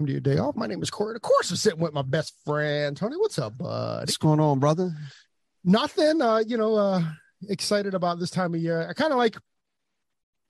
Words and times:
Welcome 0.00 0.06
to 0.06 0.12
your 0.12 0.34
day 0.34 0.40
off. 0.40 0.56
My 0.56 0.66
name 0.66 0.82
is 0.82 0.90
Corey. 0.90 1.14
Of 1.14 1.20
course, 1.20 1.50
I'm 1.50 1.58
sitting 1.58 1.78
with 1.78 1.92
my 1.92 2.00
best 2.00 2.32
friend, 2.46 2.96
Tony. 2.96 3.16
What's 3.18 3.38
up, 3.38 3.58
bud? 3.58 4.00
What's 4.00 4.16
going 4.16 4.40
on, 4.40 4.58
brother? 4.58 4.94
Nothing. 5.62 6.22
Uh, 6.22 6.38
you 6.38 6.56
know, 6.56 6.74
uh, 6.74 7.02
excited 7.50 7.92
about 7.92 8.18
this 8.18 8.30
time 8.30 8.54
of 8.54 8.62
year. 8.62 8.88
I 8.88 8.94
kind 8.94 9.12
of 9.12 9.18
like 9.18 9.36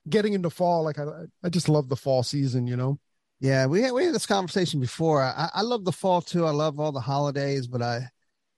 getting 0.09 0.35
into 0.35 0.51
fall. 0.51 0.85
Like 0.85 1.01
I, 1.01 1.05
I 1.43 1.49
just 1.49 1.69
love 1.69 1.89
the 1.89 1.97
fall 1.97 2.23
season. 2.23 2.69
You 2.69 2.77
know. 2.77 3.01
Yeah, 3.41 3.67
we 3.67 3.83
had 3.83 3.91
we 3.91 4.05
had 4.05 4.15
this 4.15 4.25
conversation 4.27 4.79
before. 4.79 5.21
I, 5.21 5.51
I 5.53 5.63
love 5.63 5.85
the 5.85 5.91
fall 5.91 6.21
too. 6.21 6.47
I 6.47 6.51
love 6.51 6.79
all 6.79 6.93
the 6.93 7.01
holidays, 7.01 7.67
but 7.67 7.83
I 7.83 8.09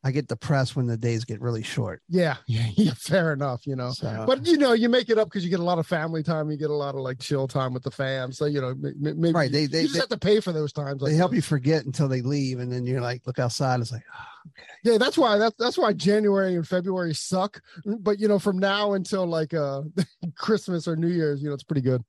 I 0.04 0.10
get 0.10 0.26
depressed 0.26 0.74
when 0.74 0.86
the 0.86 0.96
days 0.96 1.24
get 1.24 1.40
really 1.40 1.62
short. 1.62 2.02
Yeah, 2.08 2.36
yeah, 2.46 2.66
yeah. 2.76 2.92
Fair 2.96 3.32
enough. 3.32 3.66
You 3.66 3.76
know. 3.76 3.92
So, 3.92 4.24
But 4.26 4.44
you 4.46 4.58
know, 4.58 4.72
you 4.72 4.88
make 4.88 5.08
it 5.10 5.16
up 5.18 5.28
because 5.28 5.44
you 5.44 5.50
get 5.50 5.60
a 5.60 5.64
lot 5.64 5.78
of 5.78 5.86
family 5.86 6.22
time. 6.24 6.50
You 6.50 6.56
get 6.56 6.70
a 6.70 6.74
lot 6.74 6.94
of 6.96 7.02
like 7.02 7.20
chill 7.20 7.46
time 7.46 7.72
with 7.72 7.84
the 7.84 7.90
fam. 7.92 8.32
So 8.32 8.46
you 8.46 8.60
know, 8.60 8.74
maybe 8.76 9.32
Right, 9.32 9.52
they- 9.52 9.62
you, 9.62 9.68
they- 9.68 9.78
you 9.82 9.84
just 9.84 9.94
they- 9.94 10.00
have 10.00 10.08
to 10.08 10.18
pay 10.18 10.40
for 10.40 10.52
those 10.52 10.72
times. 10.72 11.02
they 11.02 11.14
help 11.14 11.30
that. 11.30 11.36
you 11.36 11.42
forget 11.42 11.84
until 11.84 12.08
they 12.08 12.20
leave, 12.20 12.58
and 12.58 12.72
then 12.72 12.84
you're 12.84 13.00
like, 13.00 13.22
look 13.26 13.38
outside. 13.38 13.78
It's 13.80 13.92
like, 13.92 14.02
oh, 14.12 14.50
okay. 14.50 14.66
Yeah, 14.82 14.98
that's 14.98 15.16
why 15.16 15.38
that's 15.38 15.54
that's 15.56 15.78
why 15.78 15.92
January 15.92 16.56
and 16.56 16.66
February 16.66 17.14
suck. 17.14 17.60
But 17.86 18.18
you 18.18 18.26
know, 18.26 18.40
from 18.40 18.58
now 18.58 18.94
until 18.94 19.24
like 19.26 19.54
uh 19.54 19.82
Christmas 20.36 20.88
or 20.88 20.96
New 20.96 21.08
Year's, 21.08 21.40
you 21.42 21.48
know, 21.48 21.54
it's 21.54 21.62
pretty 21.62 21.82
good. 21.82 22.02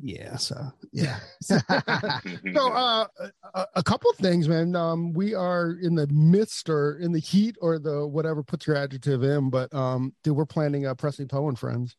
Yeah. 0.00 0.36
So 0.36 0.56
yeah, 0.92 1.18
so 1.42 1.58
uh 1.68 3.06
a, 3.54 3.66
a 3.76 3.82
couple 3.82 4.10
of 4.10 4.16
things, 4.16 4.48
man. 4.48 4.74
Um 4.76 5.12
we 5.12 5.34
are 5.34 5.76
in 5.82 5.94
the 5.94 6.06
midst 6.08 6.68
or 6.68 6.98
in 6.98 7.12
the 7.12 7.18
heat 7.20 7.56
or 7.60 7.78
the 7.78 8.06
whatever 8.06 8.42
puts 8.42 8.66
your 8.66 8.76
adjective 8.76 9.22
in, 9.22 9.50
but 9.50 9.72
um 9.74 10.14
dude, 10.22 10.36
we're 10.36 10.46
planning 10.46 10.86
uh 10.86 10.94
Presley 10.94 11.26
Poe 11.26 11.48
and 11.48 11.58
friends. 11.58 11.96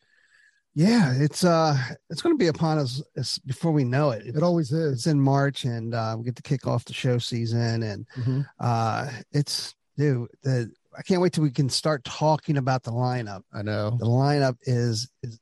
yeah. 0.76 1.14
It's 1.16 1.44
uh, 1.44 1.76
it's 2.10 2.22
going 2.22 2.36
to 2.36 2.40
be 2.40 2.48
upon 2.50 2.78
us 2.78 3.02
it's, 3.16 3.40
before 3.40 3.72
we 3.72 3.84
know 3.84 4.12
it. 4.12 4.28
It 4.28 4.44
always 4.44 4.72
is. 4.72 4.94
It's 4.94 5.08
in 5.08 5.20
March, 5.20 5.66
and 5.66 5.96
uh, 5.96 6.16
we 6.18 6.24
get 6.24 6.36
to 6.36 6.44
kick 6.44 6.68
off 6.68 6.86
the 6.86 6.94
show 6.94 7.18
season, 7.18 7.82
and 7.82 8.06
Mhm. 8.16 8.46
uh, 8.60 9.10
it's 9.32 9.74
dude. 9.98 10.30
The 10.44 10.72
I 10.96 11.02
can't 11.02 11.22
wait 11.22 11.34
till 11.34 11.44
we 11.44 11.52
can 11.52 11.70
start 11.70 12.04
talking 12.04 12.58
about 12.58 12.84
the 12.84 12.92
lineup. 12.92 13.42
I 13.54 13.62
know. 13.64 13.98
the 14.00 14.06
lineup 14.06 14.58
is 14.64 15.10
is 15.24 15.40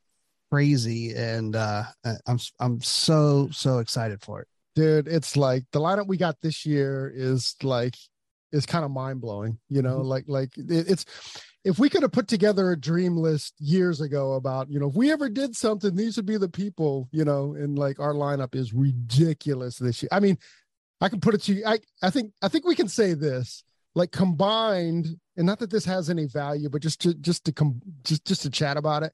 crazy 0.56 1.14
and 1.16 1.54
uh 1.56 1.84
i'm 2.28 2.40
i'm 2.62 2.80
so 2.82 3.50
so 3.52 3.80
excited 3.80 4.22
for 4.22 4.42
it. 4.42 4.48
Dude 4.76 5.06
it's 5.08 5.36
like 5.36 5.64
the 5.74 5.80
lineup 5.82 6.08
we 6.08 6.16
got 6.16 6.38
this 6.42 6.66
year 6.66 7.12
is 7.14 7.56
like 7.62 7.96
is 8.54 8.66
kind 8.66 8.86
of 8.86 8.92
mind-blowing 8.92 9.58
you 9.68 9.82
know? 9.82 10.00
Mhm. 10.00 10.06
like 10.06 10.24
like 10.28 10.58
it- 10.58 10.88
it's 10.90 11.06
if 11.66 11.78
we 11.78 11.90
could 11.90 12.04
have 12.04 12.12
put 12.14 12.30
together 12.30 12.72
a 12.72 12.80
dream 12.80 13.18
list 13.18 13.54
years 13.60 14.00
ago 14.00 14.34
about 14.34 14.70
you 14.70 14.80
know 14.80 14.88
if 14.88 14.96
we 14.96 15.12
ever 15.12 15.28
did 15.28 15.58
something 15.58 15.94
these 15.94 16.16
would 16.16 16.26
be 16.26 16.38
the 16.38 16.48
people 16.48 17.10
you 17.12 17.26
know 17.26 17.54
and 17.56 17.78
like 17.78 18.00
our 18.00 18.14
lineup 18.14 18.56
is 18.56 18.74
ridiculous 18.74 19.78
this 19.78 20.02
year. 20.02 20.10
I 20.12 20.22
mean 20.22 20.38
i 21.02 21.10
can 21.10 21.20
put 21.20 21.34
it 21.34 21.42
to 21.44 21.54
you 21.54 21.64
i 21.66 21.78
i 22.02 22.10
think 22.10 22.32
i 22.42 22.48
think 22.48 22.66
we 22.66 22.76
can 22.76 22.88
say 22.88 23.14
this 23.14 23.62
like 23.94 24.12
combined 24.12 25.08
and 25.36 25.46
not 25.46 25.60
that 25.60 25.70
this 25.70 25.84
has 25.86 26.10
any 26.10 26.28
value 26.28 26.70
but 26.70 26.82
just 26.82 27.02
to 27.02 27.14
just 27.16 27.44
to 27.44 27.52
come 27.52 27.82
just 28.06 28.24
just 28.26 28.42
to 28.44 28.50
chat 28.50 28.78
about 28.78 29.04
it 29.04 29.12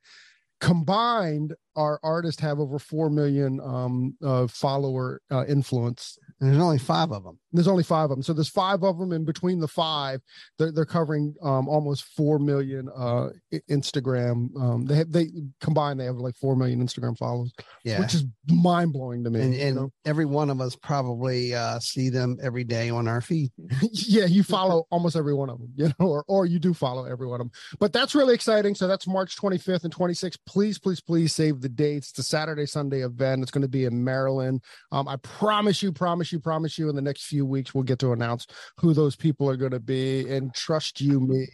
combined 0.62 1.54
our 1.76 2.00
artists 2.04 2.42
have 2.42 2.60
over 2.60 2.80
4 2.80 3.10
million 3.10 3.60
um 3.62 4.16
uh 4.24 4.48
follower 4.48 5.22
uh, 5.32 5.44
influence 5.48 6.18
and 6.42 6.50
there's 6.50 6.62
only 6.62 6.80
five 6.80 7.12
of 7.12 7.24
them 7.24 7.38
there's 7.54 7.68
only 7.68 7.84
five 7.84 8.06
of 8.06 8.10
them 8.10 8.24
so 8.24 8.34
there's 8.34 8.50
five 8.50 8.84
of 8.84 8.98
them 8.98 9.12
and 9.12 9.26
between 9.26 9.60
the 9.60 9.68
five 9.68 10.20
they're, 10.58 10.72
they're 10.72 10.86
covering 10.86 11.36
um 11.44 11.70
almost 11.70 12.04
4 12.16 12.40
million 12.40 12.90
uh 12.96 13.30
instagram 13.70 14.50
um 14.60 14.86
they 14.86 14.96
have 14.96 15.12
they 15.12 15.28
combined 15.62 16.00
they 16.00 16.06
have 16.06 16.18
like 16.18 16.36
4 16.36 16.56
million 16.56 16.86
instagram 16.86 17.18
followers 17.18 17.54
yeah. 17.84 18.00
which 18.00 18.16
is 18.16 18.26
mind-blowing 18.50 19.24
to 19.24 19.30
me 19.30 19.42
and, 19.42 19.54
you 19.54 19.74
know? 19.74 19.92
every 20.06 20.26
one 20.26 20.50
of 20.50 20.60
us 20.60 20.76
probably 20.76 21.54
uh 21.54 21.80
see 21.80 22.10
them 22.10 22.38
every 22.42 22.64
day 22.64 22.90
on 22.90 23.08
our 23.08 23.22
feed. 23.22 23.52
Yeah 23.92 24.26
you 24.26 24.44
follow 24.44 24.86
almost 24.90 25.16
every 25.16 25.34
one 25.34 25.50
of 25.50 25.60
them 25.60 25.70
you 25.76 25.88
know 25.88 26.08
or, 26.08 26.26
or 26.28 26.46
you 26.46 26.60
do 26.60 26.74
follow 26.74 27.06
every 27.06 27.28
one 27.28 27.40
of 27.40 27.48
them 27.48 27.52
but 27.80 27.94
that's 27.94 28.16
really 28.16 28.34
exciting. 28.34 28.74
So 28.76 28.88
that's 28.88 29.08
march 29.08 29.38
25th 29.38 29.84
and 29.84 29.94
26th 29.94 30.38
please 30.48 30.80
please 30.80 31.02
please 31.02 31.34
save 31.36 31.62
the 31.62 31.70
dates. 31.70 32.10
It's 32.10 32.20
a 32.20 32.24
saturday 32.24 32.66
sunday 32.66 33.06
event. 33.06 33.44
It's 33.44 33.52
going 33.52 33.62
to 33.62 33.68
be 33.68 33.86
in 33.86 34.04
maryland. 34.04 34.64
Um, 34.92 35.08
i 35.08 35.18
promise 35.18 35.84
you 35.84 35.92
promise 35.92 36.31
you 36.32 36.40
promise 36.40 36.78
you 36.78 36.90
in 36.90 36.96
the 36.96 37.02
next 37.02 37.26
few 37.26 37.46
weeks 37.46 37.74
we'll 37.74 37.84
get 37.84 38.00
to 38.00 38.12
announce 38.12 38.48
who 38.78 38.94
those 38.94 39.16
people 39.16 39.50
are 39.50 39.58
going 39.58 39.72
to 39.72 39.80
be. 39.80 40.30
And 40.30 40.54
trust 40.54 41.02
you 41.02 41.20
me 41.20 41.48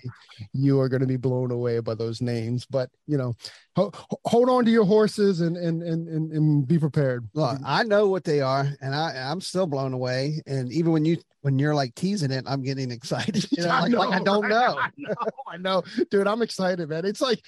you 0.53 0.79
are 0.79 0.89
going 0.89 1.01
to 1.01 1.07
be 1.07 1.17
blown 1.17 1.51
away 1.51 1.79
by 1.79 1.95
those 1.95 2.21
names. 2.21 2.65
But 2.65 2.89
you 3.07 3.17
know 3.17 3.35
ho- 3.75 3.91
hold 4.25 4.49
on 4.49 4.65
to 4.65 4.71
your 4.71 4.85
horses 4.85 5.41
and 5.41 5.57
and 5.57 5.83
and 5.83 6.07
and, 6.07 6.31
and 6.31 6.67
be 6.67 6.79
prepared. 6.79 7.27
Look 7.33 7.59
i 7.65 7.83
know 7.83 8.07
what 8.07 8.23
they 8.23 8.41
are 8.41 8.67
and 8.81 8.93
i 8.93 9.29
i'm 9.31 9.41
still 9.41 9.67
blown 9.67 9.93
away. 9.93 10.41
And 10.45 10.71
even 10.71 10.91
when 10.91 11.05
you 11.05 11.17
when 11.41 11.59
you're 11.59 11.75
like 11.75 11.95
teasing 11.95 12.31
it 12.31 12.43
i'm 12.47 12.61
getting 12.63 12.91
excited 12.97 13.49
you 13.51 13.63
know, 13.63 13.69
like, 13.81 13.93
like 13.93 14.21
i 14.21 14.23
don't 14.23 14.49
know. 14.49 14.77
I 14.79 14.91
know, 14.97 15.15
I 15.47 15.57
know, 15.57 15.83
dude. 16.11 16.27
I'm 16.27 16.41
excited, 16.41 16.89
man. 16.89 17.05
It's 17.05 17.21
like 17.21 17.41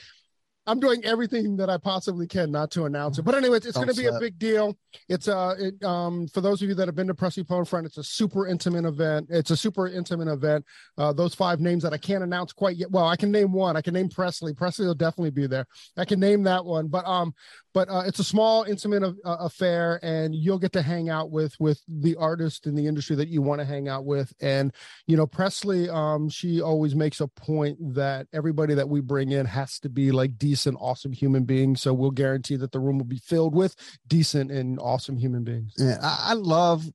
I'm 0.68 0.80
doing 0.80 1.03
everything 1.03 1.58
that 1.58 1.70
I 1.70 1.78
possibly 1.78 2.28
can 2.28 2.52
not 2.52 2.70
to 2.72 2.86
announce 2.86 3.18
it. 3.18 3.24
But 3.24 3.34
anyway, 3.34 3.58
it's, 3.58 3.66
it's 3.66 3.78
going 3.78 3.90
to 3.90 3.96
be 3.96 4.06
a 4.06 4.20
big 4.20 4.38
deal. 4.38 4.78
It's 5.08 5.28
uh, 5.28 5.56
it, 5.58 5.84
um, 5.84 6.28
for 6.28 6.42
those 6.42 6.62
of 6.62 6.70
you 6.70 6.75
that 6.75 6.88
have 6.88 6.96
been 6.96 7.08
to 7.08 7.16
Presley 7.16 7.44
Poe 7.44 7.59
and 7.59 7.68
Friend, 7.68 7.86
it's 7.86 7.97
a 7.97 8.03
super 8.03 8.47
intimate 8.47 8.86
event. 8.86 9.28
It's 9.30 9.52
a 9.52 9.58
super 9.58 9.88
intimate 9.88 10.28
event. 10.28 10.64
Uh, 10.97 11.12
those 11.12 11.34
five 11.34 11.59
names 11.59 11.81
that 11.84 11.94
I 11.94 11.97
can't 11.97 12.24
announce 12.24 12.53
quite 12.53 12.75
yet. 12.75 12.92
Well, 12.92 13.08
I 13.08 13.16
can 13.16 13.31
name 13.31 13.52
one. 13.52 13.78
I 13.78 13.81
can 13.81 13.94
name 13.94 14.09
Presley. 14.09 14.53
Presley 14.53 14.86
will 14.86 14.94
definitely 14.96 15.31
be 15.31 15.47
there. 15.47 15.66
I 15.97 16.06
can 16.06 16.20
name 16.20 16.44
that 16.44 16.64
one. 16.64 16.88
But 16.88 17.06
um, 17.06 17.34
but 17.74 17.90
uh, 17.90 18.03
it's 18.06 18.19
a 18.19 18.24
small 18.24 18.63
intimate 18.63 19.03
uh, 19.03 19.13
affair, 19.40 20.00
and 20.02 20.34
you'll 20.34 20.59
get 20.59 20.72
to 20.74 20.81
hang 20.81 21.09
out 21.09 21.31
with 21.31 21.56
with 21.59 21.81
the 21.88 22.16
artist 22.16 22.66
in 22.66 22.75
the 22.75 22.88
industry 22.88 23.16
that 23.16 23.30
you 23.30 23.41
want 23.41 23.59
to 23.59 23.66
hang 23.66 23.88
out 23.88 24.06
with. 24.06 24.34
And 24.41 24.73
you 25.08 25.16
know, 25.17 25.28
Presley, 25.28 25.90
um, 25.90 26.29
she 26.29 26.61
always 26.61 26.96
makes 26.96 27.22
a 27.22 27.28
point 27.28 27.78
that 27.94 28.28
everybody 28.34 28.73
that 28.73 28.90
we 28.90 29.02
bring 29.02 29.32
in 29.32 29.46
has 29.46 29.79
to 29.79 29.90
be 29.90 30.11
like 30.11 30.38
decent, 30.38 30.78
awesome 30.79 31.11
human 31.11 31.44
beings. 31.44 31.82
So 31.82 31.94
we'll 31.94 32.11
guarantee 32.11 32.55
that 32.58 32.72
the 32.72 32.79
room 32.79 32.97
will 32.97 33.05
be 33.05 33.22
filled 33.23 33.55
with 33.55 33.76
decent 34.08 34.52
and 34.52 34.79
awesome 34.79 35.17
human 35.17 35.44
beings. 35.44 35.73
Yeah, 35.78 35.97
I, 36.02 36.32
I 36.32 36.34
love 36.34 36.85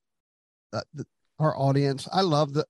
uh, 0.73 0.81
the, 0.93 1.07
our 1.39 1.57
audience. 1.57 2.09
I 2.13 2.23
love 2.23 2.53
the 2.53 2.67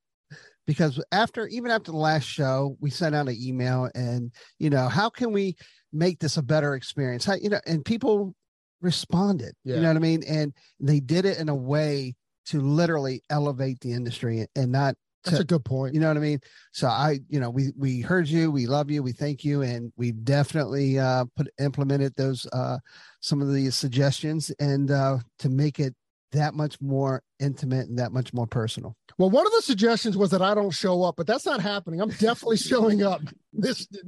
because 0.67 1.03
after 1.13 1.47
even 1.49 1.71
after 1.71 1.91
the 1.91 1.99
last 1.99 2.25
show, 2.25 2.77
we 2.81 2.91
sent 2.91 3.15
out 3.15 3.29
an 3.29 3.37
email 3.39 3.91
and 3.95 4.33
you 4.59 4.71
know 4.71 4.89
how 4.89 5.11
can 5.11 5.33
we 5.33 5.57
make 5.95 6.19
this 6.19 6.37
a 6.37 6.43
better 6.43 6.75
experience? 6.75 7.25
How 7.25 7.35
you 7.35 7.49
know, 7.49 7.61
and 7.67 7.85
people 7.85 8.35
responded. 8.81 9.55
Yeah. 9.65 9.77
You 9.77 9.81
know 9.83 9.89
what 9.89 9.97
I 9.97 10.01
mean? 10.01 10.23
And 10.29 10.53
they 10.81 11.01
did 11.01 11.25
it 11.25 11.39
in 11.39 11.49
a 11.49 11.55
way 11.55 12.15
to 12.47 12.61
literally 12.61 13.23
elevate 13.31 13.81
the 13.81 13.93
industry 13.93 14.47
and 14.55 14.71
not 14.71 14.95
That's 15.25 15.39
to- 15.39 15.43
a 15.43 15.47
good 15.47 15.65
point. 15.65 15.95
you 15.95 16.01
know 16.01 16.09
what 16.09 16.19
I 16.19 16.21
mean? 16.21 16.41
So 16.73 16.89
I, 16.89 17.21
you 17.29 17.41
know, 17.41 17.49
we 17.49 17.73
we 17.77 18.01
heard 18.03 18.29
you, 18.29 18.51
we 18.51 18.67
love 18.67 18.91
you, 18.91 19.03
we 19.03 19.13
thank 19.13 19.45
you, 19.45 19.63
and 19.63 19.91
we 19.97 20.13
definitely 20.13 20.99
uh 20.99 21.25
put 21.37 21.49
implemented 21.59 22.13
those 22.17 22.47
uh 22.53 22.79
some 23.21 23.41
of 23.41 23.53
the 23.53 23.71
suggestions 23.71 24.51
and 24.61 24.91
uh 24.91 25.19
to 25.39 25.49
make 25.49 25.81
it 25.81 25.95
that 26.35 26.55
much 26.55 26.81
more 26.81 27.23
intimate 27.41 27.89
and 27.89 27.99
that 27.99 28.13
much 28.13 28.33
more 28.33 28.47
personal. 28.47 28.97
Well, 29.19 29.31
one 29.31 29.47
of 29.47 29.53
the 29.53 29.63
suggestions 29.63 30.17
was 30.17 30.31
that 30.31 30.43
I 30.43 30.55
don't 30.55 30.71
show 30.71 31.03
up, 31.03 31.17
but 31.17 31.27
that's 31.27 31.47
not 31.47 31.61
happening. 31.61 32.01
I'm 32.01 32.11
definitely 32.11 32.57
showing 32.59 33.03
up. 33.03 33.23
This 33.53 33.87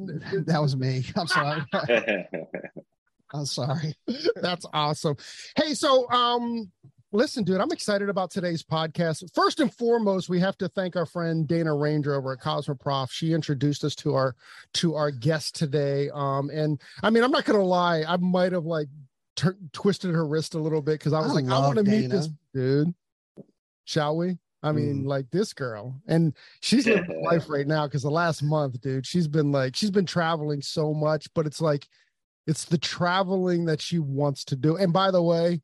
that 0.46 0.60
was 0.60 0.76
me. 0.76 1.04
I'm 1.16 1.26
sorry. 1.26 1.62
I'm 3.32 3.46
sorry. 3.46 3.94
That's 4.36 4.66
awesome. 4.72 5.16
Hey, 5.56 5.74
so 5.74 6.08
um 6.10 6.70
listen, 7.12 7.44
dude, 7.44 7.60
I'm 7.60 7.72
excited 7.72 8.08
about 8.08 8.30
today's 8.30 8.62
podcast. 8.62 9.24
First 9.34 9.60
and 9.60 9.72
foremost, 9.72 10.28
we 10.28 10.40
have 10.40 10.58
to 10.58 10.68
thank 10.68 10.96
our 10.96 11.06
friend 11.06 11.46
Dana 11.46 11.74
Ranger 11.74 12.14
over 12.14 12.32
at 12.32 12.40
Cosmoprof. 12.40 13.10
She 13.10 13.32
introduced 13.32 13.84
us 13.84 13.94
to 13.96 14.14
our 14.14 14.34
to 14.74 14.94
our 14.96 15.10
guest 15.10 15.54
today. 15.54 16.10
Um, 16.12 16.50
and 16.50 16.80
I 17.02 17.10
mean, 17.10 17.22
I'm 17.22 17.30
not 17.30 17.44
gonna 17.44 17.62
lie, 17.62 18.04
I 18.06 18.16
might 18.16 18.52
have 18.52 18.64
like 18.66 18.88
t- 19.36 19.48
twisted 19.72 20.12
her 20.14 20.26
wrist 20.26 20.54
a 20.54 20.58
little 20.58 20.82
bit 20.82 20.92
because 20.98 21.12
I 21.12 21.20
was 21.20 21.30
I 21.30 21.34
like, 21.34 21.44
I 21.46 21.58
want 21.60 21.76
to 21.76 21.84
meet 21.84 22.10
this 22.10 22.28
dude. 22.54 22.94
Shall 23.84 24.16
we? 24.16 24.38
I 24.62 24.72
mean, 24.72 25.04
Mm. 25.04 25.06
like 25.06 25.30
this 25.30 25.52
girl, 25.52 26.00
and 26.08 26.34
she's 26.60 26.86
living 26.86 27.22
life 27.24 27.48
right 27.48 27.66
now 27.66 27.86
because 27.86 28.02
the 28.02 28.10
last 28.10 28.42
month, 28.42 28.80
dude, 28.80 29.06
she's 29.06 29.28
been 29.28 29.52
like, 29.52 29.76
she's 29.76 29.90
been 29.92 30.06
traveling 30.06 30.60
so 30.60 30.92
much, 30.92 31.28
but 31.34 31.46
it's 31.46 31.60
like, 31.60 31.86
it's 32.48 32.64
the 32.64 32.78
traveling 32.78 33.66
that 33.66 33.80
she 33.80 33.98
wants 34.00 34.44
to 34.46 34.56
do. 34.56 34.76
And 34.76 34.92
by 34.92 35.10
the 35.12 35.22
way, 35.22 35.60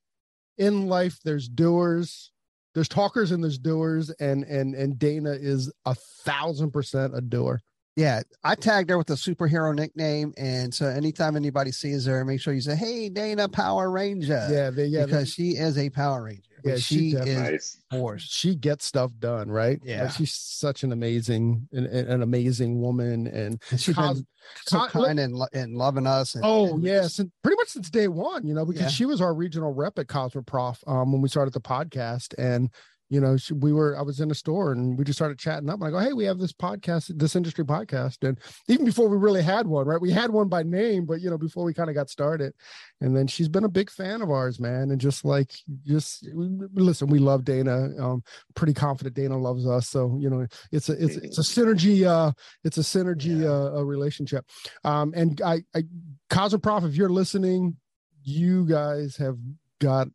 in 0.58 0.86
life, 0.86 1.18
there's 1.24 1.48
doers, 1.48 2.30
there's 2.74 2.88
talkers, 2.88 3.32
and 3.32 3.42
there's 3.42 3.58
doers, 3.58 4.10
and 4.20 4.44
and 4.44 4.74
and 4.74 4.98
Dana 4.98 5.32
is 5.32 5.72
a 5.84 5.94
thousand 5.94 6.70
percent 6.70 7.16
a 7.16 7.20
doer. 7.20 7.60
Yeah, 7.94 8.22
I 8.42 8.54
tagged 8.54 8.88
her 8.88 8.96
with 8.96 9.10
a 9.10 9.14
superhero 9.14 9.74
nickname, 9.74 10.32
and 10.38 10.72
so 10.72 10.86
anytime 10.86 11.36
anybody 11.36 11.72
sees 11.72 12.06
her, 12.06 12.24
make 12.24 12.40
sure 12.40 12.54
you 12.54 12.62
say, 12.62 12.74
"Hey, 12.74 13.10
Dana 13.10 13.48
Power 13.50 13.90
Ranger." 13.90 14.48
Yeah, 14.50 14.70
they, 14.70 14.86
yeah, 14.86 15.04
because 15.04 15.30
she 15.30 15.50
is 15.50 15.76
a 15.76 15.90
Power 15.90 16.24
Ranger. 16.24 16.42
Yeah, 16.64 16.72
Yeah, 16.72 16.78
she 16.78 17.10
she, 17.10 17.16
is 17.16 17.82
force. 17.90 18.22
she 18.22 18.54
gets 18.54 18.86
stuff 18.86 19.10
done, 19.18 19.50
right? 19.50 19.78
Yeah. 19.84 20.04
Like, 20.04 20.12
she's 20.12 20.32
such 20.32 20.84
an 20.84 20.92
amazing, 20.92 21.68
an, 21.72 21.84
an 21.86 22.22
amazing 22.22 22.80
woman, 22.80 23.26
and 23.26 23.60
And 23.70 23.80
she's 23.80 23.94
Cos- 23.96 24.18
been 24.18 24.26
so 24.66 24.78
Cos- 24.86 24.92
kind 24.92 25.18
and, 25.20 25.34
lo- 25.34 25.48
and 25.52 25.74
loving 25.76 26.06
us. 26.06 26.34
And, 26.36 26.44
Oh 26.46 26.74
and 26.74 26.82
yes, 26.84 27.18
and 27.18 27.30
pretty 27.42 27.56
much 27.56 27.68
since 27.68 27.90
day 27.90 28.06
one, 28.08 28.46
you 28.46 28.54
know, 28.54 28.64
because 28.64 28.82
Yeah. 28.82 28.88
she 28.88 29.04
was 29.06 29.20
our 29.20 29.34
regional 29.34 29.74
rep 29.74 29.98
at 29.98 30.06
Cosmoprof 30.06 30.78
um, 30.88 31.12
when 31.12 31.20
we 31.20 31.28
started 31.28 31.52
the 31.52 31.60
podcast, 31.60 32.32
and 32.38 32.70
you 33.12 33.20
know, 33.20 33.36
she, 33.36 33.52
we 33.52 33.74
were 33.74 33.94
I 33.98 34.00
was 34.00 34.20
in 34.20 34.30
a 34.30 34.34
store 34.34 34.72
and 34.72 34.96
we 34.96 35.04
just 35.04 35.18
started 35.18 35.38
chatting 35.38 35.68
up. 35.68 35.74
And 35.74 35.84
I 35.84 35.90
go, 35.90 35.98
hey, 35.98 36.14
we 36.14 36.24
have 36.24 36.38
this 36.38 36.54
podcast, 36.54 37.12
this 37.18 37.36
industry 37.36 37.62
podcast, 37.62 38.26
and 38.26 38.38
even 38.68 38.86
before 38.86 39.06
we 39.06 39.18
really 39.18 39.42
had 39.42 39.66
one, 39.66 39.86
right? 39.86 40.00
We 40.00 40.10
had 40.10 40.30
one 40.30 40.48
by 40.48 40.62
name, 40.62 41.04
but 41.04 41.20
you 41.20 41.28
know, 41.28 41.36
before 41.36 41.62
we 41.62 41.74
kind 41.74 41.90
of 41.90 41.94
got 41.94 42.08
started, 42.08 42.54
and 43.02 43.14
then 43.14 43.26
she's 43.26 43.50
been 43.50 43.64
a 43.64 43.68
big 43.68 43.90
fan 43.90 44.22
of 44.22 44.30
ours, 44.30 44.58
man, 44.58 44.92
and 44.92 44.98
just 44.98 45.26
like 45.26 45.52
just 45.86 46.26
listen, 46.32 47.08
we 47.08 47.18
love 47.18 47.44
Dana. 47.44 47.90
Um, 48.00 48.22
pretty 48.54 48.72
confident 48.72 49.14
Dana 49.14 49.36
loves 49.36 49.66
us, 49.66 49.90
so 49.90 50.16
you 50.18 50.30
know, 50.30 50.46
it's 50.70 50.88
a 50.88 50.92
it's 50.92 51.16
it's 51.16 51.38
a 51.38 51.42
synergy. 51.42 52.06
Uh, 52.06 52.32
it's 52.64 52.78
a 52.78 52.80
synergy 52.80 53.44
uh, 53.44 53.76
a 53.76 53.84
relationship. 53.84 54.46
Um, 54.84 55.12
and 55.14 55.38
I, 55.42 55.64
I 55.74 55.82
Cosmoprof, 56.30 56.88
if 56.88 56.96
you're 56.96 57.10
listening, 57.10 57.76
you 58.22 58.64
guys 58.64 59.16
have 59.18 59.36
got 59.80 60.08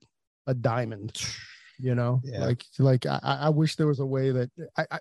a 0.47 0.55
diamond. 0.55 1.15
You 1.79 1.95
know, 1.95 2.21
Yeah. 2.23 2.45
like 2.45 2.63
like 2.79 3.05
I, 3.05 3.19
I 3.23 3.49
wish 3.49 3.75
there 3.75 3.87
was 3.87 3.99
a 3.99 4.05
way 4.05 4.31
that 4.31 4.49
I, 4.77 4.85
I 4.91 4.99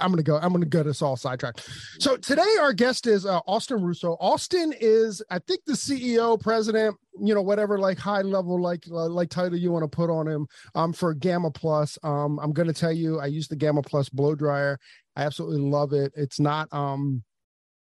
I'm 0.00 0.10
gonna 0.10 0.24
go. 0.24 0.36
I'm 0.36 0.52
gonna 0.52 0.66
get 0.66 0.88
us 0.88 1.00
all 1.00 1.16
sidetracked. 1.16 1.68
So 2.00 2.16
today 2.16 2.56
our 2.60 2.72
guest 2.72 3.06
is 3.06 3.24
uh, 3.24 3.38
Austin 3.46 3.80
Russo. 3.84 4.16
Austin 4.18 4.74
is, 4.80 5.22
I 5.30 5.38
think, 5.38 5.60
the 5.64 5.74
CEO, 5.74 6.40
president, 6.40 6.96
you 7.22 7.32
know, 7.36 7.42
whatever 7.42 7.78
like 7.78 7.96
high 7.96 8.22
level 8.22 8.60
like 8.60 8.82
like 8.88 9.30
title 9.30 9.56
you 9.56 9.70
want 9.70 9.84
to 9.84 9.88
put 9.96 10.10
on 10.10 10.26
him. 10.26 10.48
Um, 10.74 10.92
for 10.92 11.14
Gamma 11.14 11.52
Plus. 11.52 11.98
Um, 12.02 12.40
I'm 12.40 12.52
gonna 12.52 12.72
tell 12.72 12.90
you, 12.90 13.20
I 13.20 13.26
use 13.26 13.46
the 13.46 13.54
Gamma 13.54 13.80
Plus 13.82 14.08
blow 14.08 14.34
dryer. 14.34 14.76
I 15.14 15.22
absolutely 15.22 15.60
love 15.60 15.92
it. 15.92 16.12
It's 16.16 16.40
not 16.40 16.66
um 16.72 17.22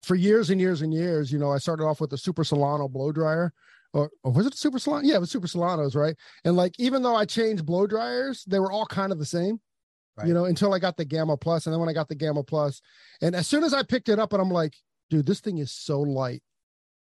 for 0.02 0.16
years 0.16 0.50
and 0.50 0.60
years 0.60 0.82
and 0.82 0.92
years. 0.92 1.32
You 1.32 1.38
know, 1.38 1.52
I 1.52 1.60
started 1.60 1.84
off 1.84 2.02
with 2.02 2.10
the 2.10 2.18
Super 2.18 2.44
Solano 2.44 2.88
blow 2.88 3.12
dryer. 3.12 3.54
Or, 3.94 4.10
or 4.24 4.32
was 4.32 4.46
it 4.46 4.56
Super 4.56 4.80
Solano? 4.80 5.06
Yeah, 5.06 5.16
it 5.16 5.20
was 5.20 5.32
Super 5.32 5.48
Solanos, 5.48 5.96
right? 5.96 6.16
And 6.46 6.56
like, 6.56 6.74
even 6.80 7.04
though 7.04 7.16
I 7.16 7.26
changed 7.26 7.66
blow 7.66 7.88
dryers, 7.88 8.46
they 8.48 8.60
were 8.60 8.72
all 8.72 8.86
kind 8.86 9.12
of 9.12 9.20
the 9.20 9.26
same 9.26 9.60
Right. 10.18 10.28
you 10.28 10.34
know, 10.34 10.46
until 10.46 10.74
I 10.74 10.80
got 10.80 10.98
the 10.98 11.06
Gamma 11.06 11.38
Plus, 11.38 11.66
and 11.66 11.74
then 11.74 11.80
when 11.80 11.88
I 11.88 11.94
got 11.94 12.10
the 12.10 12.16
Gamma 12.16 12.44
Plus, 12.44 12.82
and 13.22 13.34
as 13.34 13.48
soon 13.48 13.64
as 13.64 13.74
I 13.74 13.82
picked 13.82 14.10
it 14.10 14.20
up, 14.20 14.34
and 14.34 14.42
I'm 14.42 14.50
like, 14.50 14.74
dude, 15.10 15.26
this 15.26 15.40
thing 15.40 15.58
is 15.58 15.72
so 15.72 16.02
light. 16.02 16.44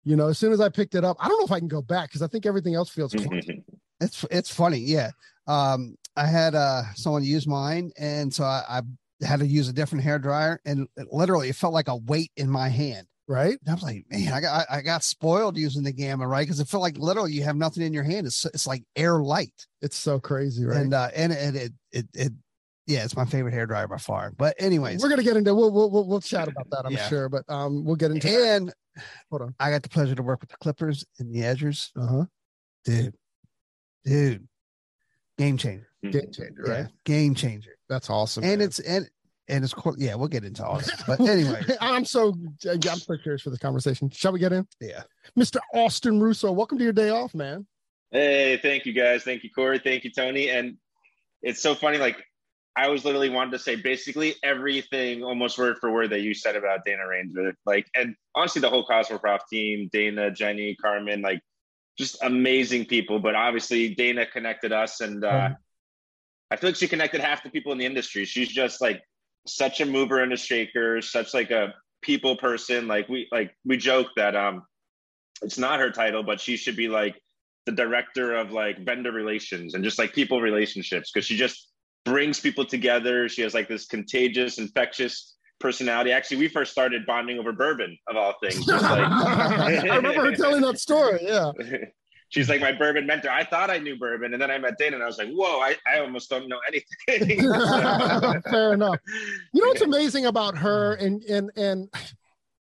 You 0.03 0.15
know, 0.15 0.27
as 0.27 0.37
soon 0.37 0.53
as 0.53 0.61
I 0.61 0.69
picked 0.69 0.93
it 0.93 1.03
up, 1.03 1.17
I 1.19 1.27
don't 1.27 1.39
know 1.39 1.45
if 1.45 1.51
I 1.51 1.59
can 1.59 1.67
go 1.67 1.81
back 1.81 2.09
because 2.09 2.21
I 2.21 2.27
think 2.27 2.45
everything 2.45 2.75
else 2.75 2.89
feels 2.89 3.13
clunky. 3.13 3.63
it's 3.99 4.25
it's 4.29 4.53
funny. 4.53 4.77
Yeah, 4.77 5.09
um, 5.47 5.95
I 6.15 6.27
had 6.27 6.53
uh 6.53 6.83
someone 6.93 7.23
use 7.23 7.47
mine, 7.47 7.91
and 7.97 8.31
so 8.33 8.43
I, 8.43 8.63
I 8.69 9.25
had 9.25 9.39
to 9.39 9.47
use 9.47 9.67
a 9.69 9.73
different 9.73 10.03
hair 10.03 10.19
dryer, 10.19 10.61
and 10.63 10.87
it, 10.95 11.07
literally 11.11 11.49
it 11.49 11.55
felt 11.55 11.73
like 11.73 11.87
a 11.87 11.95
weight 11.95 12.31
in 12.37 12.47
my 12.47 12.69
hand. 12.69 13.07
Right? 13.29 13.57
And 13.61 13.69
I 13.69 13.73
was 13.73 13.83
like, 13.83 14.05
man, 14.09 14.33
I 14.33 14.41
got 14.41 14.65
I 14.69 14.81
got 14.81 15.03
spoiled 15.03 15.55
using 15.55 15.83
the 15.83 15.93
gamma, 15.93 16.27
right? 16.27 16.41
Because 16.45 16.59
it 16.59 16.67
felt 16.67 16.81
like 16.81 16.97
literally 16.97 17.31
you 17.31 17.43
have 17.43 17.55
nothing 17.55 17.83
in 17.83 17.93
your 17.93 18.03
hand. 18.03 18.27
It's 18.27 18.43
it's 18.45 18.67
like 18.67 18.83
air 18.97 19.21
light, 19.21 19.67
It's 19.81 19.95
so 19.97 20.19
crazy, 20.19 20.65
right? 20.65 20.77
and 20.81 20.93
uh, 20.93 21.09
and 21.15 21.31
and 21.31 21.55
it 21.55 21.71
it 21.93 22.07
it 22.13 22.33
yeah, 22.87 23.03
it's 23.05 23.15
my 23.15 23.25
favorite 23.25 23.53
hair 23.53 23.67
dryer 23.67 23.87
by 23.87 23.97
far. 23.97 24.31
But 24.35 24.55
anyways, 24.57 24.99
We're 25.01 25.09
gonna 25.09 25.23
get 25.23 25.37
into 25.37 25.53
we'll 25.55 25.71
we'll 25.71 25.91
we'll, 25.91 26.07
we'll 26.07 26.21
chat 26.21 26.47
about 26.47 26.69
that, 26.71 26.85
I'm 26.85 26.91
Yeah. 26.93 27.07
sure, 27.07 27.29
but 27.29 27.43
um, 27.47 27.85
we'll 27.85 27.95
get 27.95 28.11
into 28.11 28.27
and 28.27 28.73
Hold 29.29 29.43
on. 29.43 29.55
I 29.59 29.69
got 29.69 29.83
the 29.83 29.89
pleasure 29.89 30.15
to 30.15 30.23
work 30.23 30.41
with 30.41 30.49
the 30.49 30.57
Clippers 30.57 31.05
and 31.19 31.33
the 31.33 31.41
Edgers, 31.41 31.91
uh 31.95 32.07
huh 32.07 32.25
dude, 32.83 33.13
dude, 34.03 34.47
game 35.37 35.57
changer, 35.57 35.87
game 36.01 36.31
changer, 36.33 36.63
yeah, 36.65 36.73
right? 36.73 36.87
game 37.05 37.35
changer. 37.35 37.75
That's 37.87 38.09
awesome, 38.09 38.43
and 38.43 38.59
man. 38.59 38.67
it's 38.67 38.79
and 38.79 39.07
and 39.49 39.63
it's 39.63 39.73
cool. 39.73 39.95
Yeah, 39.97 40.15
we'll 40.15 40.27
get 40.27 40.43
into 40.43 40.65
all 40.65 40.77
this. 40.77 40.91
But 41.05 41.19
anyway, 41.27 41.61
I'm 41.81 42.05
so 42.05 42.33
I'm 42.69 42.81
so 42.81 43.17
curious 43.17 43.41
for 43.41 43.49
this 43.49 43.59
conversation. 43.59 44.09
Shall 44.09 44.31
we 44.31 44.39
get 44.39 44.53
in, 44.53 44.67
yeah, 44.79 45.03
Mr. 45.37 45.57
Austin 45.73 46.19
Russo? 46.21 46.51
Welcome 46.51 46.77
to 46.77 46.83
your 46.83 46.93
day 46.93 47.09
off, 47.09 47.33
man. 47.33 47.65
Hey, 48.11 48.57
thank 48.61 48.85
you 48.85 48.93
guys. 48.93 49.23
Thank 49.23 49.43
you, 49.43 49.49
Corey. 49.51 49.79
Thank 49.79 50.03
you, 50.03 50.11
Tony. 50.11 50.49
And 50.49 50.77
it's 51.41 51.61
so 51.61 51.75
funny. 51.75 51.97
Like, 51.97 52.23
I 52.75 52.87
was 52.89 53.05
literally 53.05 53.29
wanted 53.29 53.51
to 53.51 53.59
say 53.59 53.75
basically 53.75 54.35
everything, 54.43 55.23
almost 55.23 55.57
word 55.57 55.77
for 55.79 55.91
word, 55.91 56.09
that 56.11 56.21
you 56.21 56.33
said 56.33 56.55
about 56.55 56.85
Dana 56.85 57.07
Ranger. 57.07 57.53
Like, 57.65 57.87
and 57.95 58.15
honestly, 58.33 58.61
the 58.61 58.69
whole 58.69 58.87
Cosmoprof 58.87 59.39
team, 59.51 59.89
Dana, 59.91 60.31
Jenny, 60.31 60.75
Carmen, 60.75 61.21
like, 61.21 61.41
just 61.97 62.17
amazing 62.23 62.85
people. 62.85 63.19
But 63.19 63.35
obviously, 63.35 63.93
Dana 63.93 64.25
connected 64.25 64.71
us, 64.71 65.01
and 65.01 65.23
uh, 65.23 65.31
Mhm. 65.31 65.57
I 66.51 66.55
feel 66.55 66.69
like 66.69 66.77
she 66.77 66.87
connected 66.87 67.21
half 67.21 67.43
the 67.43 67.49
people 67.51 67.71
in 67.73 67.77
the 67.77 67.85
industry. 67.85 68.25
She's 68.25 68.47
just 68.49 68.81
like 68.81 69.03
such 69.47 69.81
a 69.81 69.85
mover 69.85 70.21
and 70.21 70.33
a 70.33 70.37
shaker, 70.37 71.01
such 71.01 71.33
like 71.33 71.51
a 71.51 71.73
people 72.01 72.35
person. 72.35 72.87
Like 72.87 73.09
we 73.09 73.27
like 73.31 73.51
we 73.65 73.77
joke 73.77 74.07
that 74.15 74.35
um, 74.35 74.63
it's 75.41 75.57
not 75.57 75.79
her 75.79 75.91
title, 75.91 76.23
but 76.23 76.39
she 76.39 76.57
should 76.57 76.75
be 76.75 76.87
like 76.87 77.15
the 77.65 77.71
director 77.71 78.35
of 78.35 78.51
like 78.51 78.83
vendor 78.85 79.11
relations 79.11 79.73
and 79.73 79.83
just 79.83 79.99
like 79.99 80.13
people 80.13 80.41
relationships 80.41 81.11
because 81.11 81.25
she 81.25 81.37
just 81.37 81.69
brings 82.05 82.39
people 82.39 82.65
together. 82.65 83.29
She 83.29 83.41
has 83.41 83.53
like 83.53 83.67
this 83.67 83.85
contagious, 83.85 84.57
infectious 84.57 85.35
personality. 85.59 86.11
Actually, 86.11 86.37
we 86.37 86.47
first 86.47 86.71
started 86.71 87.05
bonding 87.05 87.37
over 87.37 87.51
bourbon 87.51 87.97
of 88.07 88.15
all 88.15 88.33
things. 88.41 88.65
Just 88.65 88.83
like 88.83 89.07
I 89.09 89.95
remember 89.95 90.25
her 90.25 90.35
telling 90.35 90.61
that 90.61 90.79
story. 90.79 91.19
Yeah. 91.21 91.51
she's 92.29 92.49
like 92.49 92.61
my 92.61 92.71
bourbon 92.71 93.05
mentor. 93.05 93.29
I 93.29 93.43
thought 93.43 93.69
I 93.69 93.77
knew 93.77 93.97
bourbon, 93.97 94.33
and 94.33 94.41
then 94.41 94.49
I 94.49 94.57
met 94.57 94.77
Dana, 94.77 94.95
and 94.95 95.03
I 95.03 95.07
was 95.07 95.17
like, 95.17 95.29
whoa, 95.29 95.59
I, 95.59 95.75
I 95.91 95.99
almost 95.99 96.29
don't 96.29 96.47
know 96.47 96.59
anything. 96.67 97.41
Fair 98.49 98.73
enough. 98.73 98.99
You 99.53 99.61
know 99.61 99.67
what's 99.67 99.81
amazing 99.81 100.25
about 100.27 100.57
her, 100.57 100.93
and 100.95 101.21
and 101.23 101.51
and 101.55 101.89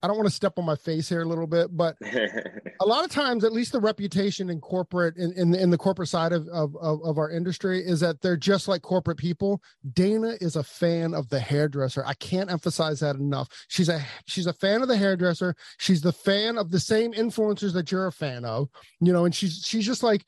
I 0.07 0.09
don't 0.09 0.19
want 0.19 0.29
to 0.29 0.35
step 0.35 0.57
on 0.57 0.65
my 0.65 0.77
face 0.77 1.09
here 1.09 1.23
a 1.23 1.25
little 1.25 1.49
bit, 1.49 1.77
but 1.77 1.97
a 2.81 2.87
lot 2.87 3.05
of 3.05 3.11
times, 3.11 3.43
at 3.43 3.53
least 3.53 3.73
the 3.73 3.81
reputation 3.81 4.51
in 4.51 4.61
corporate 4.61 5.17
in 5.17 5.33
in, 5.33 5.53
in 5.53 5.69
the 5.69 5.77
corporate 5.77 6.09
side 6.09 6.31
of, 6.31 6.47
of 6.47 6.77
of 6.77 7.03
of 7.03 7.19
our 7.19 7.29
industry 7.29 7.85
is 7.85 7.99
that 7.99 8.21
they're 8.21 8.37
just 8.37 8.69
like 8.69 8.83
corporate 8.83 9.19
people. 9.19 9.61
Dana 9.95 10.37
is 10.41 10.55
a 10.55 10.63
fan 10.63 11.13
of 11.13 11.29
the 11.29 11.41
hairdresser. 11.41 12.05
I 12.07 12.15
can't 12.15 12.53
emphasize 12.53 13.01
that 13.01 13.17
enough. 13.17 13.49
She's 13.67 13.89
a 13.89 14.01
she's 14.27 14.47
a 14.47 14.53
fan 14.53 14.81
of 14.81 14.87
the 14.87 14.97
hairdresser. 14.97 15.57
She's 15.79 16.03
the 16.03 16.13
fan 16.13 16.57
of 16.57 16.71
the 16.71 16.79
same 16.79 17.13
influencers 17.13 17.73
that 17.73 17.91
you're 17.91 18.07
a 18.07 18.13
fan 18.13 18.45
of. 18.45 18.69
You 19.01 19.13
know, 19.13 19.25
and 19.25 19.35
she's 19.35 19.65
she's 19.67 19.87
just 19.87 20.05
like 20.05 20.25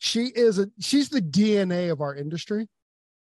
she 0.00 0.32
is 0.34 0.58
a 0.58 0.68
she's 0.80 1.08
the 1.08 1.22
DNA 1.22 1.90
of 1.90 2.02
our 2.02 2.14
industry. 2.14 2.68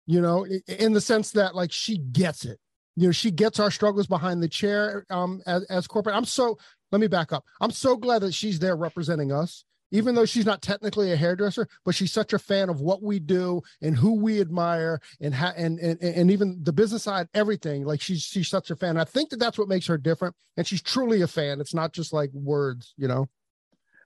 You 0.06 0.21
know, 0.21 0.49
in 0.66 0.94
the 0.94 1.00
sense 1.00 1.30
that 1.30 1.54
like 1.54 1.71
she 1.71 1.99
gets 1.99 2.44
it 2.44 2.59
you 2.96 3.08
know 3.08 3.12
she 3.12 3.30
gets 3.30 3.58
our 3.58 3.70
struggles 3.70 4.06
behind 4.06 4.42
the 4.42 4.49
chair 4.49 5.06
um 5.11 5.40
as, 5.46 5.64
as 5.64 5.87
corporate. 5.87 6.16
I'm 6.16 6.25
so 6.25 6.58
let 6.90 7.00
me 7.00 7.06
back 7.06 7.32
up. 7.32 7.44
I'm 7.61 7.70
so 7.70 7.96
glad 7.96 8.20
that 8.20 8.34
she's 8.34 8.58
there 8.58 8.76
representing 8.76 9.32
us 9.32 9.64
even 9.92 10.14
though 10.14 10.25
she's 10.25 10.46
not 10.46 10.62
technically 10.62 11.12
a 11.12 11.16
hairdresser 11.16 11.68
but 11.84 11.94
she's 11.94 12.12
such 12.12 12.32
a 12.32 12.38
fan 12.38 12.68
of 12.68 12.80
what 12.80 13.02
we 13.02 13.18
do 13.18 13.62
and 13.82 13.96
who 13.96 14.14
we 14.14 14.40
admire 14.40 15.00
and 15.20 15.34
ha- 15.34 15.52
and, 15.56 15.78
and 15.78 16.02
and 16.02 16.30
even 16.30 16.58
the 16.62 16.72
business 16.72 17.04
side 17.04 17.28
everything. 17.34 17.84
Like 17.84 18.00
she's 18.00 18.22
she's 18.22 18.49
such 18.49 18.70
a 18.70 18.76
fan. 18.76 18.96
I 18.96 19.04
think 19.04 19.30
that 19.30 19.38
that's 19.38 19.58
what 19.58 19.68
makes 19.68 19.87
her 19.87 19.99
different 19.99 20.34
and 20.56 20.66
she's 20.66 20.82
truly 20.82 21.22
a 21.22 21.28
fan. 21.28 21.61
It's 21.61 21.75
not 21.75 21.92
just 21.92 22.12
like 22.12 22.30
words 22.32 22.94
you 22.96 23.06
know? 23.06 23.28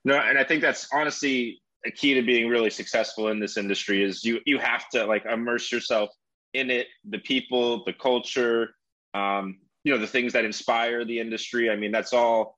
No, 0.03 0.17
and 0.17 0.37
I 0.37 0.43
think 0.43 0.61
that's 0.61 0.87
honestly 0.93 1.61
a 1.85 1.91
key 1.91 2.13
to 2.13 2.21
being 2.21 2.49
really 2.49 2.69
successful 2.69 3.29
in 3.29 3.39
this 3.39 3.57
industry 3.57 4.03
is 4.03 4.23
you 4.23 4.39
you 4.45 4.59
have 4.59 4.87
to 4.89 5.05
like 5.05 5.25
immerse 5.25 5.71
yourself 5.71 6.09
in 6.57 6.71
it, 6.71 6.87
the 7.07 7.19
people, 7.19 7.83
the 7.85 7.93
culture, 7.93 8.75
um, 9.13 9.57
you 9.83 9.93
know, 9.93 9.99
the 9.99 10.07
things 10.07 10.33
that 10.33 10.45
inspire 10.45 11.05
the 11.05 11.19
industry. 11.19 11.69
I 11.69 11.75
mean, 11.75 11.91
that's 11.91 12.13
all 12.13 12.57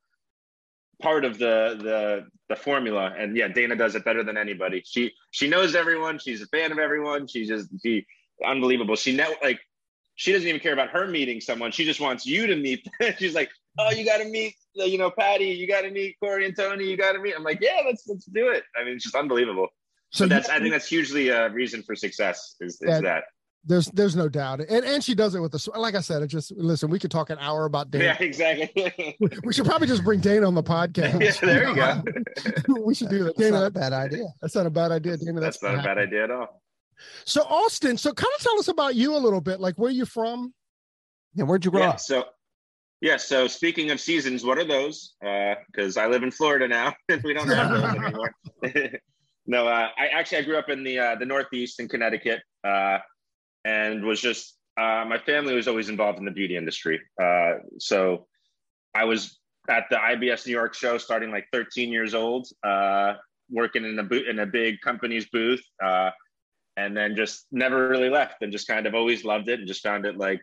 part 1.02 1.26
of 1.26 1.38
the 1.38 1.78
the 1.80 2.28
the 2.50 2.56
formula. 2.56 3.14
And 3.18 3.36
yeah, 3.36 3.48
Dana 3.48 3.76
does 3.76 3.96
it 3.96 4.06
better 4.06 4.24
than 4.24 4.38
anybody. 4.38 4.84
She 4.86 5.12
she 5.32 5.48
knows 5.48 5.76
everyone. 5.76 6.20
She's 6.20 6.42
a 6.42 6.48
fan 6.48 6.72
of 6.72 6.80
everyone. 6.80 7.28
She's 7.28 7.48
just 7.48 7.70
she 7.84 8.06
unbelievable. 8.46 8.96
She 8.96 9.16
know 9.16 9.34
like 9.44 9.60
she 10.16 10.34
doesn't 10.34 10.48
even 10.48 10.60
care 10.60 10.74
about 10.74 10.90
her 10.90 11.08
meeting 11.08 11.40
someone. 11.40 11.72
She 11.72 11.86
just 11.86 12.02
wants 12.02 12.26
you 12.26 12.48
to 12.48 12.56
meet. 12.56 12.86
She's 13.18 13.34
like, 13.36 13.50
oh, 13.78 13.92
you 13.92 14.04
got 14.04 14.18
to 14.18 14.26
meet, 14.26 14.54
you 14.74 14.98
know, 14.98 15.10
Patty. 15.10 15.46
You 15.46 15.66
got 15.66 15.82
to 15.82 15.92
meet 15.92 16.18
Corey 16.20 16.46
and 16.46 16.54
Tony. 16.56 16.86
You 16.86 16.98
got 16.98 17.14
to 17.14 17.20
meet. 17.20 17.36
I'm 17.38 17.44
like, 17.44 17.60
yeah, 17.62 17.82
let's 17.86 18.04
let's 18.08 18.26
do 18.26 18.50
it. 18.50 18.64
I 18.78 18.84
mean, 18.84 18.96
it's 18.96 19.04
just 19.04 19.16
unbelievable. 19.16 19.70
So 20.12 20.26
but 20.26 20.30
that's 20.30 20.50
I 20.50 20.60
think 20.60 20.72
that's 20.72 20.88
hugely 20.88 21.30
a 21.30 21.50
reason 21.50 21.84
for 21.84 21.96
success 21.96 22.56
is, 22.60 22.74
is 22.74 22.80
that, 22.80 23.04
that. 23.04 23.24
There's 23.66 23.88
there's 23.88 24.16
no 24.16 24.30
doubt, 24.30 24.62
and 24.62 24.86
and 24.86 25.04
she 25.04 25.14
does 25.14 25.36
it 25.36 25.42
with 25.42 25.52
the 25.52 25.72
like 25.76 25.94
I 25.94 26.00
said. 26.00 26.22
It 26.22 26.28
just 26.28 26.52
listen. 26.56 26.90
We 26.90 26.98
could 26.98 27.12
talk 27.12 27.30
an 27.30 27.38
hour 27.40 27.66
about 27.66 27.92
Dana. 27.92 28.06
Yeah, 28.20 28.26
exactly. 28.26 29.18
we 29.44 29.54
should 29.54 29.66
probably 29.66 29.88
just 29.88 30.04
bring 30.04 30.22
Dana 30.22 30.48
on 30.48 30.56
the 30.56 30.64
podcast. 30.64 31.22
yeah, 31.22 31.32
there 31.42 31.70
you 31.70 31.76
go. 31.76 32.82
we 32.86 32.96
should 32.96 33.10
do 33.10 33.26
that. 33.26 33.36
Dana, 33.36 33.60
that's 33.60 33.76
not 33.76 33.88
a 33.88 33.90
bad 33.90 33.94
idea. 33.94 34.26
That's 34.42 34.56
not 34.56 34.66
a 34.66 34.70
bad 34.70 34.92
idea, 34.92 35.18
Dana. 35.18 35.42
That's, 35.42 35.60
that's 35.60 35.76
not 35.76 35.84
a 35.84 35.88
bad 35.88 35.98
idea 35.98 36.24
at 36.24 36.32
all. 36.32 36.62
So 37.26 37.42
Austin, 37.44 37.98
so 37.98 38.14
kind 38.14 38.32
of 38.38 38.44
tell 38.44 38.58
us 38.60 38.70
about 38.70 38.96
you 38.96 39.16
a 39.16 39.20
little 39.20 39.42
bit. 39.42 39.60
Like 39.60 39.76
where 39.76 39.90
are 39.90 39.94
you 39.94 40.06
from? 40.06 40.54
Yeah, 41.36 41.44
where'd 41.44 41.66
you 41.66 41.72
grow 41.72 41.82
yeah, 41.82 41.90
up? 41.90 42.00
So 42.00 42.26
yeah, 43.02 43.18
so 43.18 43.48
speaking 43.48 43.92
of 43.92 44.00
seasons, 44.00 44.44
what 44.44 44.58
are 44.58 44.66
those? 44.66 45.16
Because 45.22 45.98
uh, 45.98 46.02
I 46.02 46.08
live 46.08 46.24
in 46.24 46.32
Florida 46.32 46.68
now, 46.68 46.94
and 47.10 47.22
we 47.24 47.34
don't 47.34 47.48
have 47.48 47.72
those 47.72 47.84
anymore. 47.84 48.34
no, 49.48 49.68
uh, 49.68 49.90
I 49.98 50.08
actually 50.08 50.40
I 50.40 50.42
grew 50.44 50.58
up 50.58 50.70
in 50.70 50.84
the 50.84 51.00
uh, 51.00 51.16
the 51.16 51.26
Northeast 51.26 51.80
in 51.80 51.88
Connecticut, 51.88 52.42
uh, 52.66 53.00
and 53.66 54.04
was 54.04 54.22
just 54.22 54.58
uh, 54.80 55.06
my 55.08 55.18
family 55.18 55.54
was 55.54 55.68
always 55.68 55.90
involved 55.90 56.20
in 56.20 56.26
the 56.26 56.32
beauty 56.32 56.56
industry. 56.56 57.02
Uh, 57.22 57.56
so 57.80 58.28
I 58.96 59.04
was 59.06 59.38
at 59.70 59.86
the 59.90 59.98
IBS 59.98 60.46
New 60.46 60.54
York 60.54 60.74
show 60.74 60.98
starting 60.98 61.32
like 61.32 61.46
13 61.52 61.92
years 61.92 62.14
old, 62.14 62.48
working 63.52 63.84
in 63.84 64.00
a 64.00 64.04
boot 64.04 64.28
in 64.28 64.40
a 64.40 64.46
big 64.46 64.80
company's 64.82 65.28
booth, 65.30 65.64
and 65.82 66.96
then 66.96 67.16
just 67.16 67.46
never 67.52 67.90
really 67.90 68.10
left, 68.10 68.42
and 68.42 68.52
just 68.52 68.68
kind 68.68 68.88
of 68.88 68.96
always 68.96 69.26
loved 69.26 69.50
it, 69.50 69.60
and 69.60 69.68
just 69.68 69.84
found 69.84 70.06
it 70.06 70.18
like 70.18 70.42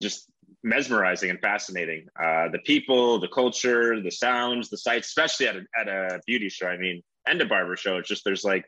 just 0.00 0.30
mesmerizing 0.64 1.30
and 1.30 1.40
fascinating. 1.40 2.06
Uh, 2.20 2.48
the 2.48 2.58
people, 2.64 3.18
the 3.18 3.28
culture, 3.28 4.00
the 4.00 4.10
sounds, 4.10 4.68
the 4.68 4.78
sights, 4.78 5.08
especially 5.08 5.46
at 5.46 5.56
a, 5.56 5.62
at 5.78 5.88
a 5.88 6.20
beauty 6.26 6.48
show. 6.48 6.66
I 6.66 6.76
mean, 6.76 7.02
and 7.26 7.40
a 7.40 7.46
barber 7.46 7.76
show. 7.76 7.98
It's 7.98 8.08
just 8.08 8.24
there's 8.24 8.44
like 8.44 8.64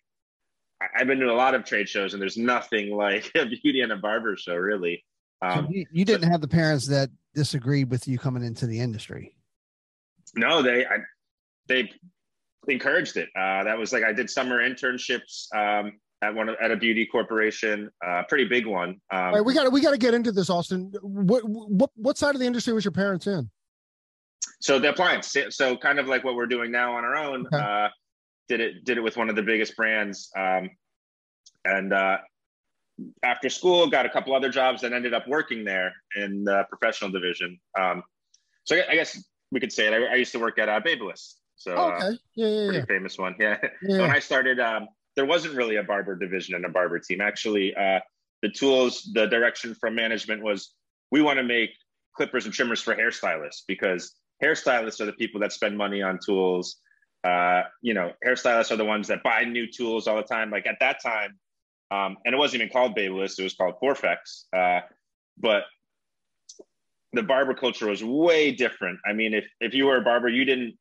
I've 0.97 1.07
been 1.07 1.19
to 1.21 1.31
a 1.31 1.33
lot 1.33 1.55
of 1.55 1.65
trade 1.65 1.89
shows, 1.89 2.13
and 2.13 2.23
there's 2.23 2.37
nothing 2.37 2.91
like 2.97 3.31
a 3.35 3.47
beauty 3.47 3.81
and 3.81 3.93
a 3.93 3.97
barber 3.97 4.37
show, 4.37 4.55
really. 4.55 5.05
Um, 5.43 5.67
so 5.67 5.71
you, 5.71 5.87
you, 5.93 6.05
didn't 6.05 6.25
so, 6.25 6.31
have 6.31 6.41
the 6.41 6.49
parents 6.49 6.87
that 6.89 7.11
disagreed 7.35 7.91
with 7.91 8.09
you 8.09 8.19
coming 8.19 8.45
into 8.45 8.67
the 8.67 8.81
industry. 8.81 9.37
No, 10.37 10.63
they 10.63 10.87
I, 10.87 10.99
they 11.69 11.91
encouraged 12.69 13.17
it. 13.17 13.29
Uh, 13.37 13.65
that 13.65 13.79
was 13.79 13.93
like 13.93 14.05
I 14.05 14.13
did 14.13 14.31
summer 14.31 14.59
internships 14.59 15.55
um, 15.55 15.93
at 16.23 16.35
one 16.35 16.49
at 16.61 16.71
a 16.71 16.77
beauty 16.77 17.07
corporation, 17.07 17.91
a 18.03 18.09
uh, 18.09 18.23
pretty 18.25 18.45
big 18.45 18.67
one. 18.67 19.01
Um, 19.13 19.35
right, 19.35 19.45
we 19.45 19.55
got 19.55 19.71
we 19.71 19.81
got 19.81 19.93
to 19.93 19.99
get 19.99 20.15
into 20.15 20.33
this, 20.33 20.51
Austin. 20.51 20.93
What 21.03 21.43
what 21.45 21.91
what 21.97 22.19
side 22.19 22.35
of 22.35 22.41
the 22.41 22.47
industry 22.47 22.73
was 22.73 22.85
your 22.85 22.93
parents 22.93 23.27
in? 23.27 23.51
So 24.61 24.79
the 24.79 24.91
appliance, 24.91 25.37
so 25.51 25.77
kind 25.77 25.99
of 25.99 26.09
like 26.09 26.25
what 26.25 26.37
we're 26.37 26.47
doing 26.47 26.71
now 26.71 26.97
on 26.97 27.05
our 27.05 27.17
own. 27.17 27.47
Okay. 27.47 27.57
Uh, 27.57 27.89
did 28.49 28.61
it 28.61 28.85
did 28.85 28.99
it 28.99 29.01
with 29.01 29.17
one 29.17 29.29
of 29.29 29.37
the 29.37 29.43
biggest 29.43 29.77
brands, 29.77 30.31
um, 30.37 30.71
and 31.65 31.93
uh, 31.93 32.19
after 33.23 33.49
school 33.49 33.89
got 33.89 34.07
a 34.07 34.09
couple 34.09 34.35
other 34.35 34.51
jobs 34.51 34.83
and 34.83 34.95
ended 34.95 35.15
up 35.15 35.27
working 35.27 35.65
there 35.65 35.93
in 36.17 36.45
the 36.45 36.65
professional 36.69 37.11
division. 37.11 37.59
Um, 37.79 38.03
so 38.65 38.77
I, 38.77 38.85
I, 38.91 38.95
guess 38.95 39.23
we 39.51 39.61
could 39.61 39.73
say 39.73 39.87
it. 39.87 39.93
I, 39.93 40.13
I 40.13 40.15
used 40.15 40.33
to 40.33 40.39
work 40.39 40.59
at 40.59 40.69
uh, 40.69 40.81
Babyliss. 40.81 41.35
So 41.57 41.75
oh, 41.77 41.93
okay, 41.93 42.19
yeah, 42.35 42.47
yeah, 42.47 42.67
pretty 42.67 42.79
yeah. 42.79 42.85
famous 42.87 43.19
one. 43.19 43.35
Yeah. 43.41 43.59
yeah. 43.83 44.01
when 44.01 44.11
I 44.11 44.19
started, 44.19 44.61
um, 44.61 44.89
there 45.17 45.27
wasn't 45.27 45.55
really 45.55 45.77
a 45.77 45.83
barber 45.83 46.17
division 46.17 46.55
and 46.55 46.65
a 46.65 46.69
barber 46.69 46.99
team. 46.99 47.21
Actually, 47.21 47.75
uh, 47.75 48.01
the 48.43 48.51
tools, 48.51 49.11
the 49.15 49.27
direction 49.27 49.75
from 49.75 49.95
management 49.95 50.43
was 50.43 50.75
we 51.11 51.23
want 51.23 51.39
to 51.39 51.45
make 51.45 51.71
clippers 52.17 52.45
and 52.45 52.55
trimmers 52.55 52.81
for 52.81 52.95
hairstylists 52.95 53.63
because 53.67 54.15
hairstylists 54.43 55.01
are 55.01 55.07
the 55.07 55.13
people 55.13 55.41
that 55.41 55.53
spend 55.53 55.77
money 55.77 56.03
on 56.03 56.19
tools. 56.25 56.77
Uh, 57.25 57.63
you 57.81 57.95
know, 57.95 58.13
hairstylists 58.25 58.71
are 58.71 58.77
the 58.77 58.85
ones 58.85 59.09
that 59.09 59.23
buy 59.23 59.45
new 59.45 59.67
tools 59.67 60.07
all 60.07 60.17
the 60.17 60.23
time. 60.23 60.51
Like 60.51 60.67
at 60.67 60.77
that 60.81 61.03
time, 61.03 61.39
um, 61.91 62.17
and 62.25 62.35
it 62.35 62.39
wasn't 62.39 62.63
even 62.63 62.73
called 62.73 62.95
Babyliss; 62.97 63.39
it 63.39 63.43
was 63.43 63.55
called 63.55 63.75
Forfex. 63.83 64.45
Uh, 64.55 64.81
but 65.39 65.65
the 67.13 67.23
barber 67.23 67.55
culture 67.55 67.89
was 67.89 68.05
way 68.05 68.53
different. 68.53 68.99
I 69.07 69.13
mean, 69.13 69.35
if 69.35 69.47
if 69.61 69.75
you 69.75 69.87
were 69.87 69.97
a 69.97 70.03
barber, 70.03 70.29
you 70.29 70.45
didn't 70.45 70.77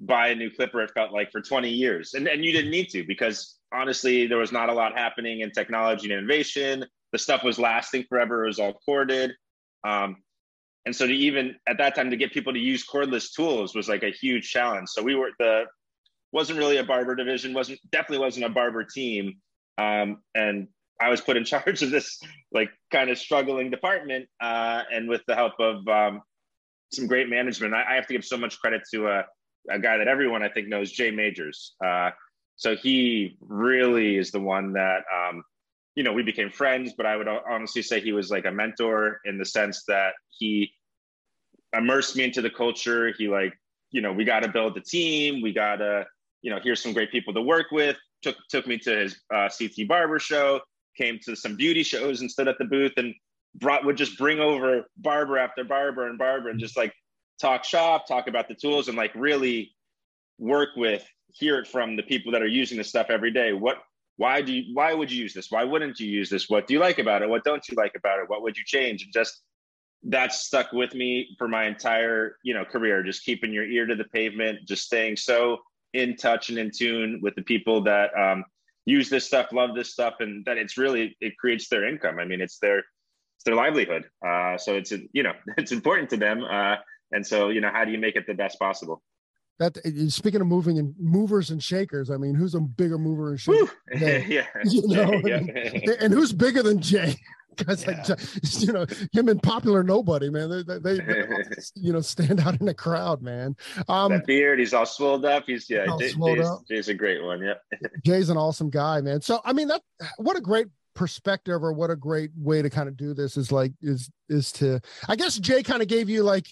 buy 0.00 0.28
a 0.28 0.34
new 0.34 0.50
clipper. 0.50 0.82
It 0.82 0.90
felt 0.92 1.12
like 1.12 1.30
for 1.30 1.40
20 1.40 1.70
years, 1.70 2.14
and 2.14 2.26
and 2.26 2.44
you 2.44 2.52
didn't 2.52 2.70
need 2.70 2.88
to 2.90 3.04
because 3.06 3.56
honestly, 3.72 4.26
there 4.26 4.38
was 4.38 4.52
not 4.52 4.68
a 4.68 4.72
lot 4.72 4.96
happening 4.96 5.40
in 5.40 5.50
technology 5.50 6.10
and 6.10 6.18
innovation. 6.18 6.84
The 7.12 7.18
stuff 7.18 7.44
was 7.44 7.58
lasting 7.58 8.04
forever. 8.08 8.44
It 8.44 8.48
was 8.48 8.58
all 8.58 8.74
corded. 8.84 9.32
Um, 9.84 10.16
and 10.86 10.94
so 10.94 11.06
to 11.06 11.12
even 11.12 11.56
at 11.68 11.78
that 11.78 11.96
time 11.96 12.10
to 12.10 12.16
get 12.16 12.32
people 12.32 12.52
to 12.52 12.60
use 12.60 12.86
cordless 12.86 13.34
tools 13.34 13.74
was 13.74 13.88
like 13.88 14.04
a 14.04 14.10
huge 14.10 14.48
challenge. 14.50 14.88
So 14.88 15.02
we 15.02 15.16
were 15.16 15.30
the 15.38 15.64
wasn't 16.32 16.58
really 16.58 16.76
a 16.78 16.84
barber 16.84 17.16
division, 17.16 17.52
wasn't 17.52 17.80
definitely 17.90 18.24
wasn't 18.24 18.46
a 18.46 18.50
barber 18.50 18.84
team. 18.84 19.34
Um, 19.78 20.22
and 20.34 20.68
I 21.00 21.10
was 21.10 21.20
put 21.20 21.36
in 21.36 21.44
charge 21.52 21.82
of 21.82 21.90
this 21.90 22.20
like 22.52 22.70
kind 22.92 23.10
of 23.10 23.18
struggling 23.18 23.70
department. 23.70 24.28
Uh, 24.40 24.82
and 24.92 25.08
with 25.08 25.22
the 25.26 25.34
help 25.34 25.54
of 25.58 25.86
um, 25.88 26.22
some 26.92 27.08
great 27.08 27.28
management, 27.28 27.74
I, 27.74 27.84
I, 27.90 27.94
have 27.96 28.06
to 28.06 28.14
give 28.14 28.24
so 28.24 28.36
much 28.36 28.58
credit 28.60 28.82
to 28.94 29.08
a, 29.08 29.24
a, 29.70 29.80
guy 29.80 29.98
that 29.98 30.06
everyone 30.06 30.44
I 30.44 30.48
think 30.48 30.68
knows, 30.68 30.92
Jay 30.92 31.10
Majors. 31.10 31.74
Uh, 31.84 32.10
so 32.54 32.76
he 32.76 33.36
really 33.40 34.16
is 34.16 34.30
the 34.30 34.40
one 34.40 34.72
that, 34.74 35.02
um, 35.12 35.42
you 35.96 36.04
know, 36.04 36.12
we 36.12 36.22
became 36.22 36.50
friends, 36.50 36.92
but 36.96 37.06
I 37.06 37.16
would 37.16 37.26
honestly 37.26 37.82
say 37.82 38.00
he 38.00 38.12
was 38.12 38.30
like 38.30 38.44
a 38.44 38.52
mentor 38.52 39.20
in 39.24 39.38
the 39.38 39.44
sense 39.44 39.82
that 39.88 40.12
he 40.28 40.70
immersed 41.76 42.14
me 42.16 42.24
into 42.24 42.42
the 42.42 42.50
culture. 42.50 43.12
He 43.16 43.28
like, 43.28 43.54
you 43.90 44.02
know, 44.02 44.12
we 44.12 44.24
got 44.24 44.40
to 44.40 44.48
build 44.48 44.76
the 44.76 44.82
team. 44.82 45.40
We 45.42 45.52
got 45.52 45.76
to, 45.76 46.04
you 46.42 46.50
know, 46.50 46.60
here's 46.62 46.82
some 46.82 46.92
great 46.92 47.10
people 47.10 47.32
to 47.34 47.42
work 47.42 47.70
with. 47.72 47.96
Took 48.22 48.36
took 48.50 48.66
me 48.66 48.78
to 48.78 48.90
his 48.90 49.16
uh, 49.34 49.48
CT 49.48 49.88
barber 49.88 50.18
show. 50.18 50.60
Came 50.98 51.18
to 51.24 51.34
some 51.34 51.56
beauty 51.56 51.82
shows 51.82 52.20
and 52.20 52.30
stood 52.30 52.48
at 52.48 52.58
the 52.58 52.64
booth 52.66 52.92
and 52.98 53.14
brought 53.54 53.84
would 53.84 53.96
just 53.96 54.18
bring 54.18 54.38
over 54.38 54.84
barber 54.98 55.38
after 55.38 55.64
barber 55.64 56.08
and 56.08 56.18
barber 56.18 56.50
and 56.50 56.60
just 56.60 56.76
like 56.76 56.92
talk 57.40 57.64
shop, 57.64 58.06
talk 58.06 58.28
about 58.28 58.48
the 58.48 58.54
tools, 58.54 58.88
and 58.88 58.98
like 58.98 59.14
really 59.14 59.72
work 60.38 60.70
with 60.76 61.06
hear 61.32 61.58
it 61.58 61.66
from 61.66 61.96
the 61.96 62.02
people 62.02 62.32
that 62.32 62.42
are 62.42 62.46
using 62.46 62.78
this 62.78 62.88
stuff 62.88 63.08
every 63.10 63.30
day. 63.30 63.52
What, 63.52 63.78
why 64.16 64.40
do 64.40 64.52
you, 64.52 64.74
why 64.74 64.94
would 64.94 65.10
you 65.10 65.22
use 65.22 65.34
this? 65.34 65.50
Why 65.50 65.64
wouldn't 65.64 66.00
you 66.00 66.08
use 66.08 66.30
this? 66.30 66.48
What 66.48 66.66
do 66.66 66.74
you 66.74 66.80
like 66.80 66.98
about 66.98 67.22
it? 67.22 67.28
What 67.28 67.44
don't 67.44 67.66
you 67.68 67.74
like 67.76 67.92
about 67.96 68.18
it? 68.18 68.28
What 68.28 68.42
would 68.42 68.56
you 68.56 68.64
change? 68.64 69.02
And 69.02 69.12
just 69.12 69.42
that's 70.02 70.46
stuck 70.46 70.72
with 70.72 70.94
me 70.94 71.34
for 71.38 71.48
my 71.48 71.66
entire, 71.66 72.36
you 72.42 72.54
know, 72.54 72.64
career. 72.64 73.02
Just 73.02 73.24
keeping 73.24 73.52
your 73.52 73.64
ear 73.64 73.86
to 73.86 73.94
the 73.94 74.04
pavement, 74.04 74.60
just 74.66 74.84
staying 74.84 75.16
so 75.16 75.58
in 75.92 76.16
touch 76.16 76.48
and 76.48 76.58
in 76.58 76.70
tune 76.76 77.20
with 77.22 77.34
the 77.34 77.42
people 77.42 77.82
that 77.82 78.10
um, 78.18 78.44
use 78.84 79.08
this 79.08 79.26
stuff, 79.26 79.52
love 79.52 79.74
this 79.74 79.92
stuff, 79.92 80.14
and 80.20 80.44
that 80.46 80.56
it's 80.56 80.78
really 80.78 81.16
it 81.20 81.36
creates 81.36 81.68
their 81.68 81.86
income. 81.86 82.18
I 82.18 82.24
mean, 82.24 82.40
it's 82.40 82.58
their 82.58 82.78
it's 82.78 83.44
their 83.44 83.54
livelihood. 83.54 84.08
Uh, 84.26 84.56
so 84.56 84.74
it's 84.74 84.92
you 85.12 85.22
know 85.22 85.32
it's 85.58 85.72
important 85.72 86.08
to 86.10 86.16
them. 86.16 86.42
Uh, 86.44 86.76
and 87.12 87.26
so 87.26 87.50
you 87.50 87.60
know, 87.60 87.70
how 87.72 87.84
do 87.84 87.92
you 87.92 87.98
make 87.98 88.16
it 88.16 88.26
the 88.26 88.34
best 88.34 88.58
possible? 88.58 89.02
That 89.58 89.78
speaking 90.08 90.40
of 90.40 90.46
moving 90.46 90.78
and 90.78 90.94
movers 90.98 91.50
and 91.50 91.62
shakers, 91.62 92.10
I 92.10 92.16
mean, 92.16 92.34
who's 92.34 92.54
a 92.54 92.60
bigger 92.60 92.98
mover 92.98 93.30
and 93.30 93.40
shaker? 93.40 93.70
yeah, 93.94 94.46
you 94.64 94.86
know, 94.86 95.12
yeah. 95.24 95.36
And, 95.36 95.88
and, 96.00 96.14
who's 96.14 96.32
bigger 96.32 96.62
than 96.62 96.80
Jay? 96.80 97.16
Because 97.56 97.86
yeah. 97.86 98.04
like, 98.06 98.18
you 98.60 98.72
know 98.72 98.86
him 99.12 99.28
and 99.30 99.42
popular 99.42 99.82
nobody, 99.82 100.28
man. 100.28 100.50
They, 100.50 100.62
they, 100.62 100.98
they 100.98 101.42
you 101.74 101.92
know 101.92 102.02
stand 102.02 102.40
out 102.40 102.60
in 102.60 102.66
the 102.66 102.74
crowd, 102.74 103.22
man. 103.22 103.56
Um, 103.88 104.12
that 104.12 104.26
beard, 104.26 104.58
he's 104.58 104.74
all 104.74 104.84
swelled 104.84 105.24
up. 105.24 105.44
He's 105.46 105.70
yeah, 105.70 105.86
Jay, 105.98 106.12
Jay's, 106.12 106.48
Jay's 106.68 106.88
a 106.88 106.94
great 106.94 107.22
one. 107.22 107.42
Yeah, 107.42 107.54
Jay's 108.04 108.28
an 108.28 108.36
awesome 108.36 108.68
guy, 108.68 109.00
man. 109.00 109.22
So 109.22 109.40
I 109.42 109.54
mean, 109.54 109.68
that 109.68 109.80
what 110.18 110.36
a 110.36 110.40
great 110.42 110.66
perspective 110.96 111.62
or 111.62 111.72
what 111.72 111.90
a 111.90 111.96
great 111.96 112.30
way 112.36 112.60
to 112.60 112.68
kind 112.68 112.88
of 112.88 112.96
do 112.96 113.14
this 113.14 113.36
is 113.36 113.52
like 113.52 113.72
is 113.80 114.10
is 114.28 114.50
to 114.50 114.80
I 115.08 115.16
guess 115.16 115.38
Jay 115.38 115.62
kind 115.62 115.80
of 115.80 115.88
gave 115.88 116.10
you 116.10 116.24
like 116.24 116.46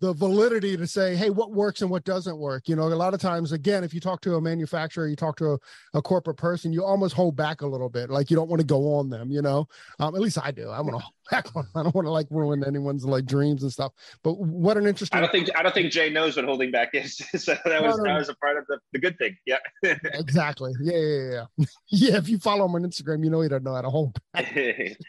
the 0.00 0.14
validity 0.14 0.76
to 0.78 0.86
say, 0.86 1.14
hey, 1.14 1.28
what 1.28 1.52
works 1.52 1.82
and 1.82 1.90
what 1.90 2.04
doesn't 2.04 2.38
work. 2.38 2.68
You 2.68 2.76
know, 2.76 2.84
a 2.84 2.94
lot 2.94 3.12
of 3.12 3.20
times, 3.20 3.52
again, 3.52 3.84
if 3.84 3.92
you 3.92 4.00
talk 4.00 4.22
to 4.22 4.36
a 4.36 4.40
manufacturer, 4.40 5.06
you 5.06 5.14
talk 5.14 5.36
to 5.36 5.52
a, 5.52 5.58
a 5.94 6.02
corporate 6.02 6.38
person, 6.38 6.72
you 6.72 6.82
almost 6.82 7.14
hold 7.14 7.36
back 7.36 7.60
a 7.60 7.66
little 7.66 7.90
bit. 7.90 8.08
Like 8.08 8.30
you 8.30 8.36
don't 8.36 8.48
want 8.48 8.60
to 8.60 8.66
go 8.66 8.94
on 8.94 9.10
them, 9.10 9.30
you 9.30 9.42
know. 9.42 9.68
Um, 9.98 10.14
at 10.14 10.22
least 10.22 10.38
I 10.42 10.52
do. 10.52 10.70
I 10.70 10.80
want 10.80 10.94
to 10.94 10.98
hold 10.98 11.14
back 11.30 11.54
on. 11.54 11.66
I 11.74 11.82
don't 11.82 11.94
want 11.94 12.06
to 12.06 12.10
like 12.10 12.26
ruin 12.30 12.64
anyone's 12.64 13.04
like 13.04 13.26
dreams 13.26 13.62
and 13.62 13.70
stuff. 13.70 13.92
But 14.24 14.38
what 14.38 14.78
an 14.78 14.86
interesting. 14.86 15.18
I 15.18 15.20
don't 15.20 15.32
think 15.32 15.50
I 15.54 15.62
don't 15.62 15.74
think 15.74 15.92
Jay 15.92 16.08
knows 16.08 16.34
what 16.36 16.46
holding 16.46 16.70
back 16.70 16.90
is. 16.94 17.16
so 17.36 17.54
that 17.66 17.82
was 17.82 18.00
that 18.02 18.16
was 18.16 18.30
a 18.30 18.34
part 18.36 18.56
of 18.56 18.64
the, 18.68 18.78
the 18.92 18.98
good 18.98 19.18
thing. 19.18 19.36
Yeah. 19.44 19.58
exactly. 19.82 20.72
Yeah, 20.80 20.96
yeah, 20.96 21.44
yeah. 21.58 21.64
yeah. 21.90 22.16
If 22.16 22.28
you 22.30 22.38
follow 22.38 22.64
him 22.64 22.74
on 22.74 22.82
Instagram, 22.82 23.22
you 23.22 23.28
know 23.28 23.42
he 23.42 23.50
doesn't 23.50 23.64
know 23.64 23.74
how 23.74 23.82
to 23.82 23.90
hold 23.90 24.18
back. 24.32 24.46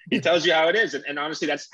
he 0.10 0.20
tells 0.20 0.46
you 0.46 0.54
how 0.54 0.68
it 0.68 0.76
is, 0.76 0.94
and, 0.96 1.06
and 1.08 1.18
honestly, 1.18 1.48
that's 1.48 1.70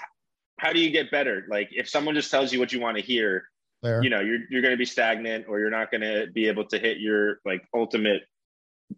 how 0.57 0.73
do 0.73 0.79
you 0.79 0.89
get 0.89 1.11
better? 1.11 1.45
Like 1.49 1.69
if 1.71 1.89
someone 1.89 2.15
just 2.15 2.31
tells 2.31 2.51
you 2.51 2.59
what 2.59 2.71
you 2.71 2.79
want 2.79 2.97
to 2.97 3.03
hear, 3.03 3.43
you 4.01 4.09
know, 4.09 4.19
you're 4.19 4.39
you're 4.49 4.61
going 4.61 4.73
to 4.73 4.77
be 4.77 4.85
stagnant, 4.85 5.45
or 5.47 5.59
you're 5.59 5.69
not 5.69 5.91
going 5.91 6.01
to 6.01 6.27
be 6.33 6.47
able 6.47 6.65
to 6.65 6.79
hit 6.79 6.97
your 6.99 7.39
like 7.45 7.63
ultimate 7.73 8.23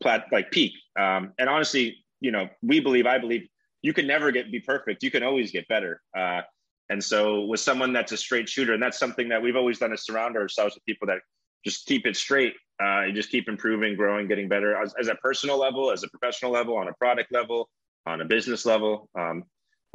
plat 0.02 0.26
like 0.32 0.52
peak. 0.52 0.74
Um, 0.98 1.34
and 1.38 1.50
honestly, 1.50 1.98
you 2.22 2.32
know, 2.32 2.48
we 2.62 2.80
believe, 2.80 3.06
I 3.06 3.18
believe, 3.18 3.48
you 3.82 3.94
can 3.94 4.08
never 4.08 4.32
get 4.32 4.52
be 4.52 4.60
perfect. 4.60 5.04
You 5.04 5.12
can 5.12 5.24
always 5.24 5.52
get 5.52 5.68
better. 5.68 6.02
Uh, 6.18 6.42
and 6.90 7.04
so 7.04 7.46
with 7.46 7.60
someone 7.60 7.94
that's 7.94 8.12
a 8.12 8.18
straight 8.18 8.50
shooter, 8.50 8.74
and 8.74 8.82
that's 8.82 8.98
something 8.98 9.30
that 9.30 9.42
we've 9.42 9.56
always 9.56 9.80
done 9.80 9.94
is 9.94 10.04
surround 10.04 10.36
ourselves 10.36 10.76
with 10.76 10.86
people 10.86 11.08
that 11.08 11.20
just 11.66 11.86
keep 11.86 12.06
it 12.06 12.16
straight. 12.16 12.54
Uh, 12.82 13.02
you 13.02 13.14
just 13.14 13.30
keep 13.30 13.48
improving, 13.48 13.96
growing, 13.96 14.28
getting 14.28 14.48
better 14.48 14.82
as, 14.82 14.94
as, 15.00 15.08
a 15.10 15.16
personal 15.16 15.58
level, 15.58 15.92
as 15.92 16.04
a 16.04 16.08
professional 16.10 16.52
level, 16.52 16.78
on 16.78 16.88
a 16.88 16.94
product 16.94 17.32
level, 17.32 17.70
on 18.06 18.22
a 18.22 18.26
business 18.26 18.66
level. 18.66 19.10
Um, 19.18 19.44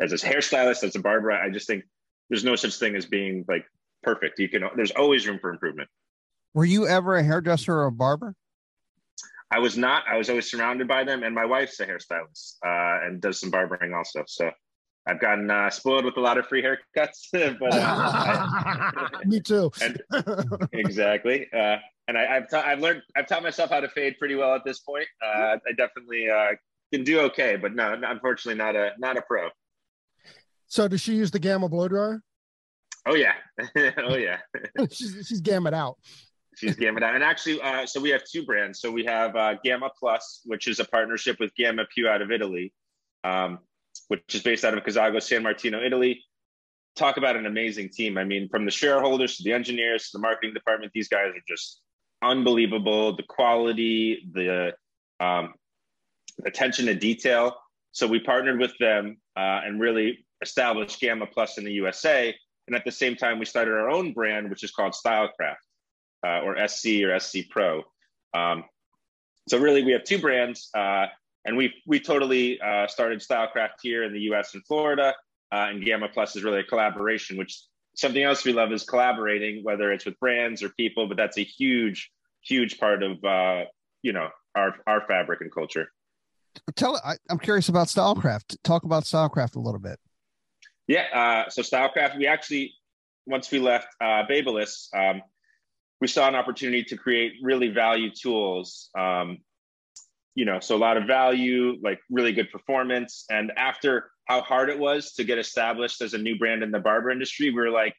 as 0.01 0.13
a 0.13 0.17
hairstylist, 0.17 0.83
as 0.83 0.97
a 0.97 1.01
barber, 1.01 1.33
I 1.33 1.51
just 1.51 1.67
think 1.67 1.85
there's 2.29 2.45
no 2.45 2.57
such 2.57 2.77
thing 2.77 2.97
as 2.97 3.07
being 3.07 3.45
like 3.49 3.65
perfect. 4.03 4.39
You 4.39 4.49
can, 4.49 4.65
there's 4.77 4.91
always 4.93 5.27
room 5.27 5.39
for 5.41 5.51
improvement. 5.51 5.89
Were 6.53 6.65
you 6.65 6.87
ever 6.87 7.17
a 7.17 7.23
hairdresser 7.23 7.75
or 7.75 7.87
a 7.87 7.93
barber? 7.93 8.35
I 9.51 9.59
was 9.59 9.77
not. 9.77 10.05
I 10.11 10.17
was 10.17 10.31
always 10.31 10.51
surrounded 10.51 10.89
by 10.89 11.05
them, 11.05 11.23
and 11.23 11.35
my 11.35 11.45
wife's 11.45 11.79
a 11.81 11.87
hairstylist 11.87 12.57
uh, 12.65 13.07
and 13.07 13.21
does 13.21 13.41
some 13.41 13.51
barbering 13.51 13.93
also. 13.93 14.25
So 14.27 14.51
I've 15.07 15.21
gotten 15.21 15.51
uh, 15.51 15.71
spoiled 15.71 16.05
with 16.05 16.17
a 16.17 16.21
lot 16.21 16.39
of 16.39 16.47
free 16.47 16.63
haircuts. 16.63 17.29
but 17.33 17.73
uh, 17.73 17.81
I, 17.81 19.09
me 19.27 19.41
too. 19.41 19.71
and, 19.81 20.01
exactly. 20.73 21.47
Uh, 21.53 21.77
and 22.09 22.19
I, 22.19 22.35
have 22.35 22.51
ta- 22.51 22.65
I've 22.67 22.81
learned. 22.81 23.03
I've 23.17 23.27
taught 23.27 23.43
myself 23.43 23.71
how 23.71 23.81
to 23.81 23.89
fade 23.89 24.17
pretty 24.19 24.35
well 24.35 24.55
at 24.55 24.65
this 24.65 24.81
point. 24.81 25.07
Uh, 25.25 25.57
I 25.67 25.73
definitely 25.77 26.29
uh, 26.29 26.53
can 26.93 27.05
do 27.05 27.21
okay, 27.21 27.57
but 27.57 27.75
no, 27.75 28.01
unfortunately, 28.03 28.59
not 28.59 28.77
a 28.77 28.93
not 28.99 29.17
a 29.17 29.23
pro. 29.23 29.49
So 30.67 30.89
does 30.89 31.01
she 31.01 31.15
use 31.15 31.31
the 31.31 31.39
Gamma 31.39 31.69
blow 31.69 31.89
dryer? 31.89 32.23
Oh 33.07 33.15
yeah, 33.15 33.35
oh 33.99 34.17
yeah. 34.17 34.39
she's 34.91 35.27
she's 35.27 35.41
gamma 35.41 35.73
out. 35.73 35.99
She's 36.57 36.77
gamma 36.77 37.05
out, 37.05 37.15
and 37.15 37.25
actually, 37.25 37.61
uh, 37.61 37.85
so 37.85 38.01
we 38.01 38.11
have 38.11 38.23
two 38.25 38.45
brands. 38.45 38.81
So 38.81 38.91
we 38.91 39.05
have 39.05 39.37
uh, 39.37 39.55
Gamma 39.63 39.91
Plus, 39.99 40.41
which 40.45 40.69
is 40.69 40.81
a 40.81 40.85
partnership 40.85 41.39
with 41.41 41.55
Gamma 41.57 41.85
Più 41.95 42.09
out 42.09 42.23
of 42.23 42.31
Italy, 42.31 42.73
um, 43.25 43.59
which 44.09 44.23
is 44.35 44.43
based 44.43 44.65
out 44.65 44.77
of 44.77 44.83
Casago, 44.85 45.23
San 45.23 45.43
Martino, 45.43 45.83
Italy. 45.83 46.23
Talk 46.97 47.17
about 47.17 47.37
an 47.37 47.47
amazing 47.47 47.91
team. 47.91 48.17
I 48.17 48.25
mean, 48.25 48.49
from 48.49 48.65
the 48.65 48.71
shareholders 48.71 49.37
to 49.37 49.43
the 49.43 49.53
engineers 49.53 50.11
to 50.11 50.19
the 50.19 50.21
marketing 50.21 50.55
department, 50.55 50.93
these 50.95 51.09
guys 51.09 51.27
are 51.29 51.45
just 51.47 51.81
unbelievable. 52.23 53.17
The 53.17 53.25
quality, 53.25 54.31
the 54.33 54.75
um, 55.21 55.55
attention 56.47 56.87
to 56.87 56.95
detail. 56.95 57.57
So 57.91 58.07
we 58.07 58.21
partnered 58.21 58.61
with 58.61 58.73
them 58.79 59.19
uh, 59.37 59.61
and 59.65 59.81
really 59.81 60.24
established 60.43 61.01
Gamma 61.01 61.27
Plus 61.27 61.59
in 61.59 61.65
the 61.65 61.73
USA. 61.73 62.35
And 62.67 62.75
at 62.75 62.85
the 62.85 62.93
same 62.93 63.17
time, 63.17 63.39
we 63.39 63.45
started 63.45 63.73
our 63.73 63.91
own 63.91 64.13
brand, 64.13 64.49
which 64.51 64.65
is 64.65 64.71
called 64.71 64.95
Stylecraft 64.95 65.57
uh, 66.25 66.41
or 66.41 66.57
SC 66.67 67.03
or 67.05 67.19
SC 67.19 67.49
Pro. 67.51 67.83
Um, 68.33 68.65
so 69.49 69.59
really, 69.59 69.85
we 69.85 69.93
have 69.93 70.05
two 70.05 70.19
brands, 70.19 70.71
uh, 70.75 71.07
and 71.45 71.57
we 71.57 71.75
we 71.87 72.01
totally 72.01 72.61
uh, 72.61 72.87
started 72.87 73.21
Stylecraft 73.21 73.75
here 73.83 74.05
in 74.05 74.13
the 74.13 74.21
U.S. 74.21 74.55
and 74.55 74.65
Florida, 74.67 75.15
uh, 75.53 75.67
and 75.69 75.85
Gamma 75.85 76.09
Plus 76.09 76.35
is 76.37 76.43
really 76.43 76.61
a 76.61 76.65
collaboration. 76.65 77.37
Which 77.37 77.63
something 77.95 78.23
else 78.23 78.45
we 78.45 78.53
love 78.53 78.73
is 78.73 78.85
collaborating, 78.85 79.63
whether 79.63 79.93
it's 79.93 80.07
with 80.07 80.19
brands 80.19 80.63
or 80.63 80.71
people. 80.71 81.07
But 81.07 81.19
that's 81.19 81.37
a 81.37 81.45
huge, 81.45 82.11
huge 82.43 82.79
part 82.79 83.03
of 83.03 83.23
uh, 83.23 83.65
you 84.03 84.15
know 84.15 84.29
our 84.55 84.77
our 84.87 85.07
fabric 85.07 85.43
and 85.43 85.53
culture. 85.53 85.89
Tell 86.77 86.97
I, 87.05 87.17
I'm 87.29 87.39
curious 87.39 87.69
about 87.69 87.89
Stylecraft. 87.89 88.57
Talk 88.65 88.85
about 88.85 89.05
Stylecraft 89.05 89.57
a 89.57 89.61
little 89.61 89.81
bit. 89.81 89.99
Yeah. 90.87 91.07
Uh, 91.13 91.51
so 91.51 91.63
Stylecraft, 91.63 92.19
we 92.19 92.27
actually, 92.27 92.75
once 93.27 93.51
we 93.51 93.59
left 93.59 93.89
uh, 94.01 94.25
um, 94.95 95.23
we 96.01 96.09
saw 96.09 96.29
an 96.29 96.35
opportunity 96.35 96.85
to 96.85 96.97
create 96.97 97.35
really 97.43 97.69
value 97.69 98.11
tools. 98.11 98.91
Um, 98.99 99.39
you 100.35 100.45
know, 100.45 100.61
so 100.61 100.77
a 100.77 100.79
lot 100.79 100.97
of 100.97 101.07
value, 101.07 101.77
like 101.83 102.01
really 102.11 102.33
good 102.33 102.51
performance. 102.51 103.25
And 103.31 103.53
after 103.57 104.11
how 104.27 104.43
hard 104.43 104.69
it 104.69 104.79
was 104.79 105.13
to 105.15 105.25
get 105.25 105.39
established 105.39 106.03
as 106.03 106.13
a 106.13 106.19
new 106.19 106.37
brand 106.37 106.63
in 106.63 106.73
the 106.73 106.81
barber 106.81 107.11
industry, 107.11 107.51
we 107.51 107.57
were 107.57 107.71
like, 107.71 107.95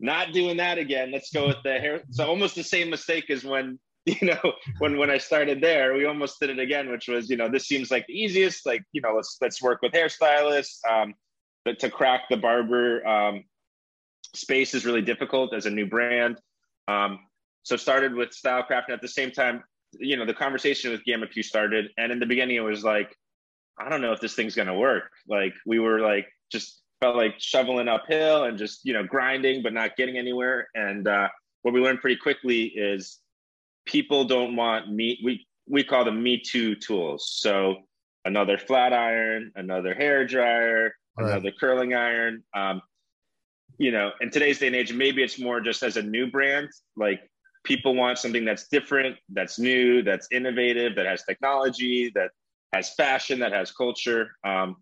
not 0.00 0.32
doing 0.32 0.58
that 0.58 0.78
again. 0.78 1.12
Let's 1.12 1.32
go 1.32 1.46
with 1.46 1.62
the 1.64 1.78
hair. 1.78 2.02
So 2.10 2.26
almost 2.26 2.54
the 2.54 2.62
same 2.62 2.90
mistake 2.90 3.30
as 3.30 3.44
when 3.44 3.78
you 4.06 4.26
know 4.26 4.52
when 4.78 4.98
when 4.98 5.10
I 5.10 5.16
started 5.16 5.62
there, 5.62 5.94
we 5.94 6.04
almost 6.04 6.38
did 6.38 6.50
it 6.50 6.58
again, 6.58 6.90
which 6.90 7.08
was 7.08 7.30
you 7.30 7.36
know 7.36 7.48
this 7.48 7.66
seems 7.66 7.90
like 7.90 8.06
the 8.06 8.12
easiest. 8.12 8.66
Like 8.66 8.82
you 8.92 9.00
know 9.00 9.14
let's 9.14 9.38
let's 9.40 9.62
work 9.62 9.80
with 9.82 9.92
hairstylists. 9.92 10.78
Um, 10.88 11.14
but 11.64 11.78
to 11.80 11.90
crack 11.90 12.28
the 12.28 12.36
barber 12.36 13.06
um, 13.06 13.44
space 14.34 14.74
is 14.74 14.84
really 14.84 15.02
difficult 15.02 15.54
as 15.54 15.66
a 15.66 15.70
new 15.70 15.86
brand. 15.86 16.38
Um, 16.88 17.20
so 17.62 17.76
started 17.76 18.14
with 18.14 18.30
Stylecraft, 18.30 18.84
and 18.86 18.94
at 18.94 19.00
the 19.00 19.08
same 19.08 19.30
time, 19.30 19.64
you 19.98 20.16
know, 20.16 20.26
the 20.26 20.34
conversation 20.34 20.90
with 20.90 21.04
Gamma 21.04 21.26
Più 21.26 21.42
started, 21.42 21.90
and 21.96 22.12
in 22.12 22.18
the 22.18 22.26
beginning, 22.26 22.56
it 22.56 22.60
was 22.60 22.84
like, 22.84 23.16
I 23.78 23.88
don't 23.88 24.02
know 24.02 24.12
if 24.12 24.20
this 24.20 24.34
thing's 24.34 24.54
gonna 24.54 24.76
work. 24.76 25.10
Like 25.26 25.54
we 25.66 25.78
were 25.78 26.00
like 26.00 26.28
just 26.52 26.82
felt 27.00 27.16
like 27.16 27.34
shoveling 27.38 27.88
uphill 27.88 28.44
and 28.44 28.58
just 28.58 28.80
you 28.84 28.92
know 28.92 29.02
grinding, 29.02 29.62
but 29.62 29.72
not 29.72 29.96
getting 29.96 30.16
anywhere. 30.16 30.68
And 30.74 31.08
uh, 31.08 31.28
what 31.62 31.74
we 31.74 31.80
learned 31.80 32.00
pretty 32.00 32.16
quickly 32.16 32.64
is 32.64 33.18
people 33.86 34.24
don't 34.24 34.56
want 34.56 34.92
me. 34.92 35.18
We 35.24 35.46
we 35.66 35.82
call 35.82 36.04
them 36.04 36.22
Me 36.22 36.38
Too 36.38 36.74
tools. 36.74 37.32
So 37.34 37.78
another 38.24 38.58
flat 38.58 38.92
iron, 38.92 39.52
another 39.56 39.94
hair 39.94 40.26
dryer, 40.26 40.94
right. 41.18 41.30
another 41.30 41.52
curling 41.58 41.94
iron. 41.94 42.42
Um, 42.54 42.82
you 43.78 43.90
know, 43.90 44.12
in 44.20 44.30
today's 44.30 44.58
day 44.58 44.68
and 44.68 44.76
age, 44.76 44.92
maybe 44.92 45.22
it's 45.22 45.38
more 45.38 45.60
just 45.60 45.82
as 45.82 45.96
a 45.96 46.02
new 46.02 46.30
brand, 46.30 46.68
like 46.96 47.28
people 47.64 47.94
want 47.94 48.18
something 48.18 48.44
that's 48.44 48.68
different, 48.68 49.16
that's 49.30 49.58
new, 49.58 50.02
that's 50.02 50.28
innovative, 50.30 50.94
that 50.96 51.06
has 51.06 51.24
technology, 51.24 52.12
that 52.14 52.30
has 52.72 52.94
fashion, 52.94 53.40
that 53.40 53.52
has 53.52 53.72
culture. 53.72 54.36
Um, 54.44 54.76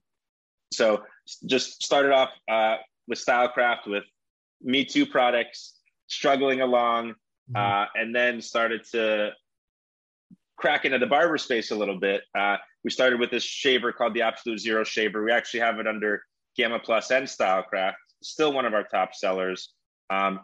so 0.73 1.03
just 1.47 1.83
started 1.83 2.12
off 2.12 2.31
uh, 2.51 2.77
with 3.09 3.25
Stylecraft 3.25 3.87
with 3.87 4.05
Me 4.61 4.85
Too 4.85 5.07
products, 5.07 5.79
struggling 6.09 6.61
along, 6.61 7.11
mm-hmm. 7.11 7.57
uh, 7.57 7.87
and 7.95 8.14
then 8.14 8.40
started 8.40 8.85
to 8.92 9.31
crack 10.57 10.85
into 10.85 10.99
the 10.99 11.07
barber 11.07 11.38
space 11.38 11.71
a 11.71 11.75
little 11.75 11.99
bit. 11.99 12.23
Uh, 12.38 12.57
we 12.85 12.90
started 12.90 13.21
with 13.21 13.31
this 13.31 13.45
shaver 13.45 13.92
called 13.92 14.14
the 14.14 14.23
Absolute 14.23 14.59
Zero 14.59 14.85
Shaver. 14.85 15.23
We 15.23 15.33
actually 15.33 15.61
have 15.61 15.79
it 15.79 15.87
under 15.87 16.23
Gamma 16.57 16.79
Plus 16.79 17.11
and 17.11 17.27
Stylecraft, 17.27 17.95
still 18.23 18.53
one 18.53 18.64
of 18.64 18.75
our 18.75 18.85
top 18.85 19.14
sellers. 19.14 19.73
Um, 20.11 20.40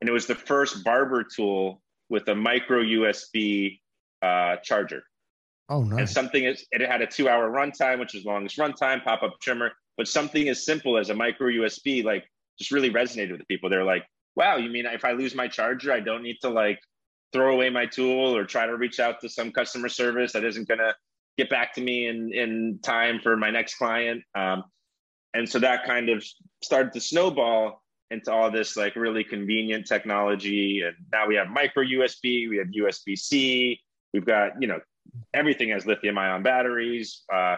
and 0.00 0.08
it 0.08 0.12
was 0.12 0.26
the 0.26 0.34
first 0.34 0.82
barber 0.84 1.24
tool 1.24 1.80
with 2.08 2.26
a 2.28 2.34
micro 2.34 2.82
USB 2.82 3.78
uh, 4.22 4.56
charger. 4.62 5.02
Oh, 5.68 5.82
nice. 5.82 5.98
And 5.98 6.10
something 6.10 6.44
is, 6.44 6.66
it 6.72 6.80
had 6.80 7.02
a 7.02 7.06
two 7.06 7.28
hour 7.28 7.50
runtime, 7.50 8.00
which 8.00 8.14
is 8.14 8.24
longest 8.24 8.58
runtime, 8.58 9.04
pop 9.04 9.22
up 9.22 9.34
trimmer, 9.40 9.70
but 9.96 10.08
something 10.08 10.48
as 10.48 10.64
simple 10.64 10.98
as 10.98 11.10
a 11.10 11.14
micro 11.14 11.48
USB, 11.48 12.04
like 12.04 12.24
just 12.58 12.70
really 12.70 12.90
resonated 12.90 13.32
with 13.32 13.46
people. 13.48 13.70
They're 13.70 13.84
like, 13.84 14.04
wow, 14.34 14.56
you 14.56 14.70
mean 14.70 14.86
if 14.86 15.04
I 15.04 15.12
lose 15.12 15.34
my 15.34 15.48
charger, 15.48 15.92
I 15.92 16.00
don't 16.00 16.22
need 16.22 16.38
to 16.42 16.48
like 16.48 16.80
throw 17.32 17.54
away 17.54 17.70
my 17.70 17.86
tool 17.86 18.36
or 18.36 18.44
try 18.44 18.66
to 18.66 18.76
reach 18.76 19.00
out 19.00 19.20
to 19.20 19.28
some 19.28 19.52
customer 19.52 19.88
service 19.88 20.32
that 20.32 20.44
isn't 20.44 20.68
going 20.68 20.80
to 20.80 20.94
get 21.38 21.48
back 21.50 21.74
to 21.74 21.80
me 21.80 22.06
in, 22.06 22.32
in 22.32 22.78
time 22.82 23.20
for 23.20 23.36
my 23.36 23.50
next 23.50 23.76
client. 23.76 24.22
Um, 24.34 24.64
and 25.34 25.48
so 25.48 25.58
that 25.60 25.84
kind 25.84 26.08
of 26.08 26.24
started 26.62 26.92
to 26.92 27.00
snowball 27.00 27.82
into 28.10 28.30
all 28.30 28.50
this 28.50 28.76
like 28.76 28.94
really 28.94 29.24
convenient 29.24 29.86
technology. 29.86 30.82
And 30.82 30.94
now 31.10 31.26
we 31.26 31.34
have 31.36 31.48
micro 31.48 31.82
USB, 31.84 32.48
we 32.48 32.58
have 32.58 32.66
USB 32.68 33.16
C, 33.16 33.80
we've 34.12 34.26
got, 34.26 34.52
you 34.60 34.68
know, 34.68 34.78
everything 35.32 35.70
has 35.70 35.86
lithium 35.86 36.18
ion 36.18 36.42
batteries, 36.42 37.22
uh, 37.32 37.56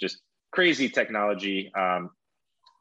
just 0.00 0.20
crazy 0.52 0.88
technology. 0.88 1.72
Um, 1.76 2.10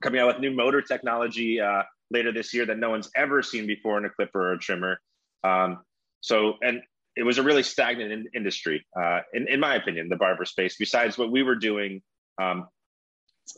coming 0.03 0.21
out 0.21 0.27
with 0.27 0.39
new 0.39 0.51
motor 0.51 0.81
technology 0.81 1.59
uh, 1.59 1.81
later 2.11 2.31
this 2.31 2.53
year 2.53 2.65
that 2.67 2.77
no 2.77 2.91
one's 2.91 3.09
ever 3.15 3.41
seen 3.41 3.65
before 3.65 3.97
in 3.97 4.05
a 4.05 4.09
clipper 4.09 4.51
or 4.51 4.53
a 4.53 4.59
trimmer. 4.59 4.99
Um, 5.43 5.79
so, 6.21 6.53
and 6.61 6.81
it 7.15 7.23
was 7.23 7.37
a 7.37 7.43
really 7.43 7.63
stagnant 7.63 8.11
in, 8.11 8.25
industry, 8.35 8.85
uh, 8.99 9.19
in, 9.33 9.47
in 9.47 9.59
my 9.59 9.75
opinion, 9.75 10.09
the 10.09 10.15
barber 10.15 10.45
space. 10.45 10.75
Besides 10.77 11.17
what 11.17 11.31
we 11.31 11.43
were 11.43 11.55
doing 11.55 12.01
um, 12.41 12.67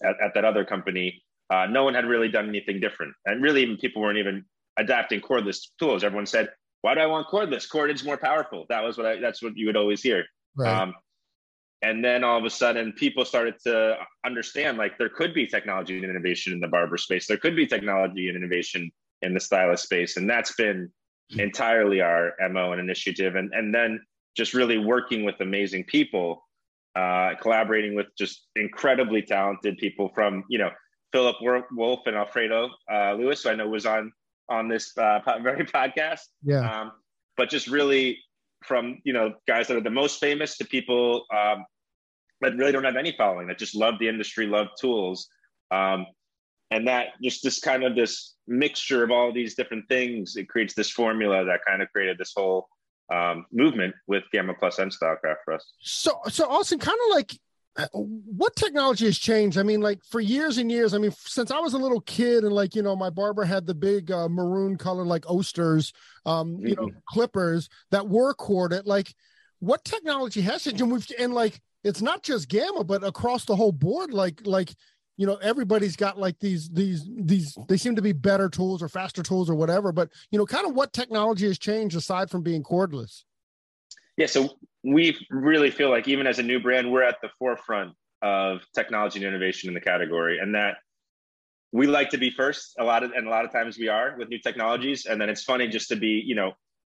at, 0.04 0.16
at, 0.24 0.34
that 0.36 0.46
other 0.46 0.64
company, 0.64 1.24
uh, 1.50 1.66
no 1.70 1.84
one 1.84 1.94
had 1.94 2.06
really 2.06 2.30
done 2.30 2.48
anything 2.48 2.80
different, 2.80 3.14
and 3.26 3.42
really, 3.42 3.64
even 3.64 3.78
people 3.78 4.02
weren't 4.02 4.18
even 4.18 4.46
adapting 4.78 5.22
cordless 5.22 5.70
tools. 5.80 6.04
Everyone 6.04 6.26
said, 6.26 6.50
"Why 6.82 6.94
do 6.94 7.02
I 7.02 7.08
want 7.08 7.28
cordless? 7.28 7.70
Corded's 7.70 8.04
more 8.04 8.18
powerful." 8.18 8.66
That 8.70 8.84
was 8.84 8.98
what 8.98 9.08
I. 9.08 9.20
That's 9.20 9.42
what 9.42 9.54
you 9.56 9.66
would 9.68 9.78
always 9.78 10.02
hear. 10.02 10.26
Right. 10.56 10.82
Um, 10.82 10.94
and 11.82 12.04
then 12.04 12.24
all 12.24 12.38
of 12.38 12.44
a 12.44 12.50
sudden, 12.50 12.92
people 12.94 13.24
started 13.24 13.56
to 13.64 13.98
understand 14.26 14.78
like 14.78 14.98
there 14.98 15.10
could 15.10 15.34
be 15.34 15.48
technology 15.48 15.96
and 15.96 16.06
innovation 16.06 16.54
in 16.54 16.60
the 16.60 16.68
barber 16.68 16.98
space. 16.98 17.28
There 17.28 17.38
could 17.38 17.56
be 17.56 17.68
technology 17.68 18.28
and 18.28 18.38
innovation 18.38 18.92
in 19.22 19.34
the 19.34 19.40
stylist 19.40 19.84
space, 19.84 20.18
and 20.18 20.30
that's 20.30 20.54
been 20.56 20.92
entirely 21.32 22.02
our 22.02 22.34
mo 22.50 22.72
and 22.72 22.82
initiative. 22.82 23.36
And 23.36 23.52
and 23.54 23.74
then 23.74 24.00
just 24.36 24.54
really 24.54 24.78
working 24.78 25.24
with 25.24 25.36
amazing 25.42 25.84
people, 25.86 26.44
uh, 26.96 27.32
collaborating 27.42 27.96
with 27.96 28.08
just 28.18 28.48
incredibly 28.56 29.22
talented 29.22 29.78
people 29.78 30.10
from 30.14 30.44
you 30.50 30.60
know 30.60 30.70
Philip 31.12 31.38
Wolf 31.72 32.02
and 32.06 32.16
Alfredo 32.16 32.70
uh, 32.92 33.14
Lewis, 33.14 33.44
who 33.44 33.50
I 33.50 33.56
know 33.56 33.68
was 33.68 33.86
on 33.86 34.12
on 34.50 34.68
this 34.68 34.98
uh, 34.98 35.20
very 35.42 35.66
podcast. 35.66 36.22
Yeah. 36.44 36.82
Um, 36.82 36.92
but 37.36 37.50
just 37.50 37.68
really 37.68 38.20
from 38.64 39.00
you 39.04 39.14
know 39.14 39.34
guys 39.48 39.68
that 39.68 39.78
are 39.78 39.82
the 39.82 39.90
most 39.90 40.20
famous 40.20 40.58
to 40.58 40.66
people 40.66 41.26
um, 41.36 41.66
that 42.42 42.56
really 42.56 42.72
don't 42.72 42.84
have 42.84 42.96
any 42.96 43.14
following 43.18 43.48
that 43.48 43.58
just 43.58 43.76
love 43.76 43.96
the 44.00 44.08
industry, 44.08 44.48
love 44.48 44.68
tools, 44.80 45.28
um, 45.72 46.06
and 46.72 46.88
that 46.88 47.10
just 47.22 47.44
this 47.44 47.60
kind 47.60 47.84
of 47.84 47.96
this 47.96 48.36
mixture 48.48 49.04
of 49.04 49.12
all 49.12 49.32
these 49.32 49.56
different 49.56 49.88
things 49.90 50.36
it 50.36 50.48
creates 50.48 50.74
this 50.74 50.90
formula 50.90 51.46
that 51.46 51.60
kind 51.68 51.82
of 51.82 51.92
created 51.92 52.18
this 52.18 52.34
whole 52.36 52.68
um, 53.14 53.46
movement 53.52 53.96
with 54.08 54.24
Gamma 54.32 54.54
Plus 54.54 54.80
and 54.80 54.92
Stylecraft 54.92 55.38
for 55.46 55.54
us. 55.54 55.66
So, 55.80 56.20
so 56.28 56.50
Austin, 56.50 56.78
kind 56.78 56.98
of 57.08 57.16
like 57.16 57.32
what 57.94 58.56
technology 58.56 59.06
has 59.06 59.18
changed? 59.18 59.58
I 59.58 59.64
mean, 59.64 59.82
like 59.82 60.04
for 60.10 60.20
years 60.20 60.58
and 60.58 60.72
years. 60.72 60.94
I 60.94 60.98
mean, 60.98 61.12
since 61.12 61.52
I 61.52 61.60
was 61.60 61.74
a 61.74 61.78
little 61.78 62.02
kid, 62.02 62.44
and 62.44 62.54
like 62.54 62.76
you 62.76 62.82
know, 62.82 62.96
my 62.96 63.10
barber 63.10 63.44
had 63.44 63.68
the 63.68 63.76
big 63.76 64.12
uh, 64.12 64.28
maroon 64.30 64.78
color, 64.78 65.06
like 65.06 65.24
Osters, 65.26 65.94
um, 66.26 66.58
you 66.60 66.76
know, 66.76 66.88
mm-hmm. 66.88 66.98
clippers 67.08 67.70
that 67.92 68.08
were 68.08 68.34
corded. 68.34 68.88
Like, 68.88 69.14
what 69.60 69.86
technology 69.86 70.42
has 70.42 70.64
changed? 70.64 70.82
And 70.82 70.92
we've 70.92 71.08
and 71.20 71.34
like 71.34 71.60
it's 71.84 72.02
not 72.02 72.24
just 72.24 72.50
Gamma, 72.50 72.84
but 72.84 73.04
across 73.04 73.46
the 73.46 73.56
whole 73.56 73.72
board. 73.72 74.12
Like, 74.12 74.42
like 74.46 74.74
you 75.18 75.26
know, 75.26 75.36
everybody's 75.38 75.96
got 75.96 76.20
like 76.20 76.40
these 76.40 76.70
these 76.70 77.08
these. 77.10 77.58
They 77.68 77.78
seem 77.78 77.96
to 77.96 78.02
be 78.02 78.14
better 78.14 78.50
tools 78.50 78.84
or 78.84 78.88
faster 78.88 79.24
tools 79.24 79.50
or 79.50 79.56
whatever. 79.56 79.92
But 79.92 80.10
you 80.32 80.38
know, 80.38 80.46
kind 80.46 80.68
of 80.68 80.76
what 80.76 80.94
technology 80.94 81.48
has 81.48 81.58
changed 81.58 81.96
aside 81.96 82.30
from 82.30 82.44
being 82.44 82.64
cordless. 82.64 83.24
Yeah, 84.16 84.28
so 84.28 84.58
we 84.84 85.18
really 85.30 85.72
feel 85.72 85.90
like 85.90 86.08
even 86.08 86.28
as 86.28 86.40
a 86.40 86.44
new 86.44 86.60
brand, 86.60 86.92
we're 86.92 87.04
at 87.04 87.18
the 87.22 87.30
forefront 87.38 87.94
of 88.22 88.62
technology 88.74 89.20
and 89.20 89.28
innovation 89.28 89.70
in 89.70 89.74
the 89.74 89.82
category, 89.82 90.38
and 90.40 90.54
that 90.56 90.78
we 91.72 91.88
like 91.88 92.10
to 92.12 92.18
be 92.18 92.30
first. 92.30 92.76
A 92.80 92.84
lot 92.84 93.04
of 93.04 93.12
and 93.12 93.28
a 93.28 93.30
lot 93.30 93.44
of 93.44 93.52
times 93.52 93.78
we 93.80 93.88
are 93.88 94.16
with 94.20 94.30
new 94.30 94.40
technologies, 94.40 95.08
and 95.08 95.20
then 95.20 95.30
it's 95.30 95.44
funny 95.44 95.68
just 95.68 95.90
to 95.90 95.96
be, 95.96 96.24
you 96.24 96.36
know, 96.36 96.52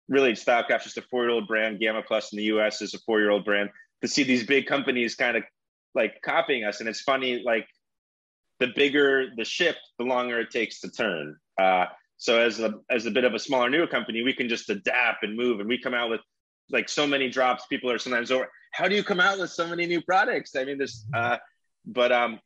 really 0.08 0.32
Stylecraft's 0.32 0.84
just 0.84 0.96
a 0.96 1.02
four-year-old 1.02 1.46
brand. 1.46 1.78
Gamma 1.78 2.02
Plus 2.02 2.32
in 2.32 2.38
the 2.38 2.44
U.S. 2.44 2.80
is 2.80 2.94
a 2.94 2.98
four-year-old 3.00 3.44
brand. 3.44 3.68
To 4.00 4.08
see 4.08 4.22
these 4.22 4.44
big 4.44 4.66
companies 4.66 5.14
kind 5.14 5.36
of 5.36 5.44
like 5.94 6.20
copying 6.22 6.64
us, 6.64 6.80
and 6.80 6.88
it's 6.88 7.02
funny 7.02 7.42
like 7.44 7.66
the 8.60 8.68
bigger 8.68 9.26
the 9.36 9.44
ship, 9.44 9.76
the 9.98 10.04
longer 10.04 10.40
it 10.40 10.50
takes 10.50 10.80
to 10.80 10.90
turn. 10.90 11.36
Uh, 11.60 11.86
so 12.16 12.40
as 12.40 12.60
a 12.60 12.74
as 12.90 13.06
a 13.06 13.10
bit 13.10 13.24
of 13.24 13.34
a 13.34 13.38
smaller 13.38 13.68
newer 13.68 13.86
company, 13.86 14.22
we 14.22 14.32
can 14.32 14.48
just 14.48 14.70
adapt 14.70 15.24
and 15.24 15.36
move, 15.36 15.60
and 15.60 15.68
we 15.68 15.78
come 15.78 15.94
out 15.94 16.10
with 16.10 16.20
like 16.70 16.88
so 16.88 17.06
many 17.06 17.28
drops. 17.28 17.66
People 17.66 17.90
are 17.90 17.98
sometimes 17.98 18.30
over 18.30 18.48
how 18.72 18.88
do 18.88 18.96
you 18.96 19.04
come 19.04 19.20
out 19.20 19.38
with 19.38 19.50
so 19.50 19.66
many 19.66 19.86
new 19.86 20.00
products? 20.02 20.56
I 20.56 20.64
mean 20.64 20.78
this 20.78 21.06
uh 21.14 21.36
but 21.86 22.12
um 22.12 22.40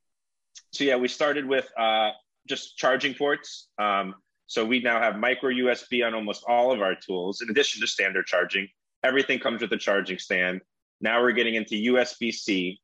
so 0.73 0.85
yeah 0.85 0.97
we 0.97 1.09
started 1.09 1.47
with 1.47 1.69
uh 1.79 2.11
just 2.47 2.77
charging 2.77 3.15
ports. 3.15 3.69
Um 3.79 4.15
so 4.47 4.65
we 4.65 4.81
now 4.81 5.01
have 5.01 5.17
micro 5.17 5.51
usb 5.51 6.07
on 6.07 6.15
almost 6.15 6.45
all 6.49 6.73
of 6.73 6.81
our 6.81 6.95
tools 6.95 7.41
in 7.43 7.51
addition 7.51 7.81
to 7.81 7.87
standard 7.87 8.27
charging. 8.27 8.69
Everything 9.05 9.39
comes 9.39 9.63
with 9.63 9.73
a 9.73 9.77
charging 9.77 10.19
stand. 10.19 10.61
Now 11.01 11.23
we're 11.23 11.33
getting 11.33 11.55
into 11.55 11.75
usb-c 11.93 12.81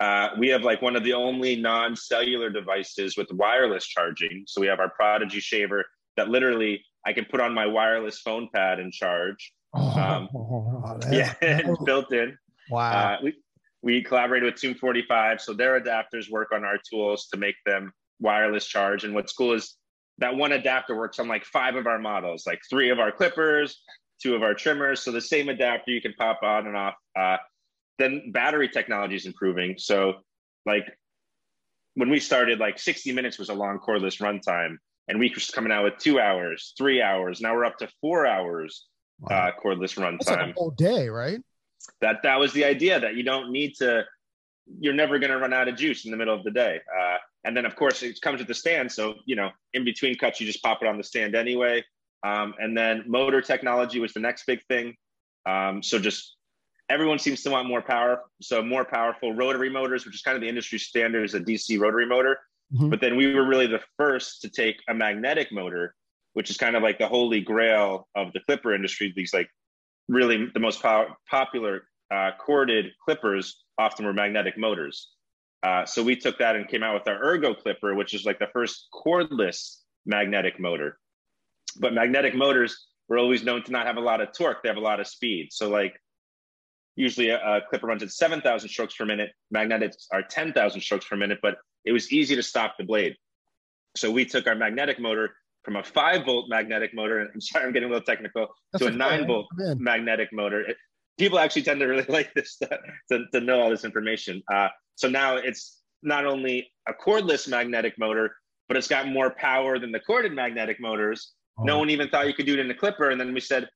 uh, 0.00 0.28
we 0.38 0.48
have 0.48 0.62
like 0.62 0.80
one 0.80 0.94
of 0.94 1.02
the 1.02 1.12
only 1.12 1.56
non-cellular 1.56 2.50
devices 2.50 3.16
with 3.16 3.28
wireless 3.32 3.86
charging 3.86 4.44
so 4.46 4.60
we 4.60 4.66
have 4.66 4.80
our 4.80 4.90
prodigy 4.90 5.40
shaver 5.40 5.84
that 6.16 6.28
literally 6.28 6.84
i 7.06 7.12
can 7.12 7.24
put 7.24 7.40
on 7.40 7.52
my 7.52 7.66
wireless 7.66 8.20
phone 8.20 8.48
pad 8.54 8.78
and 8.78 8.92
charge 8.92 9.52
Oh, 9.74 10.00
um, 10.00 10.28
oh, 10.34 10.98
yeah, 11.10 11.34
built 11.84 12.12
in. 12.12 12.36
Wow. 12.70 12.90
Uh, 12.90 13.18
we, 13.22 13.34
we 13.82 14.02
collaborated 14.02 14.52
with 14.52 14.60
Tune 14.60 14.74
45. 14.74 15.40
So 15.40 15.54
their 15.54 15.80
adapters 15.80 16.30
work 16.30 16.52
on 16.52 16.64
our 16.64 16.78
tools 16.90 17.28
to 17.32 17.38
make 17.38 17.56
them 17.66 17.92
wireless 18.20 18.66
charge. 18.66 19.04
And 19.04 19.14
what's 19.14 19.32
cool 19.32 19.52
is 19.52 19.76
that 20.18 20.34
one 20.34 20.52
adapter 20.52 20.96
works 20.96 21.18
on 21.18 21.28
like 21.28 21.44
five 21.44 21.76
of 21.76 21.86
our 21.86 21.98
models, 21.98 22.44
like 22.46 22.60
three 22.68 22.90
of 22.90 22.98
our 22.98 23.12
clippers, 23.12 23.82
two 24.20 24.34
of 24.34 24.42
our 24.42 24.54
trimmers. 24.54 25.02
So 25.02 25.12
the 25.12 25.20
same 25.20 25.48
adapter 25.48 25.92
you 25.92 26.00
can 26.00 26.14
pop 26.14 26.40
on 26.42 26.66
and 26.66 26.76
off. 26.76 26.94
Uh, 27.18 27.36
then 27.98 28.32
battery 28.32 28.68
technology 28.68 29.16
is 29.16 29.26
improving. 29.26 29.76
So 29.78 30.14
like 30.66 30.86
when 31.94 32.10
we 32.10 32.20
started, 32.20 32.58
like 32.58 32.78
60 32.78 33.12
minutes 33.12 33.38
was 33.38 33.48
a 33.48 33.54
long 33.54 33.78
cordless 33.78 34.20
runtime. 34.20 34.76
And 35.08 35.18
we 35.18 35.30
were 35.30 35.40
coming 35.52 35.72
out 35.72 35.84
with 35.84 35.98
two 35.98 36.20
hours, 36.20 36.74
three 36.76 37.00
hours. 37.00 37.40
Now 37.40 37.54
we're 37.54 37.64
up 37.64 37.78
to 37.78 37.88
four 38.00 38.26
hours 38.26 38.86
wow. 39.20 39.48
uh, 39.48 39.50
cordless 39.62 39.96
runtime. 39.98 40.18
That's 40.18 40.30
like 40.30 40.50
a 40.50 40.52
whole 40.52 40.70
day, 40.70 41.08
right? 41.08 41.40
That 42.00 42.22
that 42.22 42.38
was 42.38 42.52
the 42.52 42.64
idea 42.64 43.00
that 43.00 43.14
you 43.14 43.22
don't 43.22 43.50
need 43.50 43.74
to. 43.76 44.04
You're 44.80 44.94
never 44.94 45.18
going 45.18 45.30
to 45.30 45.38
run 45.38 45.54
out 45.54 45.66
of 45.66 45.76
juice 45.76 46.04
in 46.04 46.10
the 46.10 46.16
middle 46.16 46.34
of 46.34 46.44
the 46.44 46.50
day. 46.50 46.80
Uh, 47.00 47.16
and 47.44 47.56
then, 47.56 47.64
of 47.64 47.74
course, 47.74 48.02
it 48.02 48.20
comes 48.20 48.38
with 48.38 48.48
the 48.48 48.54
stand. 48.54 48.92
So 48.92 49.14
you 49.24 49.36
know, 49.36 49.50
in 49.72 49.84
between 49.84 50.16
cuts, 50.16 50.40
you 50.40 50.46
just 50.46 50.62
pop 50.62 50.82
it 50.82 50.88
on 50.88 50.98
the 50.98 51.04
stand 51.04 51.34
anyway. 51.34 51.82
Um, 52.22 52.54
and 52.58 52.76
then 52.76 53.04
motor 53.06 53.40
technology 53.40 54.00
was 54.00 54.12
the 54.12 54.20
next 54.20 54.44
big 54.46 54.60
thing. 54.66 54.96
Um, 55.46 55.82
so 55.82 55.98
just 55.98 56.36
everyone 56.90 57.18
seems 57.18 57.42
to 57.42 57.50
want 57.50 57.68
more 57.68 57.82
power. 57.82 58.22
So 58.40 58.62
more 58.62 58.84
powerful 58.84 59.34
rotary 59.34 59.70
motors, 59.70 60.04
which 60.06 60.14
is 60.14 60.22
kind 60.22 60.34
of 60.34 60.40
the 60.40 60.48
industry 60.48 60.78
standard, 60.78 61.24
is 61.24 61.34
a 61.34 61.40
DC 61.40 61.78
rotary 61.78 62.06
motor. 62.06 62.38
Mm-hmm. 62.74 62.90
But 62.90 63.00
then 63.00 63.16
we 63.16 63.34
were 63.34 63.46
really 63.46 63.66
the 63.66 63.80
first 63.96 64.42
to 64.42 64.50
take 64.50 64.82
a 64.88 64.94
magnetic 64.94 65.50
motor 65.52 65.94
which 66.38 66.50
is 66.50 66.56
kind 66.56 66.76
of 66.76 66.84
like 66.84 66.98
the 66.98 67.08
holy 67.08 67.40
grail 67.40 68.06
of 68.14 68.32
the 68.32 68.38
clipper 68.38 68.72
industry. 68.72 69.12
These 69.14 69.34
like 69.34 69.50
really 70.08 70.46
the 70.54 70.60
most 70.60 70.80
po- 70.80 71.08
popular 71.28 71.82
uh, 72.12 72.30
corded 72.38 72.92
clippers 73.04 73.64
often 73.76 74.06
were 74.06 74.12
magnetic 74.12 74.56
motors. 74.56 75.10
Uh, 75.64 75.84
so 75.84 76.00
we 76.00 76.14
took 76.14 76.38
that 76.38 76.54
and 76.54 76.68
came 76.68 76.84
out 76.84 76.94
with 76.94 77.08
our 77.08 77.20
Ergo 77.20 77.54
Clipper, 77.54 77.96
which 77.96 78.14
is 78.14 78.24
like 78.24 78.38
the 78.38 78.46
first 78.52 78.86
cordless 78.94 79.78
magnetic 80.06 80.60
motor. 80.60 80.98
But 81.80 81.92
magnetic 81.92 82.36
motors 82.36 82.86
were 83.08 83.18
always 83.18 83.42
known 83.42 83.64
to 83.64 83.72
not 83.72 83.86
have 83.86 83.96
a 83.96 84.00
lot 84.00 84.20
of 84.20 84.32
torque; 84.32 84.62
they 84.62 84.68
have 84.68 84.78
a 84.78 84.80
lot 84.80 85.00
of 85.00 85.08
speed. 85.08 85.48
So 85.50 85.68
like 85.68 86.00
usually 86.98 87.30
a, 87.30 87.38
a 87.38 87.60
clipper 87.68 87.86
runs 87.86 88.02
at 88.02 88.10
7,000 88.10 88.68
strokes 88.68 88.96
per 88.96 89.06
minute. 89.06 89.30
Magnetics 89.50 90.08
are 90.12 90.22
10,000 90.22 90.80
strokes 90.80 91.06
per 91.06 91.16
minute, 91.16 91.38
but 91.40 91.56
it 91.84 91.92
was 91.92 92.12
easy 92.12 92.34
to 92.34 92.42
stop 92.42 92.74
the 92.76 92.84
blade. 92.84 93.14
So 93.96 94.10
we 94.10 94.24
took 94.24 94.46
our 94.48 94.56
magnetic 94.56 94.98
motor 94.98 95.30
from 95.62 95.76
a 95.76 95.82
five 95.82 96.24
volt 96.24 96.48
magnetic 96.48 96.92
motor, 96.94 97.20
and 97.20 97.30
I'm 97.34 97.40
sorry, 97.40 97.64
I'm 97.64 97.72
getting 97.72 97.88
a 97.88 97.92
little 97.92 98.04
technical, 98.04 98.48
That's 98.72 98.84
to 98.84 98.90
a 98.90 98.92
nine 98.92 99.26
volt 99.26 99.46
magnetic 99.56 100.30
motor. 100.32 100.62
It, 100.62 100.76
people 101.18 101.38
actually 101.38 101.62
tend 101.62 101.80
to 101.80 101.86
really 101.86 102.04
like 102.08 102.34
this 102.34 102.56
to, 102.58 102.68
to, 103.12 103.24
to 103.32 103.40
know 103.40 103.60
all 103.60 103.70
this 103.70 103.84
information. 103.84 104.42
Uh, 104.52 104.68
so 104.96 105.08
now 105.08 105.36
it's 105.36 105.80
not 106.02 106.26
only 106.26 106.68
a 106.88 106.92
cordless 106.92 107.46
magnetic 107.46 107.96
motor, 107.98 108.34
but 108.66 108.76
it's 108.76 108.88
got 108.88 109.06
more 109.06 109.30
power 109.30 109.78
than 109.78 109.92
the 109.92 110.00
corded 110.00 110.32
magnetic 110.32 110.80
motors. 110.80 111.32
Oh. 111.58 111.62
No 111.62 111.78
one 111.78 111.90
even 111.90 112.08
thought 112.08 112.26
you 112.26 112.34
could 112.34 112.46
do 112.46 112.54
it 112.54 112.58
in 112.58 112.70
a 112.70 112.74
clipper. 112.74 113.10
And 113.10 113.20
then 113.20 113.32
we 113.32 113.40
said, 113.40 113.68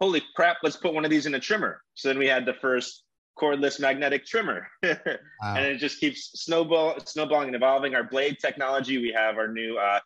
holy 0.00 0.22
crap, 0.34 0.58
let's 0.62 0.76
put 0.76 0.94
one 0.94 1.04
of 1.04 1.10
these 1.10 1.26
in 1.26 1.34
a 1.34 1.40
trimmer. 1.40 1.80
So 1.94 2.08
then 2.08 2.18
we 2.18 2.26
had 2.26 2.46
the 2.46 2.54
first 2.54 3.04
cordless 3.38 3.80
magnetic 3.80 4.26
trimmer. 4.26 4.68
wow. 4.82 4.96
And 5.42 5.64
it 5.64 5.78
just 5.78 6.00
keeps 6.00 6.30
snowball, 6.34 6.98
snowballing 7.04 7.48
and 7.48 7.56
evolving. 7.56 7.94
Our 7.94 8.04
blade 8.04 8.38
technology, 8.40 8.98
we 8.98 9.12
have 9.12 9.36
our 9.36 9.48
new 9.48 9.76
uh, 9.76 10.00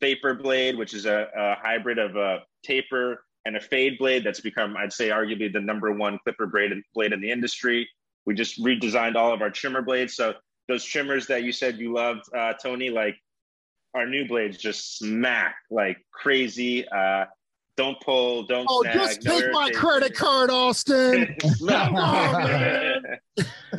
Vapor 0.00 0.34
blade, 0.34 0.76
which 0.76 0.94
is 0.94 1.06
a, 1.06 1.28
a 1.36 1.54
hybrid 1.60 1.98
of 1.98 2.16
a 2.16 2.40
taper 2.62 3.24
and 3.44 3.56
a 3.56 3.60
fade 3.60 3.98
blade 3.98 4.24
that's 4.24 4.40
become, 4.40 4.76
I'd 4.76 4.92
say, 4.92 5.08
arguably 5.08 5.52
the 5.52 5.60
number 5.60 5.92
one 5.92 6.18
clipper 6.24 6.46
blade, 6.46 6.72
blade 6.94 7.12
in 7.12 7.20
the 7.20 7.30
industry. 7.30 7.88
We 8.26 8.34
just 8.34 8.62
redesigned 8.62 9.16
all 9.16 9.32
of 9.32 9.42
our 9.42 9.50
trimmer 9.50 9.82
blades. 9.82 10.14
So 10.14 10.34
those 10.68 10.84
trimmers 10.84 11.26
that 11.28 11.44
you 11.44 11.52
said 11.52 11.78
you 11.78 11.92
loved, 11.92 12.22
uh, 12.34 12.52
Tony, 12.54 12.90
like 12.90 13.16
our 13.94 14.06
new 14.06 14.28
blades 14.28 14.58
just 14.58 14.98
smack 14.98 15.56
like 15.70 15.98
crazy. 16.12 16.86
Uh, 16.88 17.24
don't 17.78 17.98
pull, 18.00 18.42
don't 18.42 18.66
oh, 18.68 18.82
snag. 18.82 18.94
just 18.94 19.24
no 19.24 19.40
take 19.40 19.52
my 19.52 19.70
credit 19.70 20.14
card, 20.14 20.50
Austin. 20.50 21.34
Come 21.68 21.94
on, 21.94 23.04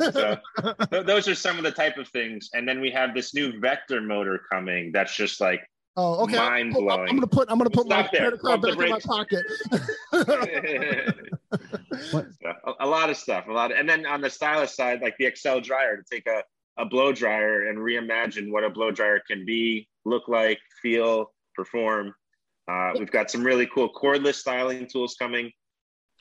so, 0.00 0.38
those 0.90 1.28
are 1.28 1.34
some 1.34 1.58
of 1.58 1.64
the 1.64 1.70
type 1.70 1.98
of 1.98 2.08
things. 2.08 2.48
And 2.54 2.66
then 2.66 2.80
we 2.80 2.90
have 2.92 3.14
this 3.14 3.34
new 3.34 3.60
vector 3.60 4.00
motor 4.00 4.40
coming 4.50 4.90
that's 4.90 5.14
just 5.14 5.38
like 5.40 5.60
Oh, 5.96 6.22
okay. 6.22 6.36
Mind 6.36 6.72
blowing. 6.72 7.10
I'm 7.10 7.16
gonna 7.16 7.26
put 7.26 7.50
I'm 7.50 7.58
gonna 7.58 7.68
put 7.68 7.86
Stop 7.86 8.06
my 8.06 8.10
there. 8.12 8.30
credit 8.30 8.40
card 8.40 8.62
back 8.62 8.78
in 8.78 8.88
my 8.88 9.00
pocket. 9.00 9.44
a, 12.44 12.72
a, 12.80 12.86
lot 12.86 13.10
of 13.10 13.16
stuff, 13.16 13.48
a 13.48 13.52
lot, 13.52 13.72
of, 13.72 13.76
and 13.76 13.88
then 13.88 14.06
on 14.06 14.20
the 14.20 14.30
stylist 14.30 14.76
side, 14.76 15.02
like 15.02 15.16
the 15.18 15.24
XCell 15.26 15.60
dryer, 15.62 15.96
to 15.96 16.04
take 16.10 16.26
a 16.26 16.42
a 16.78 16.86
blow 16.86 17.12
dryer 17.12 17.68
and 17.68 17.78
reimagine 17.78 18.50
what 18.50 18.64
a 18.64 18.70
blow 18.70 18.90
dryer 18.90 19.20
can 19.28 19.44
be, 19.44 19.86
look 20.04 20.28
like, 20.28 20.58
feel, 20.80 21.32
perform. 21.54 22.14
Uh, 22.68 22.92
we've 22.98 23.10
got 23.10 23.30
some 23.30 23.42
really 23.42 23.66
cool 23.66 23.92
cordless 23.92 24.34
styling 24.34 24.86
tools 24.86 25.16
coming. 25.18 25.50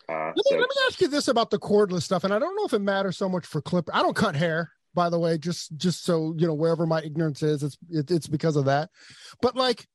Uh, 0.07 0.27
let, 0.27 0.35
me, 0.35 0.43
so- 0.45 0.57
let 0.57 0.69
me 0.69 0.75
ask 0.87 1.01
you 1.01 1.07
this 1.07 1.27
about 1.27 1.49
the 1.51 1.59
cordless 1.59 2.03
stuff, 2.03 2.23
and 2.23 2.33
I 2.33 2.39
don't 2.39 2.55
know 2.55 2.65
if 2.65 2.73
it 2.73 2.79
matters 2.79 3.17
so 3.17 3.29
much 3.29 3.45
for 3.45 3.61
clipper. 3.61 3.93
I 3.93 4.01
don't 4.01 4.15
cut 4.15 4.35
hair, 4.35 4.71
by 4.95 5.09
the 5.09 5.19
way, 5.19 5.37
just 5.37 5.75
just 5.77 6.03
so 6.03 6.33
you 6.37 6.47
know, 6.47 6.53
wherever 6.55 6.87
my 6.87 7.01
ignorance 7.01 7.43
is, 7.43 7.61
it's 7.61 7.77
it, 7.89 8.09
it's 8.09 8.27
because 8.27 8.55
of 8.55 8.65
that. 8.65 8.89
But 9.41 9.55
like, 9.55 9.85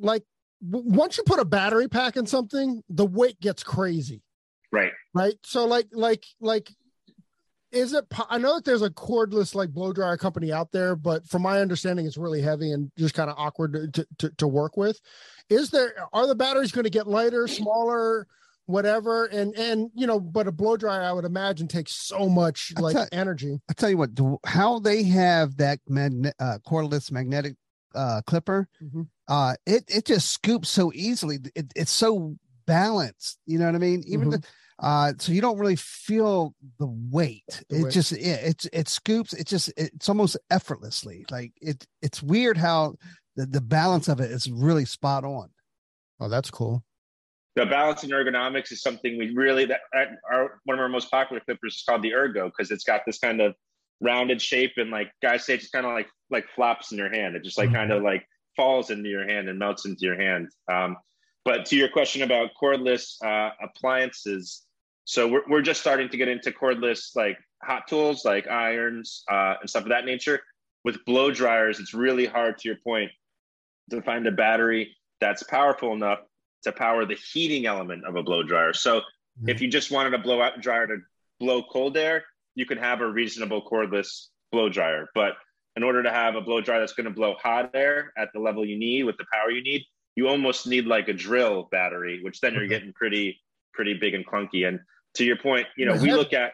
like 0.00 0.24
w- 0.68 0.88
once 0.88 1.16
you 1.16 1.22
put 1.24 1.38
a 1.38 1.44
battery 1.44 1.86
pack 1.86 2.16
in 2.16 2.26
something, 2.26 2.82
the 2.88 3.06
weight 3.06 3.38
gets 3.40 3.62
crazy, 3.62 4.22
right. 4.72 4.92
right? 5.14 5.36
So 5.44 5.64
like 5.66 5.86
like 5.92 6.24
like, 6.40 6.68
is 7.76 7.92
it? 7.92 8.04
I 8.30 8.38
know 8.38 8.54
that 8.56 8.64
there's 8.64 8.82
a 8.82 8.90
cordless 8.90 9.54
like 9.54 9.70
blow 9.70 9.92
dryer 9.92 10.16
company 10.16 10.52
out 10.52 10.72
there, 10.72 10.96
but 10.96 11.26
from 11.26 11.42
my 11.42 11.60
understanding, 11.60 12.06
it's 12.06 12.16
really 12.16 12.40
heavy 12.42 12.72
and 12.72 12.90
just 12.96 13.14
kind 13.14 13.30
of 13.30 13.36
awkward 13.38 13.92
to, 13.94 14.06
to 14.18 14.30
to 14.38 14.46
work 14.48 14.76
with. 14.76 15.00
Is 15.50 15.70
there? 15.70 15.94
Are 16.12 16.26
the 16.26 16.34
batteries 16.34 16.72
going 16.72 16.84
to 16.84 16.90
get 16.90 17.06
lighter, 17.06 17.46
smaller? 17.46 18.26
whatever 18.68 19.26
and 19.26 19.54
and 19.54 19.92
you 19.94 20.08
know 20.08 20.18
but 20.18 20.48
a 20.48 20.50
blow 20.50 20.76
dryer 20.76 21.00
i 21.02 21.12
would 21.12 21.24
imagine 21.24 21.68
takes 21.68 21.92
so 21.94 22.28
much 22.28 22.72
like 22.80 22.94
tell- 22.96 23.06
energy 23.12 23.60
I 23.70 23.74
tell 23.74 23.88
you 23.90 23.96
what, 23.96 24.10
how 24.44 24.80
they 24.80 25.04
have 25.04 25.56
that 25.58 25.78
magne- 25.88 26.32
uh, 26.40 26.58
cordless 26.66 27.12
magnetic 27.12 27.54
uh, 27.94 28.22
clipper, 28.26 28.66
Mhm. 28.82 29.06
uh, 29.28 29.54
it 29.66 29.84
it 29.86 30.04
just 30.04 30.32
scoops 30.32 30.68
so 30.68 30.90
easily. 30.96 31.38
It, 31.54 31.72
it's 31.76 31.92
so 31.92 32.34
balanced. 32.66 33.38
You 33.46 33.60
know 33.60 33.66
what 33.66 33.76
I 33.76 33.78
mean? 33.78 34.02
Even 34.08 34.30
the, 34.30 34.42
uh, 34.78 35.12
so 35.18 35.32
you 35.32 35.40
don't 35.40 35.58
really 35.58 35.76
feel 35.76 36.54
the 36.78 36.92
weight. 37.10 37.62
The 37.68 37.76
it 37.76 37.82
weight. 37.84 37.92
just 37.92 38.12
it, 38.12 38.18
it 38.20 38.66
it 38.72 38.88
scoops. 38.88 39.32
It 39.32 39.46
just 39.46 39.72
it's 39.76 40.08
almost 40.08 40.36
effortlessly. 40.50 41.24
Like 41.30 41.52
it 41.60 41.86
it's 42.02 42.22
weird 42.22 42.56
how 42.58 42.96
the, 43.36 43.46
the 43.46 43.60
balance 43.60 44.08
of 44.08 44.20
it 44.20 44.30
is 44.30 44.50
really 44.50 44.84
spot 44.84 45.24
on. 45.24 45.48
oh 46.20 46.28
that's 46.28 46.50
cool 46.50 46.82
the 47.56 47.64
balance 47.64 48.02
and 48.02 48.12
ergonomics 48.12 48.70
is 48.70 48.82
something 48.82 49.18
we 49.18 49.34
really 49.34 49.64
that 49.64 49.80
that 49.92 50.08
our 50.30 50.60
one 50.64 50.78
of 50.78 50.82
our 50.82 50.88
most 50.88 51.10
popular 51.10 51.40
clippers 51.40 51.76
is 51.76 51.84
called 51.88 52.02
the 52.02 52.14
ergo 52.14 52.46
because 52.46 52.70
it's 52.70 52.84
got 52.84 53.00
this 53.06 53.18
kind 53.18 53.40
of 53.40 53.54
rounded 54.00 54.40
shape 54.40 54.72
and 54.76 54.90
like 54.90 55.10
guys 55.22 55.44
say 55.44 55.54
it's 55.54 55.70
kind 55.70 55.86
of 55.86 55.92
like 55.92 56.08
like 56.30 56.46
flops 56.54 56.92
in 56.92 56.98
your 56.98 57.10
hand 57.10 57.34
it 57.34 57.42
just 57.42 57.58
like 57.58 57.72
kind 57.72 57.90
of 57.90 58.02
like 58.02 58.26
falls 58.54 58.90
into 58.90 59.08
your 59.08 59.26
hand 59.26 59.48
and 59.48 59.58
melts 59.58 59.86
into 59.86 60.04
your 60.04 60.20
hand 60.20 60.48
um, 60.70 60.96
but 61.44 61.64
to 61.64 61.76
your 61.76 61.88
question 61.88 62.22
about 62.22 62.50
cordless 62.60 63.14
uh, 63.24 63.50
appliances 63.62 64.65
so 65.08 65.26
we're, 65.26 65.42
we're 65.48 65.62
just 65.62 65.80
starting 65.80 66.08
to 66.10 66.16
get 66.18 66.28
into 66.28 66.50
cordless 66.52 67.16
like 67.16 67.38
hot 67.62 67.88
tools 67.88 68.24
like 68.24 68.46
irons 68.48 69.24
uh, 69.30 69.54
and 69.60 69.70
stuff 69.70 69.84
of 69.84 69.88
that 69.88 70.04
nature 70.04 70.40
with 70.84 71.02
blow 71.06 71.30
dryers 71.30 71.80
it's 71.80 71.94
really 71.94 72.26
hard 72.26 72.58
to 72.58 72.68
your 72.68 72.76
point 72.84 73.10
to 73.90 74.02
find 74.02 74.26
a 74.26 74.32
battery 74.32 74.94
that's 75.20 75.42
powerful 75.44 75.92
enough 75.92 76.18
to 76.64 76.72
power 76.72 77.06
the 77.06 77.14
heating 77.32 77.66
element 77.66 78.04
of 78.04 78.16
a 78.16 78.22
blow 78.22 78.42
dryer. 78.42 78.72
So 78.72 79.02
if 79.46 79.60
you 79.60 79.68
just 79.68 79.90
wanted 79.92 80.14
a 80.14 80.18
blow 80.18 80.42
out 80.42 80.60
dryer 80.60 80.86
to 80.88 80.96
blow 81.38 81.62
cold 81.62 81.96
air, 81.96 82.24
you 82.56 82.66
could 82.66 82.78
have 82.78 83.00
a 83.00 83.08
reasonable 83.08 83.62
cordless 83.70 84.26
blow 84.50 84.68
dryer. 84.68 85.08
But 85.14 85.34
in 85.76 85.82
order 85.84 86.02
to 86.02 86.10
have 86.10 86.34
a 86.34 86.40
blow 86.40 86.60
dryer 86.60 86.80
that's 86.80 86.94
going 86.94 87.04
to 87.04 87.10
blow 87.12 87.34
hot 87.40 87.70
air 87.74 88.12
at 88.18 88.32
the 88.34 88.40
level 88.40 88.64
you 88.64 88.78
need 88.78 89.04
with 89.04 89.16
the 89.18 89.26
power 89.32 89.50
you 89.50 89.62
need, 89.62 89.84
you 90.16 90.28
almost 90.28 90.66
need 90.66 90.86
like 90.86 91.06
a 91.08 91.12
drill 91.12 91.68
battery, 91.70 92.20
which 92.24 92.40
then 92.40 92.54
you're 92.54 92.64
Okay. 92.64 92.70
getting 92.70 92.92
pretty 92.92 93.40
pretty 93.72 93.94
big 93.94 94.14
and 94.14 94.26
clunky. 94.26 94.66
And 94.66 94.80
to 95.16 95.24
your 95.24 95.36
point, 95.36 95.66
you 95.76 95.86
know, 95.86 95.96
we 95.96 96.12
look 96.12 96.32
at 96.32 96.52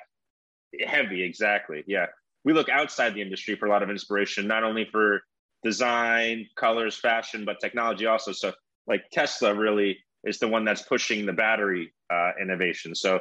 heavy, 0.87 1.23
exactly. 1.23 1.85
Yeah. 1.87 2.07
We 2.45 2.53
look 2.53 2.69
outside 2.69 3.15
the 3.15 3.23
industry 3.23 3.55
for 3.57 3.67
a 3.67 3.71
lot 3.71 3.83
of 3.83 3.91
inspiration, 3.91 4.47
not 4.47 4.65
only 4.65 4.87
for 4.91 5.23
design, 5.63 6.47
colors, 6.57 6.97
fashion, 6.97 7.45
but 7.45 7.61
technology 7.61 8.07
also. 8.07 8.33
So 8.33 8.53
like 8.87 9.05
Tesla 9.13 9.55
really 9.55 9.99
is 10.25 10.39
the 10.39 10.49
one 10.49 10.65
that's 10.65 10.83
pushing 10.83 11.27
the 11.27 11.33
battery 11.33 11.93
uh, 12.13 12.31
innovation. 12.41 12.95
So, 12.95 13.21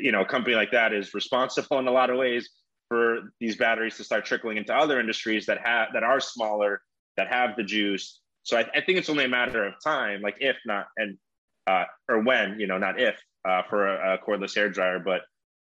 you 0.00 0.12
know, 0.12 0.20
a 0.20 0.24
company 0.24 0.54
like 0.54 0.70
that 0.72 0.92
is 0.92 1.12
responsible 1.14 1.78
in 1.78 1.88
a 1.88 1.90
lot 1.90 2.10
of 2.10 2.16
ways 2.16 2.48
for 2.88 3.32
these 3.40 3.56
batteries 3.56 3.96
to 3.96 4.04
start 4.04 4.24
trickling 4.24 4.58
into 4.58 4.74
other 4.74 5.00
industries 5.00 5.46
that 5.46 5.58
have 5.64 5.88
that 5.94 6.04
are 6.04 6.20
smaller, 6.20 6.82
that 7.16 7.28
have 7.28 7.56
the 7.56 7.64
juice. 7.64 8.20
So 8.44 8.58
I, 8.58 8.68
I 8.74 8.80
think 8.80 8.98
it's 8.98 9.08
only 9.08 9.24
a 9.24 9.28
matter 9.28 9.64
of 9.64 9.74
time, 9.82 10.20
like 10.20 10.36
if 10.40 10.56
not 10.66 10.86
and 10.96 11.18
uh, 11.66 11.84
or 12.08 12.22
when, 12.22 12.60
you 12.60 12.66
know, 12.66 12.78
not 12.78 13.00
if 13.00 13.16
uh, 13.44 13.62
for 13.68 13.86
a, 13.86 14.14
a 14.14 14.18
cordless 14.18 14.54
hair 14.54 14.68
dryer, 14.70 14.98
but 14.98 15.22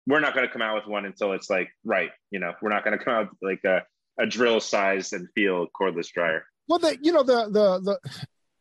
we're 0.06 0.20
not 0.20 0.34
going 0.34 0.46
to 0.46 0.52
come 0.52 0.62
out 0.62 0.74
with 0.74 0.86
one 0.86 1.04
until 1.04 1.32
it's 1.32 1.48
like 1.50 1.68
right. 1.84 2.10
You 2.30 2.40
know, 2.40 2.52
we're 2.60 2.70
not 2.70 2.84
going 2.84 2.98
to 2.98 3.04
come 3.04 3.14
out 3.14 3.28
with 3.30 3.38
like 3.42 3.64
a, 3.64 3.82
a 4.22 4.26
drill 4.26 4.60
size 4.60 5.12
and 5.12 5.28
feel 5.34 5.66
cordless 5.80 6.08
dryer. 6.12 6.44
well 6.68 6.78
the 6.78 6.98
you 7.02 7.12
know 7.12 7.22
the 7.22 7.44
the 7.50 7.80
the 7.80 7.98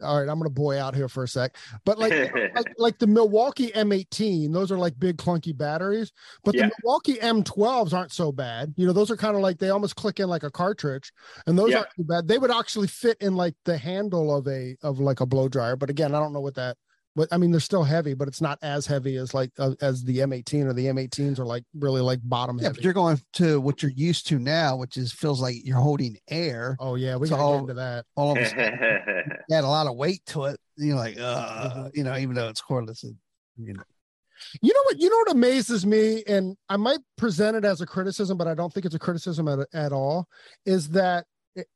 all 0.06 0.18
right 0.20 0.28
i'm 0.30 0.40
gonna 0.40 0.50
boy 0.50 0.80
out 0.80 0.96
here 0.96 1.08
for 1.08 1.24
a 1.24 1.28
sec 1.28 1.56
but 1.86 2.00
like 2.00 2.12
like, 2.56 2.66
like 2.80 2.98
the 2.98 3.06
milwaukee 3.06 3.70
m18 3.74 4.52
those 4.52 4.72
are 4.72 4.78
like 4.80 4.98
big 4.98 5.18
clunky 5.18 5.56
batteries 5.56 6.12
but 6.44 6.56
Yeah. 6.56 6.66
the 6.68 6.72
milwaukee 6.82 7.18
m12s 7.18 7.94
aren't 7.94 8.12
so 8.12 8.32
bad 8.32 8.74
you 8.78 8.88
know 8.88 8.94
those 8.94 9.12
are 9.12 9.18
kind 9.18 9.36
of 9.36 9.42
like 9.44 9.60
they 9.60 9.70
almost 9.70 9.96
click 9.96 10.20
in 10.20 10.28
like 10.28 10.42
a 10.44 10.50
cartridge 10.50 11.12
and 11.46 11.60
those 11.60 11.70
Yeah. 11.72 11.80
aren't 11.80 11.90
too 11.96 12.04
bad 12.06 12.28
they 12.28 12.40
would 12.40 12.50
actually 12.50 12.88
fit 12.88 13.18
in 13.22 13.36
like 13.36 13.54
the 13.66 13.78
handle 13.78 14.36
of 14.36 14.48
a 14.48 14.76
of 14.82 15.00
like 15.00 15.20
a 15.20 15.26
blow 15.28 15.48
dryer 15.48 15.76
but 15.76 15.90
again 15.92 16.16
i 16.16 16.20
don't 16.20 16.34
know 16.34 16.42
what 16.42 16.56
that 16.56 16.78
but 17.16 17.28
i 17.32 17.38
mean 17.38 17.52
they're 17.52 17.60
still 17.60 17.84
heavy 17.84 18.14
but 18.14 18.28
it's 18.28 18.42
not 18.42 18.58
as 18.62 18.86
heavy 18.86 19.16
as 19.18 19.34
like 19.34 19.52
uh, 19.60 19.72
as 19.82 20.04
the 20.04 20.18
m18 20.20 20.66
or 20.66 20.74
the 20.74 20.86
m18s 20.88 21.40
are 21.40 21.46
like 21.46 21.64
really 21.74 22.02
like 22.02 22.20
bottom 22.24 22.58
Yeah, 22.58 22.64
heavy 22.68 22.76
but 22.78 22.84
you're 22.84 22.94
going 22.94 23.20
to 23.34 23.60
what 23.60 23.82
you're 23.82 23.92
used 23.92 24.28
to 24.28 24.40
now, 24.40 24.76
which 24.78 24.98
is 24.98 25.12
feels 25.12 25.42
like 25.42 25.56
you're 25.66 25.78
holding 25.78 26.18
air. 26.30 26.78
oh 26.80 26.96
yeah 26.96 27.16
we 27.16 27.28
So 27.28 27.36
got 27.36 27.42
all- 27.44 27.60
into 27.60 27.74
that 27.76 28.06
All 28.16 28.32
of 28.34 28.38
a 28.42 28.46
sudden, 28.46 28.80
you 29.50 29.56
add 29.56 29.64
a 29.64 29.68
lot 29.68 29.88
of 29.88 29.96
weight 29.96 30.22
to 30.28 30.46
it. 30.46 30.60
You're 30.78 30.96
like, 30.96 31.18
uh, 31.20 31.90
you 31.94 32.04
know, 32.04 32.16
even 32.18 32.36
though 32.36 32.48
it's 32.50 32.62
cordless, 32.62 33.04
it, 33.04 33.14
you 33.58 33.74
know. 33.74 33.84
You 34.62 34.74
know 34.74 34.82
what? 34.86 34.98
You 35.00 35.10
know 35.10 35.18
what 35.18 35.32
amazes 35.32 35.86
me, 35.86 36.24
and 36.28 36.56
I 36.68 36.76
might 36.78 37.00
present 37.18 37.56
it 37.56 37.64
as 37.64 37.82
a 37.82 37.86
criticism, 37.86 38.38
but 38.38 38.48
I 38.48 38.56
don't 38.56 38.74
think 38.74 38.88
it's 38.88 38.96
a 38.96 39.00
criticism 39.00 39.48
at, 39.48 39.60
at 39.74 39.92
all. 39.92 40.28
Is 40.66 40.90
that 40.90 41.26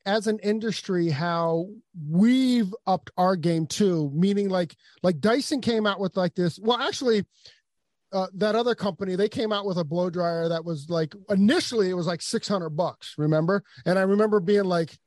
as 0.06 0.28
an 0.28 0.40
industry, 0.40 1.10
how 1.10 1.68
we've 2.10 2.74
upped 2.88 3.12
our 3.18 3.36
game 3.36 3.68
too? 3.68 4.12
Meaning, 4.14 4.50
like, 4.50 4.76
like 5.04 5.20
Dyson 5.20 5.62
came 5.62 5.86
out 5.86 6.00
with 6.00 6.16
like 6.16 6.36
this. 6.36 6.60
Well, 6.60 6.78
actually, 6.78 7.26
uh, 8.14 8.28
that 8.36 8.56
other 8.56 8.76
company 8.76 9.16
they 9.16 9.28
came 9.28 9.52
out 9.52 9.66
with 9.66 9.78
a 9.78 9.84
blow 9.84 10.10
dryer 10.10 10.48
that 10.48 10.64
was 10.64 10.90
like 10.90 11.14
initially 11.30 11.90
it 11.90 11.96
was 11.96 12.08
like 12.08 12.22
six 12.22 12.48
hundred 12.48 12.70
bucks. 12.70 13.16
Remember? 13.18 13.64
And 13.86 14.00
I 14.00 14.04
remember 14.04 14.40
being 14.40 14.64
like, 14.64 14.98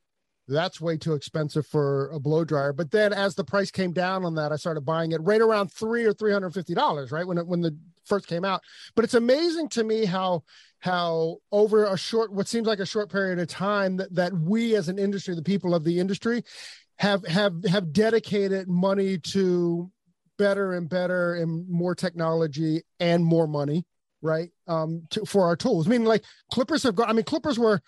that's 0.49 0.81
way 0.81 0.97
too 0.97 1.15
expensive 1.15 1.67
for 1.67 2.11
a 2.11 2.19
blow 2.19 2.45
dryer. 2.45 2.73
But 2.73 2.91
then 2.91 3.13
as 3.13 3.35
the 3.35 3.45
price 3.45 3.71
came 3.71 3.93
down 3.93 4.25
on 4.25 4.35
that, 4.37 4.53
I 4.53 4.57
started 4.57 4.81
buying 4.83 5.13
it 5.13 5.23
right 5.23 5.41
around 5.41 5.71
three 5.71 6.05
or 6.05 6.13
three 6.13 6.33
hundred 6.33 6.55
fifty 6.55 6.75
dollars, 6.75 7.13
right 7.13 7.27
when 7.27 7.39
it 7.39 7.47
when 7.47 7.61
the 7.61 7.77
first 8.05 8.27
came 8.27 8.45
out. 8.45 8.63
But 8.95 9.05
it's 9.05 9.15
amazing 9.15 9.69
to 9.71 9.85
me 9.85 10.05
how 10.05 10.45
how 10.81 11.39
over 11.53 11.85
a 11.85 11.99
short 11.99 12.33
what 12.33 12.49
seems 12.49 12.67
like 12.67 12.79
a 12.79 12.87
short 12.87 13.11
period 13.11 13.39
of 13.39 13.49
time 13.49 13.97
that, 13.99 14.15
that 14.15 14.33
we 14.33 14.75
as 14.75 14.89
an 14.89 14.99
industry, 14.99 15.35
the 15.35 15.43
people 15.43 15.75
of 15.75 15.85
the 15.85 16.01
industry, 16.01 16.43
have 16.99 17.25
have 17.27 17.65
have 17.65 17.93
dedicated 17.93 18.69
money 18.69 19.19
to 19.19 19.91
better 20.39 20.75
and 20.75 20.89
better 20.89 21.35
and 21.35 21.69
more 21.69 21.95
technology 21.95 22.83
and 23.01 23.25
more 23.25 23.47
money 23.47 23.85
right 24.23 24.51
um 24.67 25.03
to, 25.11 25.25
for 25.25 25.45
our 25.45 25.57
tools 25.57 25.87
i 25.87 25.91
mean 25.91 26.05
like 26.05 26.25
clippers 26.53 26.83
have 26.83 26.95
got 26.95 27.09
i 27.09 27.13
mean 27.13 27.25
clippers 27.25 27.59
were 27.59 27.81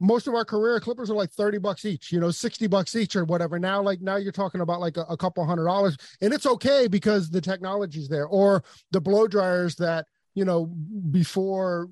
most 0.00 0.28
of 0.28 0.34
our 0.34 0.44
career 0.44 0.78
clippers 0.80 1.10
are 1.10 1.14
like 1.14 1.30
30 1.32 1.58
bucks 1.58 1.84
each 1.84 2.12
you 2.12 2.20
know 2.20 2.30
60 2.30 2.66
bucks 2.66 2.94
each 2.94 3.16
or 3.16 3.24
whatever. 3.24 3.58
Now 3.58 3.82
like 3.82 4.00
now 4.00 4.16
you're 4.16 4.32
talking 4.32 4.60
about 4.60 4.80
like 4.80 4.96
a, 4.96 5.02
a 5.08 5.16
couple 5.16 5.44
hundred 5.44 5.64
dollars 5.64 5.96
and 6.20 6.32
it's 6.32 6.46
okay 6.46 6.88
because 6.88 7.30
the 7.30 7.40
technology's 7.40 8.08
there 8.08 8.26
or 8.26 8.62
the 8.90 9.00
blow 9.00 9.26
dryers 9.26 9.74
that 9.76 10.06
you 10.34 10.44
know 10.44 10.66
before 11.10 11.88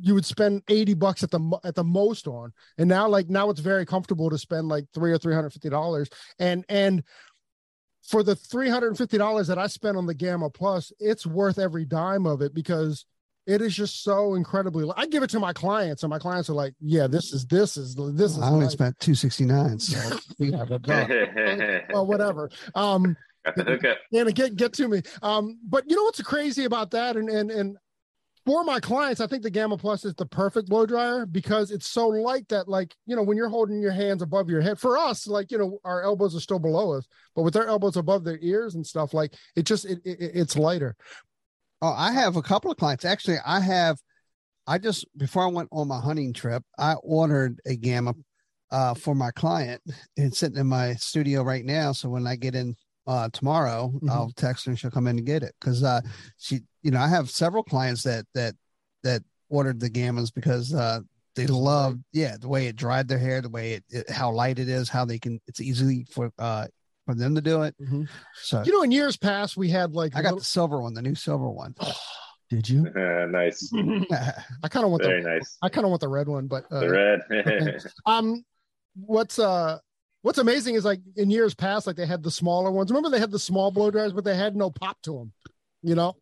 you 0.00 0.14
would 0.14 0.24
spend 0.24 0.62
80 0.68 0.94
bucks 0.94 1.22
at 1.22 1.30
the 1.30 1.58
at 1.64 1.74
the 1.74 1.84
most 1.84 2.26
on. 2.26 2.52
And 2.78 2.88
now 2.88 3.08
like 3.08 3.28
now 3.28 3.50
it's 3.50 3.60
very 3.60 3.86
comfortable 3.86 4.30
to 4.30 4.38
spend 4.38 4.68
like 4.68 4.84
three 4.94 5.12
or 5.12 5.18
350 5.18 5.68
dollars. 5.68 6.08
And 6.38 6.64
and 6.68 7.02
for 8.02 8.22
the 8.22 8.36
$350 8.36 9.48
that 9.48 9.58
i 9.58 9.66
spent 9.66 9.96
on 9.96 10.06
the 10.06 10.14
gamma 10.14 10.48
plus 10.48 10.92
it's 11.00 11.26
worth 11.26 11.58
every 11.58 11.84
dime 11.84 12.24
of 12.24 12.40
it 12.40 12.54
because 12.54 13.04
it 13.46 13.62
is 13.62 13.74
just 13.74 14.02
so 14.02 14.34
incredibly 14.34 14.88
i 14.96 15.06
give 15.06 15.22
it 15.22 15.30
to 15.30 15.40
my 15.40 15.52
clients 15.52 16.02
and 16.02 16.10
my 16.10 16.18
clients 16.18 16.50
are 16.50 16.54
like 16.54 16.74
yeah 16.80 17.06
this 17.06 17.32
is 17.32 17.46
this 17.46 17.76
is 17.76 17.94
this 17.94 18.32
is 18.32 18.38
I 18.40 18.48
only 18.48 18.64
life." 18.64 18.72
spent 18.72 18.98
two 19.00 19.14
sixty 19.14 19.44
nine, 19.44 19.78
so 19.78 20.18
we 20.38 20.52
have 20.52 20.70
a 20.70 20.78
buck. 20.80 21.08
well 21.92 22.06
whatever 22.06 22.50
um 22.74 23.16
okay. 23.58 23.94
and 24.12 24.34
get 24.34 24.56
get 24.56 24.72
to 24.74 24.88
me. 24.88 25.02
Um, 25.22 25.58
but 25.68 25.84
you 25.88 25.96
know 25.96 26.04
what's 26.04 26.22
crazy 26.22 26.64
about 26.64 26.90
that, 26.92 27.16
and 27.16 27.28
and 27.28 27.50
and 27.50 27.76
for 28.44 28.62
my 28.62 28.78
clients, 28.78 29.20
I 29.20 29.26
think 29.26 29.42
the 29.42 29.50
Gamma 29.50 29.76
Plus 29.76 30.04
is 30.04 30.14
the 30.14 30.24
perfect 30.24 30.68
blow 30.68 30.86
dryer 30.86 31.26
because 31.26 31.72
it's 31.72 31.88
so 31.88 32.06
light 32.06 32.48
that, 32.48 32.68
like, 32.68 32.94
you 33.04 33.16
know, 33.16 33.24
when 33.24 33.36
you're 33.36 33.48
holding 33.48 33.82
your 33.82 33.90
hands 33.90 34.22
above 34.22 34.48
your 34.48 34.60
head, 34.60 34.78
for 34.78 34.96
us, 34.96 35.26
like, 35.26 35.50
you 35.50 35.58
know, 35.58 35.80
our 35.84 36.04
elbows 36.04 36.36
are 36.36 36.40
still 36.40 36.60
below 36.60 36.92
us, 36.92 37.08
but 37.34 37.42
with 37.42 37.54
their 37.54 37.66
elbows 37.66 37.96
above 37.96 38.22
their 38.22 38.38
ears 38.40 38.76
and 38.76 38.86
stuff, 38.86 39.12
like, 39.12 39.34
it 39.56 39.64
just 39.64 39.84
it, 39.84 39.98
it 40.04 40.18
it's 40.20 40.56
lighter. 40.56 40.94
Oh, 41.82 41.92
I 41.96 42.12
have 42.12 42.36
a 42.36 42.42
couple 42.42 42.70
of 42.70 42.76
clients. 42.76 43.04
Actually, 43.04 43.38
I 43.44 43.60
have. 43.60 43.98
I 44.66 44.78
just 44.78 45.06
before 45.16 45.44
I 45.44 45.46
went 45.46 45.68
on 45.70 45.88
my 45.88 46.00
hunting 46.00 46.32
trip, 46.32 46.62
I 46.78 46.94
ordered 46.94 47.60
a 47.66 47.76
gamma 47.76 48.14
uh, 48.70 48.94
for 48.94 49.14
my 49.14 49.30
client. 49.30 49.80
It's 50.16 50.38
sitting 50.38 50.58
in 50.58 50.66
my 50.66 50.94
studio 50.94 51.42
right 51.42 51.64
now. 51.64 51.92
So 51.92 52.08
when 52.08 52.26
I 52.26 52.34
get 52.34 52.54
in 52.54 52.74
uh, 53.06 53.28
tomorrow. 53.32 53.92
Mm-hmm. 53.94 54.10
I'll 54.10 54.32
text 54.36 54.66
her 54.66 54.70
and 54.70 54.78
she'll 54.78 54.90
come 54.90 55.06
in 55.06 55.18
and 55.18 55.26
get 55.26 55.42
it 55.42 55.54
because 55.60 55.82
uh, 55.82 56.00
she, 56.38 56.60
you 56.82 56.90
know, 56.90 57.00
I 57.00 57.08
have 57.08 57.30
several 57.30 57.62
clients 57.62 58.02
that 58.02 58.26
that 58.34 58.54
that 59.02 59.22
ordered 59.48 59.80
the 59.80 59.90
gammas 59.90 60.32
because 60.34 60.74
uh, 60.74 61.00
they 61.36 61.46
love, 61.46 61.98
yeah, 62.12 62.36
the 62.40 62.48
way 62.48 62.66
it 62.66 62.76
dried 62.76 63.08
their 63.08 63.18
hair, 63.18 63.40
the 63.40 63.48
way 63.48 63.74
it, 63.74 63.84
it, 63.90 64.10
how 64.10 64.30
light 64.32 64.58
it 64.58 64.68
is, 64.68 64.88
how 64.88 65.04
they 65.04 65.18
can. 65.18 65.40
It's 65.46 65.60
easy 65.60 66.06
for 66.10 66.30
uh 66.38 66.66
for 67.06 67.14
them 67.14 67.34
to 67.34 67.40
do 67.40 67.62
it. 67.62 67.74
Mm-hmm. 67.80 68.02
So 68.42 68.62
you 68.64 68.72
know, 68.72 68.82
in 68.82 68.90
years 68.90 69.16
past, 69.16 69.56
we 69.56 69.70
had 69.70 69.92
like 69.92 70.14
I 70.14 70.22
got 70.22 70.30
little... 70.30 70.38
the 70.40 70.44
silver 70.44 70.80
one, 70.80 70.92
the 70.92 71.02
new 71.02 71.14
silver 71.14 71.48
one. 71.48 71.74
Did 72.50 72.68
you? 72.68 72.86
Uh, 72.96 73.26
nice. 73.30 73.72
I 74.62 74.68
kind 74.68 74.84
of 74.84 74.90
want 74.90 75.02
Very 75.02 75.22
the 75.22 75.28
nice. 75.28 75.58
I 75.62 75.68
kind 75.68 75.84
of 75.84 75.90
want 75.90 76.00
the 76.00 76.08
red 76.08 76.28
one, 76.28 76.46
but 76.46 76.64
uh, 76.70 76.80
the 76.80 76.90
red. 76.90 77.80
um, 78.06 78.44
what's 78.94 79.38
uh, 79.38 79.78
what's 80.22 80.38
amazing 80.38 80.74
is 80.74 80.84
like 80.84 81.00
in 81.16 81.30
years 81.30 81.54
past, 81.54 81.86
like 81.86 81.96
they 81.96 82.06
had 82.06 82.22
the 82.22 82.30
smaller 82.30 82.70
ones. 82.70 82.90
Remember 82.90 83.10
they 83.10 83.18
had 83.18 83.30
the 83.32 83.38
small 83.38 83.70
blow 83.70 83.90
dryers, 83.90 84.12
but 84.12 84.24
they 84.24 84.36
had 84.36 84.54
no 84.54 84.70
pop 84.70 85.00
to 85.02 85.12
them. 85.12 85.32
You 85.82 85.94
know. 85.94 86.16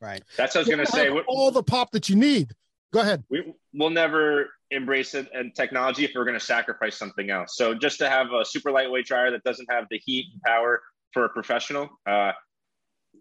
Right. 0.00 0.22
That's 0.36 0.54
what 0.54 0.60
I 0.60 0.62
was 0.62 0.68
going 0.68 0.86
to 0.86 0.92
say. 0.92 1.08
All 1.28 1.52
the 1.52 1.62
pop 1.62 1.92
that 1.92 2.08
you 2.08 2.16
need. 2.16 2.52
Go 2.92 3.00
ahead. 3.00 3.24
We 3.30 3.54
will 3.72 3.90
never 3.90 4.50
embrace 4.70 5.14
it 5.14 5.28
and 5.34 5.54
technology 5.54 6.04
if 6.04 6.12
we're 6.14 6.24
going 6.24 6.38
to 6.38 6.44
sacrifice 6.44 6.96
something 6.96 7.30
else. 7.30 7.56
So 7.56 7.74
just 7.74 7.98
to 7.98 8.08
have 8.08 8.32
a 8.32 8.44
super 8.44 8.70
lightweight 8.70 9.06
dryer 9.06 9.30
that 9.30 9.42
doesn't 9.44 9.70
have 9.70 9.86
the 9.90 9.98
heat 10.04 10.26
and 10.32 10.42
power 10.42 10.82
for 11.12 11.24
a 11.24 11.28
professional, 11.28 11.88
uh, 12.06 12.32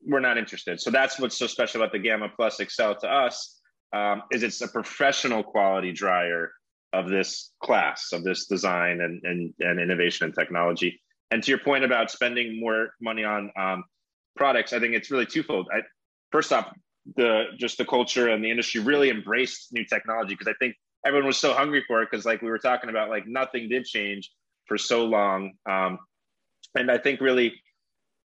we're 0.05 0.19
not 0.19 0.37
interested. 0.37 0.81
So 0.81 0.91
that's 0.91 1.19
what's 1.19 1.37
so 1.37 1.47
special 1.47 1.81
about 1.81 1.93
the 1.93 1.99
Gamma 1.99 2.29
Plus 2.35 2.57
XCell 2.57 2.99
to 2.99 3.07
us 3.07 3.59
um, 3.93 4.23
is 4.31 4.43
it's 4.43 4.61
a 4.61 4.67
professional 4.67 5.43
quality 5.43 5.91
dryer 5.91 6.51
of 6.93 7.09
this 7.09 7.51
class, 7.63 8.09
of 8.11 8.23
this 8.23 8.47
design 8.47 8.99
and, 9.01 9.21
and, 9.23 9.53
and 9.59 9.79
innovation 9.79 10.25
and 10.25 10.35
technology. 10.35 11.01
And 11.31 11.41
to 11.43 11.51
your 11.51 11.59
point 11.59 11.85
about 11.85 12.11
spending 12.11 12.59
more 12.59 12.89
money 12.99 13.23
on 13.23 13.51
um, 13.57 13.85
products, 14.35 14.73
I 14.73 14.79
think 14.79 14.95
it's 14.95 15.11
really 15.11 15.25
twofold. 15.25 15.69
I, 15.73 15.81
first 16.31 16.51
off, 16.51 16.73
the 17.15 17.45
just 17.57 17.77
the 17.77 17.85
culture 17.85 18.29
and 18.29 18.43
the 18.43 18.49
industry 18.49 18.81
really 18.81 19.09
embraced 19.09 19.73
new 19.73 19.85
technology 19.85 20.33
because 20.33 20.47
I 20.47 20.53
think 20.59 20.75
everyone 21.05 21.27
was 21.27 21.37
so 21.37 21.53
hungry 21.53 21.83
for 21.87 22.01
it 22.01 22.09
because 22.11 22.25
like 22.25 22.41
we 22.41 22.49
were 22.49 22.59
talking 22.59 22.89
about 22.89 23.09
like 23.09 23.27
nothing 23.27 23.69
did 23.69 23.85
change 23.85 24.31
for 24.67 24.77
so 24.77 25.05
long 25.05 25.53
um, 25.69 25.97
and 26.75 26.91
I 26.91 26.97
think 26.97 27.21
really 27.21 27.53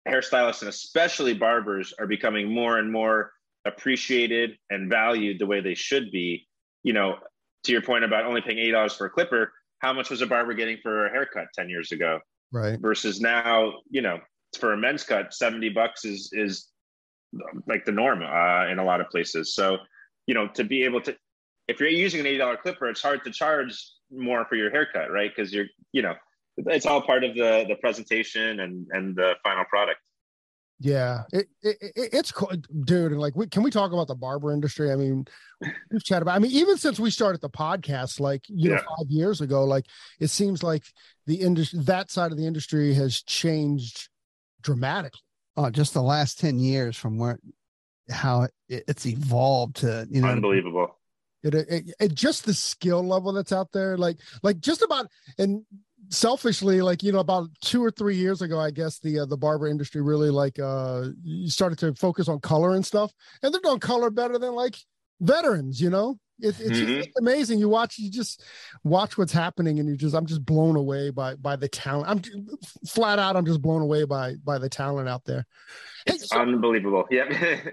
hairstylists 0.09 0.61
and 0.61 0.69
especially 0.69 1.35
barbers 1.35 1.93
are 1.99 2.07
becoming 2.07 2.53
more 2.53 2.79
and 2.79 2.91
more 2.91 3.33
appreciated 3.67 4.57
and 4.71 4.89
valued 4.91 5.39
the 5.39 5.47
way 5.47 5.61
they 5.61 5.75
should 5.75 6.11
be. 6.11 6.47
You 6.83 6.93
know, 6.93 7.17
to 7.65 7.73
your 7.73 7.83
point 7.83 8.05
about 8.05 8.25
only 8.25 8.41
paying 8.41 8.59
eight 8.59 8.71
dollars 8.73 8.95
for 8.95 9.07
a 9.07 9.11
clipper, 9.11 9.53
how 9.81 9.93
much 9.93 10.11
was 10.11 10.23
a 10.23 10.27
barber 10.27 10.55
getting 10.55 10.79
for 10.83 11.07
a 11.07 11.11
haircut 11.11 11.49
ten 11.55 11.69
years 11.69 11.93
ago? 11.93 12.21
Right. 12.53 12.79
Versus 12.81 13.21
now, 13.21 13.75
you 13.91 14.01
know, 14.01 14.19
for 14.59 14.73
a 14.73 14.77
men's 14.77 15.03
cut, 15.03 15.35
seventy 15.35 15.69
bucks 15.69 16.05
is 16.05 16.31
is 16.33 16.69
like 17.67 17.85
the 17.85 17.93
norm 17.93 18.23
uh, 18.23 18.71
in 18.71 18.79
a 18.79 18.85
lot 18.85 19.01
of 19.01 19.09
places. 19.11 19.55
So, 19.55 19.79
you 20.27 20.35
know, 20.35 20.49
to 20.55 20.65
be 20.65 20.85
able 20.85 21.01
to, 21.03 21.17
if 21.69 21.81
you're 21.81 21.89
using 21.89 22.21
an 22.21 22.27
eighty 22.27 22.39
dollar 22.39 22.57
clipper, 22.57 22.89
it's 22.89 23.03
hard 23.03 23.25
to 23.25 23.31
charge 23.31 23.75
more 24.11 24.45
for 24.47 24.57
your 24.57 24.71
haircut, 24.71 25.11
right? 25.11 25.31
Because 25.35 25.53
you're, 25.53 25.67
you 25.93 26.03
know, 26.03 26.15
it's 26.57 26.87
all 26.87 27.03
part 27.03 27.25
of 27.25 27.35
the 27.35 27.65
the 27.69 27.77
presentation 27.77 28.61
and 28.61 28.87
and 28.93 29.15
the 29.15 29.35
final 29.43 29.65
product 29.65 30.01
yeah 30.81 31.23
it, 31.33 31.47
it, 31.63 31.77
it 31.81 32.09
it's 32.13 32.31
cool 32.31 32.51
dude 32.85 33.13
and 33.13 33.21
like 33.21 33.35
we, 33.35 33.47
can 33.49 33.63
we 33.63 33.71
talk 33.71 33.93
about 33.93 34.07
the 34.07 34.15
barber 34.15 34.53
industry 34.53 34.93
i 34.93 34.97
mean 34.97 35.25
we've 35.91 36.05
chatted 36.05 36.23
about 36.23 36.37
i 36.37 36.39
mean 36.39 36.53
even 36.53 36.77
since 36.77 37.01
we 37.01 37.11
started 37.11 37.41
the 37.41 37.51
podcast 37.51 38.21
like 38.21 38.43
you 38.49 38.71
yeah. 38.71 38.77
know 38.77 38.83
five 38.97 39.09
years 39.09 39.41
ago 39.41 39.65
like 39.65 39.87
it 40.21 40.29
seems 40.29 40.63
like 40.63 40.85
the 41.27 41.35
industry 41.37 41.81
that 41.83 42.11
side 42.11 42.31
of 42.31 42.39
the 42.39 42.47
industry 42.47 42.95
has 42.95 43.23
changed 43.23 44.09
dramatically 44.63 45.21
oh 45.59 45.71
just 45.71 45.93
the 45.93 46.03
last 46.03 46.41
10 46.41 46.59
years 46.59 46.97
from 46.97 47.19
where 47.19 47.39
how 48.11 48.43
it, 48.43 48.85
it's 48.89 49.05
evolved 49.05 49.77
to 49.77 50.07
you 50.11 50.23
know 50.23 50.29
unbelievable. 50.29 50.95
It, 51.43 51.55
it, 51.55 51.95
it, 52.01 52.15
just 52.15 52.47
the 52.47 52.55
skill 52.55 53.03
level 53.07 53.33
that's 53.33 53.53
out 53.53 53.71
there 53.73 53.97
like 53.97 54.19
like 54.43 54.59
just 54.61 54.83
about 54.83 55.07
and 55.39 55.65
selfishly 56.09 56.81
like 56.81 57.03
you 57.03 57.13
know 57.13 57.21
about 57.21 57.49
two 57.61 57.85
or 57.85 57.91
three 57.91 58.17
years 58.17 58.41
ago 58.41 58.59
i 58.59 58.71
guess 58.71 58.99
the 58.99 59.21
uh, 59.21 59.27
the 59.27 59.37
barber 59.37 59.69
industry 59.69 60.01
really 60.01 60.31
like 60.31 60.59
uh 60.59 61.05
you 61.23 61.51
started 61.51 61.79
to 61.79 61.95
focus 61.95 62.29
on 62.29 62.41
color 62.41 62.75
and 62.75 62.87
stuff 62.87 63.13
and 63.43 63.53
they're 63.53 63.61
doing 63.61 63.79
color 63.79 64.11
better 64.11 64.39
than 64.39 64.55
like 64.55 64.77
veterans 65.21 65.81
you 65.81 65.91
know 65.91 66.19
it, 66.41 66.49
it's, 66.49 66.61
mm-hmm. 66.61 66.87
just, 66.87 67.11
amazing. 67.19 67.59
You 67.59 67.69
watch 67.69 67.99
you 67.99 68.11
just 68.11 68.45
watch 68.85 69.19
what's 69.19 69.33
happening 69.33 69.79
and 69.81 69.89
you 69.89 69.97
just 69.97 70.15
i'm 70.15 70.27
just 70.27 70.45
blown 70.45 70.77
away 70.77 71.11
by 71.11 71.35
by 71.37 71.57
the 71.57 71.69
talent. 71.69 72.09
I'm 72.09 72.45
flat 72.87 73.19
out 73.19 73.37
i'm 73.37 73.47
just 73.47 73.63
blown 73.63 73.83
away 73.83 74.05
by 74.05 74.35
by 74.45 74.59
the 74.59 74.69
talent 74.69 75.09
out 75.09 75.25
there. 75.25 75.47
It's 76.07 76.23
hey, 76.23 76.27
so, 76.27 76.41
unbelievable. 76.41 77.07
Yeah 77.11 77.71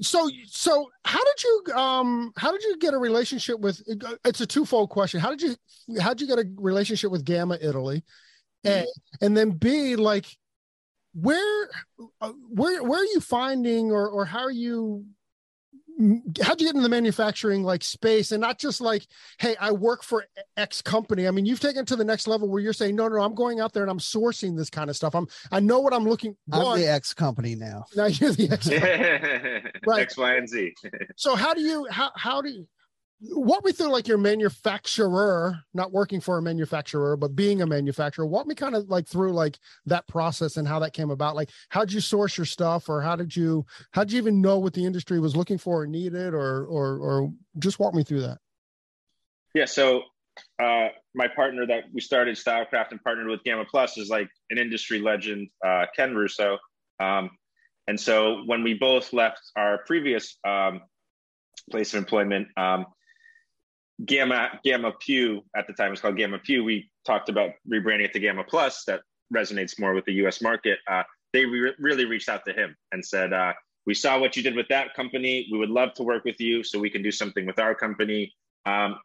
so 0.00 0.30
so 0.46 0.90
how 1.04 1.22
did 1.22 1.44
you 1.44 1.74
um 1.74 2.32
how 2.36 2.52
did 2.52 2.62
you 2.62 2.76
get 2.78 2.94
a 2.94 2.98
relationship 2.98 3.58
with 3.60 3.82
it's 4.24 4.40
a 4.40 4.46
twofold 4.46 4.90
question. 4.90 5.20
How 5.20 5.30
did 5.30 5.42
you 5.42 6.00
how 6.00 6.10
did 6.10 6.22
you 6.22 6.26
get 6.26 6.38
a 6.38 6.48
relationship 6.56 7.10
with 7.10 7.24
gamma 7.24 7.58
italy? 7.60 8.04
A 8.64 8.68
mm-hmm. 8.68 9.24
and 9.24 9.36
then 9.36 9.50
b 9.50 9.96
like 9.96 10.26
where 11.12 11.68
uh, 12.20 12.32
where 12.48 12.82
where 12.82 13.00
are 13.00 13.06
you 13.06 13.20
finding 13.20 13.90
or 13.90 14.08
or 14.08 14.24
how 14.24 14.40
are 14.40 14.50
you 14.50 15.04
how'd 16.42 16.60
you 16.60 16.66
get 16.66 16.74
in 16.74 16.82
the 16.82 16.88
manufacturing 16.88 17.62
like 17.62 17.84
space? 17.84 18.32
And 18.32 18.40
not 18.40 18.58
just 18.58 18.80
like 18.80 19.06
hey 19.38 19.56
i 19.60 19.70
work 19.70 20.02
for 20.02 20.24
x 20.56 20.82
company. 20.82 21.28
I 21.28 21.30
mean 21.30 21.46
you've 21.46 21.60
taken 21.60 21.84
to 21.86 21.96
the 21.96 22.04
next 22.04 22.26
level 22.26 22.48
where 22.48 22.60
you're 22.60 22.72
saying 22.72 22.96
no 22.96 23.08
no 23.08 23.20
i'm 23.20 23.34
going 23.34 23.60
out 23.60 23.72
there 23.72 23.82
and 23.82 23.90
i'm 23.90 23.98
sourcing 23.98 24.56
this 24.56 24.70
kind 24.70 24.90
of 24.90 24.96
stuff. 24.96 25.14
I'm 25.14 25.26
i 25.52 25.60
know 25.60 25.80
what 25.80 25.92
i'm 25.92 26.04
looking 26.04 26.36
i'm 26.52 26.78
the 26.78 26.88
x 26.88 27.12
company 27.12 27.54
now. 27.54 27.84
Now 27.96 28.06
you're 28.06 28.32
the 28.32 28.50
x 28.50 28.68
right. 29.86 30.00
x 30.02 30.16
y 30.16 30.34
and 30.34 30.48
z. 30.48 30.74
So 31.16 31.34
how 31.34 31.54
do 31.54 31.60
you 31.60 31.86
how, 31.90 32.10
how 32.16 32.40
do 32.40 32.50
you 32.50 32.66
walk 33.22 33.64
me 33.64 33.72
through 33.72 33.88
like 33.88 34.08
your 34.08 34.18
manufacturer 34.18 35.62
not 35.74 35.92
working 35.92 36.20
for 36.20 36.38
a 36.38 36.42
manufacturer 36.42 37.16
but 37.16 37.36
being 37.36 37.60
a 37.60 37.66
manufacturer. 37.66 38.26
Walk 38.26 38.46
me 38.46 38.54
kind 38.54 38.74
of 38.74 38.88
like 38.88 39.06
through 39.06 39.32
like 39.32 39.58
that 39.86 40.06
process 40.08 40.56
and 40.56 40.66
how 40.66 40.78
that 40.78 40.92
came 40.92 41.10
about. 41.10 41.36
Like 41.36 41.50
how 41.68 41.80
did 41.80 41.92
you 41.92 42.00
source 42.00 42.38
your 42.38 42.46
stuff 42.46 42.88
or 42.88 43.02
how 43.02 43.16
did 43.16 43.36
you 43.36 43.66
how 43.92 44.04
did 44.04 44.12
you 44.12 44.18
even 44.18 44.40
know 44.40 44.58
what 44.58 44.72
the 44.72 44.84
industry 44.86 45.20
was 45.20 45.36
looking 45.36 45.58
for 45.58 45.82
or 45.82 45.86
needed 45.86 46.32
or 46.32 46.64
or 46.66 46.98
or 46.98 47.32
just 47.58 47.78
walk 47.78 47.94
me 47.94 48.02
through 48.02 48.22
that. 48.22 48.38
Yeah 49.54 49.66
so 49.66 50.02
uh 50.62 50.88
my 51.14 51.28
partner 51.28 51.66
that 51.66 51.84
we 51.92 52.00
started 52.00 52.36
stylecraft 52.36 52.92
and 52.92 53.02
partnered 53.02 53.26
with 53.26 53.42
gamma 53.44 53.64
plus 53.70 53.98
is 53.98 54.08
like 54.08 54.28
an 54.48 54.56
industry 54.58 54.98
legend 54.98 55.48
uh 55.64 55.86
ken 55.94 56.14
russo. 56.14 56.58
Um 56.98 57.30
and 57.86 58.00
so 58.00 58.44
when 58.46 58.62
we 58.62 58.74
both 58.74 59.12
left 59.12 59.42
our 59.56 59.80
previous 59.86 60.38
um 60.46 60.80
place 61.70 61.92
of 61.92 61.98
employment 61.98 62.48
um 62.56 62.86
Gamma 64.04 64.60
Gamma 64.64 64.92
Più 64.92 65.40
at 65.56 65.66
the 65.66 65.72
time 65.72 65.90
was 65.90 66.00
called 66.00 66.16
Gamma 66.16 66.38
Più. 66.38 66.64
We 66.64 66.90
talked 67.04 67.28
about 67.28 67.50
rebranding 67.70 68.04
it 68.04 68.12
to 68.14 68.20
Gamma 68.20 68.44
Plus 68.44 68.84
that 68.84 69.00
resonates 69.34 69.78
more 69.78 69.94
with 69.94 70.04
the 70.04 70.14
U.S. 70.14 70.40
market. 70.40 70.78
Uh, 70.88 71.02
they 71.32 71.44
re- 71.44 71.74
really 71.78 72.04
reached 72.04 72.28
out 72.28 72.44
to 72.46 72.52
him 72.52 72.76
and 72.92 73.04
said, 73.04 73.32
uh, 73.32 73.52
"We 73.86 73.94
saw 73.94 74.18
what 74.18 74.36
you 74.36 74.42
did 74.42 74.54
with 74.54 74.68
that 74.68 74.94
company. 74.94 75.48
We 75.52 75.58
would 75.58 75.70
love 75.70 75.94
to 75.94 76.02
work 76.02 76.24
with 76.24 76.40
you, 76.40 76.62
so 76.62 76.78
we 76.78 76.90
can 76.90 77.02
do 77.02 77.10
something 77.10 77.46
with 77.46 77.58
our 77.58 77.74
company." 77.74 78.32
Um, 78.66 78.98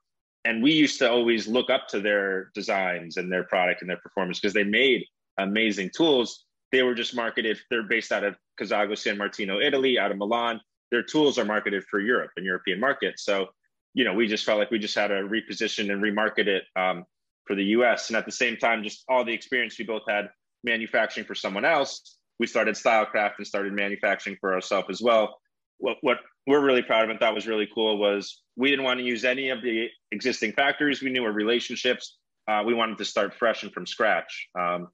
and 0.45 0.61
we 0.61 0.71
used 0.71 0.99
to 0.99 1.09
always 1.09 1.47
look 1.47 1.69
up 1.69 1.87
to 1.89 1.99
their 1.99 2.51
designs 2.53 3.17
and 3.17 3.31
their 3.31 3.43
product 3.45 3.81
and 3.81 3.89
their 3.89 3.97
performance 3.97 4.39
because 4.39 4.53
they 4.53 4.63
made 4.63 5.03
amazing 5.37 5.89
tools. 5.95 6.45
They 6.71 6.83
were 6.83 6.93
just 6.93 7.15
marketed. 7.15 7.59
They're 7.69 7.83
based 7.83 8.11
out 8.11 8.23
of 8.23 8.35
Cassago 8.59 8.97
San 8.97 9.17
Martino, 9.17 9.59
Italy, 9.59 9.97
out 9.97 10.11
of 10.11 10.17
Milan. 10.17 10.61
Their 10.91 11.03
tools 11.03 11.39
are 11.39 11.45
marketed 11.45 11.83
for 11.85 11.99
Europe 11.99 12.31
and 12.37 12.45
European 12.45 12.79
markets. 12.79 13.25
So 13.25 13.49
you 13.95 14.03
know, 14.03 14.13
we 14.13 14.27
just 14.27 14.45
felt 14.45 14.59
like 14.59 14.69
we 14.69 14.77
just 14.77 14.93
had 14.93 15.07
to 15.07 15.15
reposition 15.15 15.91
and 15.91 16.03
remarket 16.03 16.47
it 16.47 16.63
um, 16.75 17.05
for 17.45 17.55
the 17.55 17.63
U.S. 17.63 18.09
And 18.09 18.17
at 18.17 18.25
the 18.25 18.31
same 18.31 18.57
time, 18.57 18.83
just 18.83 19.05
all 19.07 19.23
the 19.23 19.33
experience 19.33 19.79
we 19.79 19.85
both 19.85 20.03
had 20.07 20.29
manufacturing 20.65 21.25
for 21.25 21.33
someone 21.33 21.63
else, 21.63 22.17
we 22.37 22.45
started 22.45 22.75
Stylecraft 22.75 23.35
and 23.37 23.47
started 23.47 23.71
manufacturing 23.71 24.35
for 24.41 24.53
ourselves 24.53 24.87
as 24.89 25.01
well. 25.01 25.37
What, 25.77 25.97
what 26.01 26.17
we're 26.45 26.63
really 26.63 26.81
proud 26.81 27.05
of 27.05 27.09
and 27.09 27.19
thought 27.19 27.33
was 27.33 27.47
really 27.47 27.69
cool 27.73 27.97
was 27.97 28.41
we 28.57 28.69
didn't 28.69 28.83
want 28.83 28.99
to 28.99 29.05
use 29.05 29.23
any 29.23 29.49
of 29.49 29.61
the 29.61 29.87
existing 30.11 30.51
factories 30.51 31.01
we 31.01 31.09
knew 31.09 31.23
or 31.25 31.31
relationships. 31.31 32.17
Uh, 32.49 32.63
we 32.65 32.73
wanted 32.73 32.97
to 32.97 33.05
start 33.05 33.33
fresh 33.33 33.63
and 33.63 33.71
from 33.71 33.85
scratch. 33.85 34.49
Um, 34.59 34.89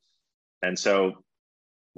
and 0.62 0.78
so 0.78 1.24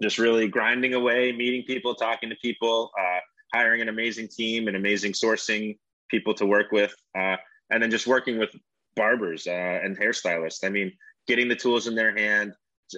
just 0.01 0.19
really 0.19 0.47
grinding 0.47 0.93
away, 0.93 1.33
meeting 1.33 1.63
people, 1.67 1.95
talking 1.95 2.29
to 2.29 2.35
people, 2.41 2.91
uh, 2.97 3.19
hiring 3.53 3.81
an 3.81 3.89
amazing 3.89 4.29
team, 4.29 4.69
and 4.69 4.77
amazing 4.77 5.11
sourcing 5.11 5.77
people 6.13 6.35
to 6.35 6.45
work 6.45 6.71
with, 6.71 6.93
uh, 7.17 7.37
and 7.71 7.81
then 7.81 7.89
just 7.89 8.05
working 8.05 8.37
with 8.37 8.51
barbers 8.95 9.47
uh, 9.47 9.79
and 9.83 9.97
hairstylists. 9.97 10.63
I 10.63 10.69
mean, 10.69 10.91
getting 11.27 11.47
the 11.47 11.55
tools 11.55 11.87
in 11.87 11.95
their 11.95 12.15
hand. 12.15 12.53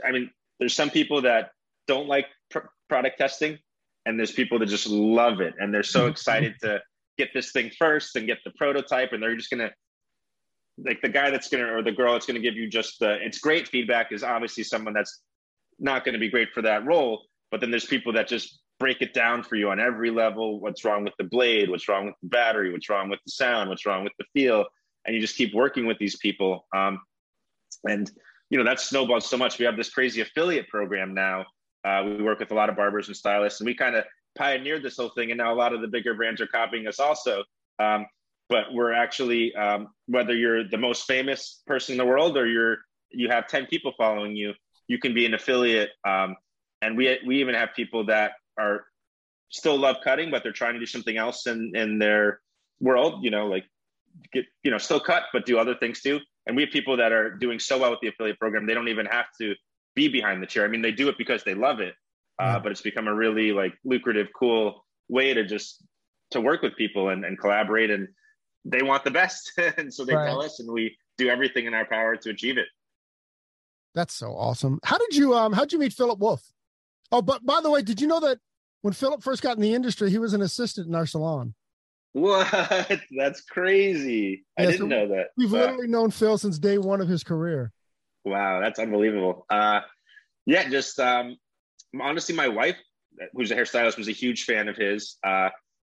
I 0.06 0.12
mean, 0.12 0.30
there's 0.60 0.74
some 0.74 0.90
people 0.90 1.22
that 1.22 1.52
don't 1.88 2.08
like 2.08 2.28
pr- 2.52 2.68
product 2.90 3.18
testing, 3.18 3.58
and 4.06 4.20
there's 4.20 4.34
people 4.34 4.60
that 4.60 4.66
just 4.66 4.88
love 4.88 5.40
it, 5.40 5.54
and 5.60 5.74
they're 5.74 5.84
so 5.84 6.02
mm-hmm. 6.02 6.10
excited 6.10 6.56
to 6.64 6.82
get 7.18 7.30
this 7.34 7.54
thing 7.54 7.72
first 7.80 8.18
and 8.18 8.28
get 8.28 8.40
the 8.44 8.52
prototype, 8.58 9.14
and 9.14 9.24
they're 9.24 9.38
just 9.38 9.50
gonna 9.50 9.72
like 10.78 11.02
the 11.02 11.10
guy 11.10 11.30
that's 11.30 11.48
gonna 11.48 11.72
or 11.74 11.82
the 11.82 11.92
girl 11.92 12.12
that's 12.12 12.26
gonna 12.26 12.40
give 12.40 12.56
you 12.56 12.68
just 12.70 13.00
the 13.00 13.14
it's 13.26 13.40
great 13.40 13.70
feedback 13.70 14.12
is 14.12 14.24
obviously 14.24 14.64
someone 14.64 14.94
that's 14.94 15.22
not 15.80 16.04
going 16.04 16.14
to 16.14 16.20
be 16.20 16.30
great 16.30 16.50
for 16.54 16.62
that 16.62 16.86
role 16.86 17.24
but 17.52 17.60
then 17.62 17.70
there's 17.70 17.86
people 17.86 18.14
that 18.14 18.28
just 18.28 18.60
break 18.80 19.02
it 19.02 19.14
down 19.14 19.44
for 19.44 19.56
you 19.56 19.70
on 19.70 19.80
every 19.80 20.12
level. 20.12 20.60
What's 20.60 20.84
wrong 20.84 21.04
with 21.04 21.14
the 21.18 21.24
blade? 21.24 21.70
What's 21.70 21.88
wrong 21.88 22.06
with 22.06 22.16
the 22.22 22.30
battery? 22.30 22.72
What's 22.72 22.90
wrong 22.90 23.10
with 23.10 23.20
the 23.26 23.32
sound? 23.32 23.70
What's 23.70 23.86
wrong 23.86 24.04
with 24.04 24.14
the 24.20 24.26
feel? 24.34 24.66
And 25.06 25.16
you 25.16 25.22
just 25.22 25.38
keep 25.38 25.54
working 25.54 25.86
with 25.86 25.98
these 25.98 26.18
people. 26.18 26.66
Um, 26.76 27.00
and 27.88 28.10
you 28.50 28.58
know 28.58 28.64
that's 28.64 28.88
snowballed 28.88 29.24
so 29.24 29.38
much. 29.38 29.60
We 29.60 29.66
have 29.66 29.78
this 29.78 29.90
crazy 29.90 30.22
affiliate 30.22 30.68
program 30.68 31.14
now. 31.14 31.46
Uh, 31.84 32.04
we 32.06 32.24
work 32.24 32.40
with 32.40 32.52
a 32.52 32.56
lot 32.56 32.70
of 32.70 32.76
barbers 32.76 33.08
and 33.08 33.16
stylists, 33.16 33.60
and 33.60 33.68
we 33.68 33.76
kind 33.76 33.96
of 33.96 34.06
pioneered 34.36 34.84
this 34.84 34.98
whole 34.98 35.10
thing. 35.10 35.32
And 35.32 35.38
now 35.38 35.54
a 35.54 35.56
lot 35.56 35.74
of 35.74 35.82
the 35.82 35.88
bigger 35.88 36.14
brands 36.14 36.42
are 36.42 36.48
copying 36.48 36.88
us 36.88 37.00
also. 37.00 37.44
Um, 37.80 38.06
but 38.50 38.74
we're 38.74 38.94
actually 38.94 39.54
um, 39.56 39.90
whether 40.08 40.36
you're 40.36 40.68
the 40.68 40.78
most 40.78 41.06
famous 41.06 41.62
person 41.66 41.94
in 41.94 41.98
the 41.98 42.06
world 42.06 42.38
or 42.38 42.48
you're 42.48 42.78
you 43.12 43.30
have 43.30 43.48
10 43.48 43.68
people 43.68 43.94
following 43.98 44.36
you 44.36 44.54
you 44.88 45.00
can 45.00 45.14
be 45.14 45.26
an 45.26 45.34
affiliate 45.34 45.92
um, 46.08 46.36
and 46.82 46.98
we 46.98 47.18
we 47.26 47.40
even 47.40 47.56
have 47.56 47.70
people 47.76 48.06
that 48.06 48.34
are 48.58 48.86
still 49.50 49.78
love 49.78 49.98
cutting 50.04 50.32
but 50.32 50.44
they're 50.44 50.52
trying 50.52 50.74
to 50.74 50.80
do 50.80 50.86
something 50.86 51.18
else 51.18 51.48
in 51.48 51.72
in 51.76 52.00
their 52.00 52.40
world 52.82 53.24
you 53.24 53.32
know 53.32 53.48
like 53.48 53.64
get 54.34 54.46
you 54.64 54.72
know 54.72 54.78
still 54.78 55.00
cut 55.00 55.24
but 55.34 55.46
do 55.46 55.58
other 55.58 55.76
things 55.76 56.02
too. 56.02 56.20
And 56.48 56.56
we 56.56 56.62
have 56.62 56.72
people 56.72 56.98
that 56.98 57.12
are 57.12 57.32
doing 57.32 57.58
so 57.58 57.80
well 57.80 57.90
with 57.90 58.02
the 58.02 58.08
affiliate 58.08 58.40
program 58.40 58.66
they 58.66 58.74
don't 58.74 58.88
even 58.88 59.06
have 59.08 59.26
to 59.42 59.56
be 59.96 60.08
behind 60.10 60.42
the 60.42 60.48
chair. 60.48 60.66
I 60.66 60.68
mean 60.68 60.82
they 60.82 60.92
do 60.92 61.10
it 61.10 61.18
because 61.18 61.44
they 61.44 61.54
love 61.54 61.80
it 61.80 61.96
uh, 62.40 62.60
but 62.60 62.72
it's 62.72 62.82
become 62.82 63.08
a 63.08 63.14
really 63.14 63.52
like 63.52 63.74
lucrative 63.84 64.28
cool 64.38 64.86
way 65.08 65.34
to 65.34 65.46
just 65.46 65.84
to 66.32 66.42
work 66.42 66.62
with 66.62 66.76
people 66.76 67.10
and, 67.10 67.24
and 67.24 67.40
collaborate 67.40 67.90
and 67.90 68.08
they 68.66 68.82
want 68.82 69.04
the 69.04 69.12
best. 69.12 69.52
And 69.78 69.94
so 69.94 70.04
they 70.06 70.16
right. 70.16 70.28
tell 70.28 70.42
us 70.42 70.60
and 70.60 70.72
we 70.72 70.98
do 71.18 71.30
everything 71.30 71.66
in 71.66 71.74
our 71.74 71.86
power 71.86 72.16
to 72.18 72.30
achieve 72.30 72.58
it. 72.58 72.68
That's 73.94 74.14
so 74.14 74.36
awesome. 74.36 74.80
How 74.84 74.98
did 74.98 75.16
you 75.16 75.34
um 75.34 75.54
how 75.54 75.62
did 75.62 75.74
you 75.74 75.80
meet 75.80 75.94
philip 75.94 76.20
wolf 76.20 76.42
oh 77.16 77.22
but 77.22 77.46
by 77.46 77.60
the 77.62 77.70
way 77.70 77.82
did 77.82 78.02
you 78.02 78.08
know 78.08 78.20
that 78.20 78.40
when 78.82 78.94
philip 78.94 79.24
first 79.24 79.42
got 79.42 79.56
in 79.56 79.62
the 79.62 79.74
industry 79.74 80.10
he 80.10 80.18
was 80.18 80.34
an 80.34 80.42
assistant 80.42 80.88
in 80.88 80.96
our 80.96 81.06
salon? 81.06 81.54
What? 82.14 82.50
That's 83.18 83.42
crazy. 83.42 84.46
Yeah, 84.58 84.64
i 84.64 84.66
didn't 84.68 84.80
so 84.80 84.86
know 84.88 85.08
that. 85.10 85.28
we've 85.38 85.52
wow. 85.52 85.62
literally 85.62 85.88
known 85.88 86.12
phil 86.12 86.38
since 86.38 86.60
day 86.60 86.78
one 86.78 87.02
of 87.02 87.08
his 87.08 87.24
career. 87.24 87.72
Wow 88.24 88.62
that's 88.62 88.80
unbelievable. 88.80 89.46
Uh 89.50 89.82
yeah 90.46 90.70
just 90.70 91.00
um 91.00 91.38
honestly 92.00 92.36
my 92.36 92.48
wife 92.48 92.78
who's 93.34 93.52
a 93.52 93.56
hairstylist 93.56 93.98
was 93.98 94.08
a 94.08 94.14
huge 94.14 94.44
fan 94.44 94.68
of 94.68 94.76
his. 94.76 95.18
Uh 95.24 95.50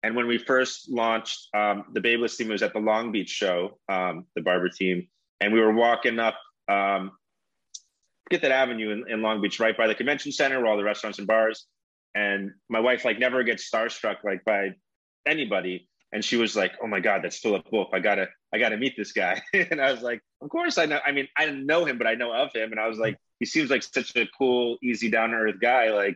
and 0.04 0.16
when 0.16 0.28
we 0.28 0.38
first 0.38 0.88
launched 0.88 1.48
um, 1.56 1.86
the 1.94 2.00
Babyliss 2.00 2.38
team, 2.38 2.50
it 2.50 2.52
was 2.52 2.62
at 2.62 2.74
the 2.74 2.80
Long 2.80 3.12
Beach 3.12 3.32
show, 3.32 3.80
um, 3.90 4.28
the 4.36 4.42
barber 4.44 4.70
team, 4.70 5.08
and 5.42 5.52
we 5.52 5.60
were 5.60 5.74
walking 5.74 6.20
up 6.20 6.36
um, 6.68 7.14
get 8.30 8.42
that 8.42 8.52
avenue 8.52 8.92
in, 8.92 9.10
in, 9.10 9.22
Long 9.22 9.42
Beach, 9.42 9.60
right 9.60 9.78
by 9.78 9.88
the 9.88 9.96
convention 9.96 10.32
center, 10.32 10.60
where 10.60 10.68
all 10.68 10.78
the 10.78 10.84
restaurants 10.84 11.20
and 11.20 11.28
bars. 11.28 11.68
And 12.16 12.52
my 12.70 12.80
wife 12.80 13.06
like 13.06 13.20
never 13.20 13.44
gets 13.44 13.70
starstruck 13.70 14.18
like 14.24 14.44
by 14.46 14.70
anybody, 15.26 15.90
and 16.14 16.24
she 16.24 16.38
was 16.38 16.56
like, 16.56 16.74
"Oh 16.82 16.88
my 16.88 17.02
God, 17.02 17.22
that's 17.24 17.40
Philip 17.40 17.66
Wolf! 17.72 17.90
I 17.94 18.00
gotta, 18.00 18.28
I 18.54 18.58
gotta 18.58 18.78
meet 18.78 18.96
this 18.98 19.12
guy." 19.12 19.42
and 19.54 19.82
I 19.82 19.92
was 19.92 20.02
like, 20.02 20.22
"Of 20.42 20.50
course 20.50 20.78
I 20.78 20.86
know. 20.86 21.00
I 21.06 21.12
mean, 21.12 21.28
I 21.38 21.46
didn't 21.46 21.66
know 21.66 21.84
him, 21.86 21.98
but 21.98 22.08
I 22.08 22.16
know 22.16 22.32
of 22.32 22.54
him." 22.54 22.72
And 22.72 22.80
I 22.80 22.88
was 22.88 22.98
like, 22.98 23.18
"He 23.40 23.46
seems 23.46 23.70
like 23.70 23.84
such 23.84 24.16
a 24.16 24.28
cool, 24.38 24.78
easy, 24.82 25.10
down 25.10 25.32
to 25.32 25.36
earth 25.36 25.60
guy." 25.62 25.92
Like, 25.92 26.16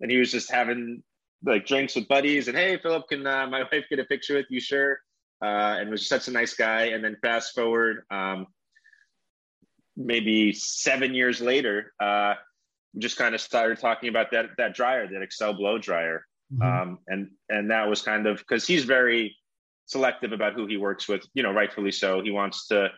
and 0.00 0.10
he 0.10 0.18
was 0.18 0.30
just 0.30 0.50
having 0.50 1.02
like 1.44 1.66
drinks 1.66 1.94
with 1.94 2.08
buddies 2.08 2.48
and 2.48 2.56
hey 2.56 2.78
philip 2.78 3.08
can 3.08 3.26
uh, 3.26 3.46
my 3.46 3.62
wife 3.72 3.84
get 3.88 3.98
a 3.98 4.04
picture 4.04 4.34
with 4.34 4.46
you 4.50 4.60
sure 4.60 5.00
uh, 5.42 5.76
and 5.78 5.90
was 5.90 6.06
such 6.06 6.28
a 6.28 6.30
nice 6.30 6.54
guy 6.54 6.86
and 6.86 7.02
then 7.02 7.16
fast 7.22 7.54
forward 7.54 8.02
um, 8.10 8.46
maybe 10.04 10.52
seven 10.52 11.14
years 11.14 11.40
later 11.40 11.92
uh, 12.00 12.34
just 12.98 13.16
kind 13.16 13.34
of 13.34 13.40
started 13.40 13.78
talking 13.78 14.08
about 14.08 14.30
that 14.30 14.46
that 14.58 14.74
dryer 14.74 15.06
that 15.06 15.28
XCell 15.28 15.56
blow 15.56 15.78
dryer 15.78 16.24
mm-hmm. 16.52 16.62
um, 16.62 16.98
and 17.08 17.28
and 17.48 17.70
that 17.70 17.88
was 17.88 18.02
kind 18.02 18.26
of 18.26 18.38
because 18.38 18.66
he's 18.66 18.84
very 18.84 19.36
selective 19.86 20.32
about 20.32 20.54
who 20.54 20.66
he 20.66 20.76
works 20.76 21.08
with 21.08 21.24
you 21.34 21.42
know 21.42 21.52
rightfully 21.52 21.92
so 21.92 22.22
he 22.22 22.30
wants 22.30 22.66
to 22.68 22.88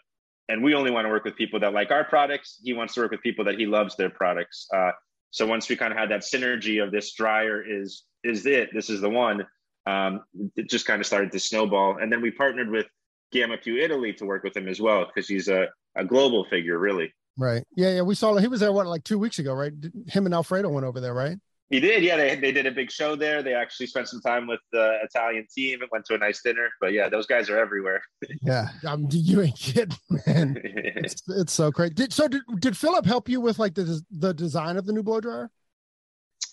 and 0.49 0.63
we 0.63 0.75
only 0.75 0.91
want 0.91 1.05
to 1.05 1.09
work 1.09 1.25
with 1.25 1.37
people 1.37 1.59
that 1.61 1.73
like 1.73 1.91
our 1.91 2.05
products 2.05 2.61
he 2.63 2.73
wants 2.73 2.95
to 2.95 3.01
work 3.01 3.11
with 3.11 3.23
people 3.23 3.45
that 3.45 3.59
he 3.59 3.67
loves 3.67 3.97
their 3.97 4.11
products 4.11 4.67
uh, 4.75 4.91
so 5.31 5.47
once 5.47 5.69
we 5.69 5.77
kind 5.77 5.93
of 5.93 5.99
had 5.99 6.11
that 6.11 6.21
synergy 6.21 6.83
of 6.83 6.93
this 6.93 7.15
dryer 7.15 7.63
is 7.67 8.05
is 8.25 8.47
it. 8.47 8.71
This 8.73 8.91
is 8.91 9.01
the 9.01 9.11
one. 9.11 9.47
Um, 9.87 10.23
it 10.57 10.71
just 10.71 10.87
kind 10.87 11.01
of 11.01 11.07
started 11.07 11.33
to 11.33 11.41
snowball, 11.41 11.99
and 11.99 12.13
then 12.13 12.21
we 12.21 12.31
partnered 12.31 12.71
with 12.71 12.87
Gamma 13.33 13.57
Più 13.59 13.83
Italy 13.83 14.13
to 14.15 14.25
work 14.25 14.45
with 14.45 14.57
him 14.57 14.69
as 14.69 14.81
well 14.81 15.07
because 15.07 15.29
he's 15.29 15.49
a, 15.49 15.69
a 15.97 16.05
global 16.05 16.45
figure, 16.45 16.79
really. 16.79 17.13
Right. 17.39 17.65
Yeah. 17.77 17.97
Yeah. 17.97 18.03
We 18.03 18.15
saw 18.15 18.37
he 18.37 18.47
was 18.47 18.61
there 18.61 18.73
what 18.73 18.87
like 18.87 19.05
two 19.05 19.19
weeks 19.19 19.39
ago, 19.39 19.55
right? 19.55 19.73
Him 20.09 20.27
and 20.27 20.35
Alfredo 20.35 20.69
went 20.69 20.87
over 20.87 21.01
there, 21.01 21.15
right? 21.15 21.39
He 21.71 21.81
did. 21.81 22.03
Yeah. 22.03 22.17
They, 22.19 22.37
they 22.37 22.53
did 22.53 22.67
a 22.67 22.71
big 22.71 22.91
show 22.91 23.17
there. 23.17 23.43
They 23.43 23.55
actually 23.55 23.87
spent 23.87 24.09
some 24.09 24.21
time 24.21 24.47
with 24.47 24.61
the 24.71 24.99
Italian 25.03 25.47
team 25.55 25.81
and 25.81 25.89
went 25.91 26.05
to 26.07 26.15
a 26.15 26.19
nice 26.19 26.43
dinner. 26.43 26.69
But 26.79 26.93
yeah, 26.93 27.09
those 27.09 27.27
guys 27.27 27.49
are 27.49 27.59
everywhere. 27.59 28.03
yeah. 28.43 28.69
Um, 28.87 29.09
you 29.11 29.41
ain't 29.41 29.57
kidding, 29.57 29.97
man. 30.27 30.61
it's, 30.63 31.23
it's 31.29 31.55
so 31.55 31.71
great. 31.71 31.95
Did, 31.95 32.13
so 32.13 32.29
did, 32.29 32.43
did 32.59 32.77
Philip 32.77 33.07
help 33.07 33.31
you 33.31 33.41
with 33.41 33.59
like 33.59 33.75
the, 33.75 34.03
the 34.11 34.35
design 34.35 34.77
of 34.77 34.85
the 34.85 34.93
new 34.93 35.03
blow 35.03 35.21
dryer? 35.21 35.51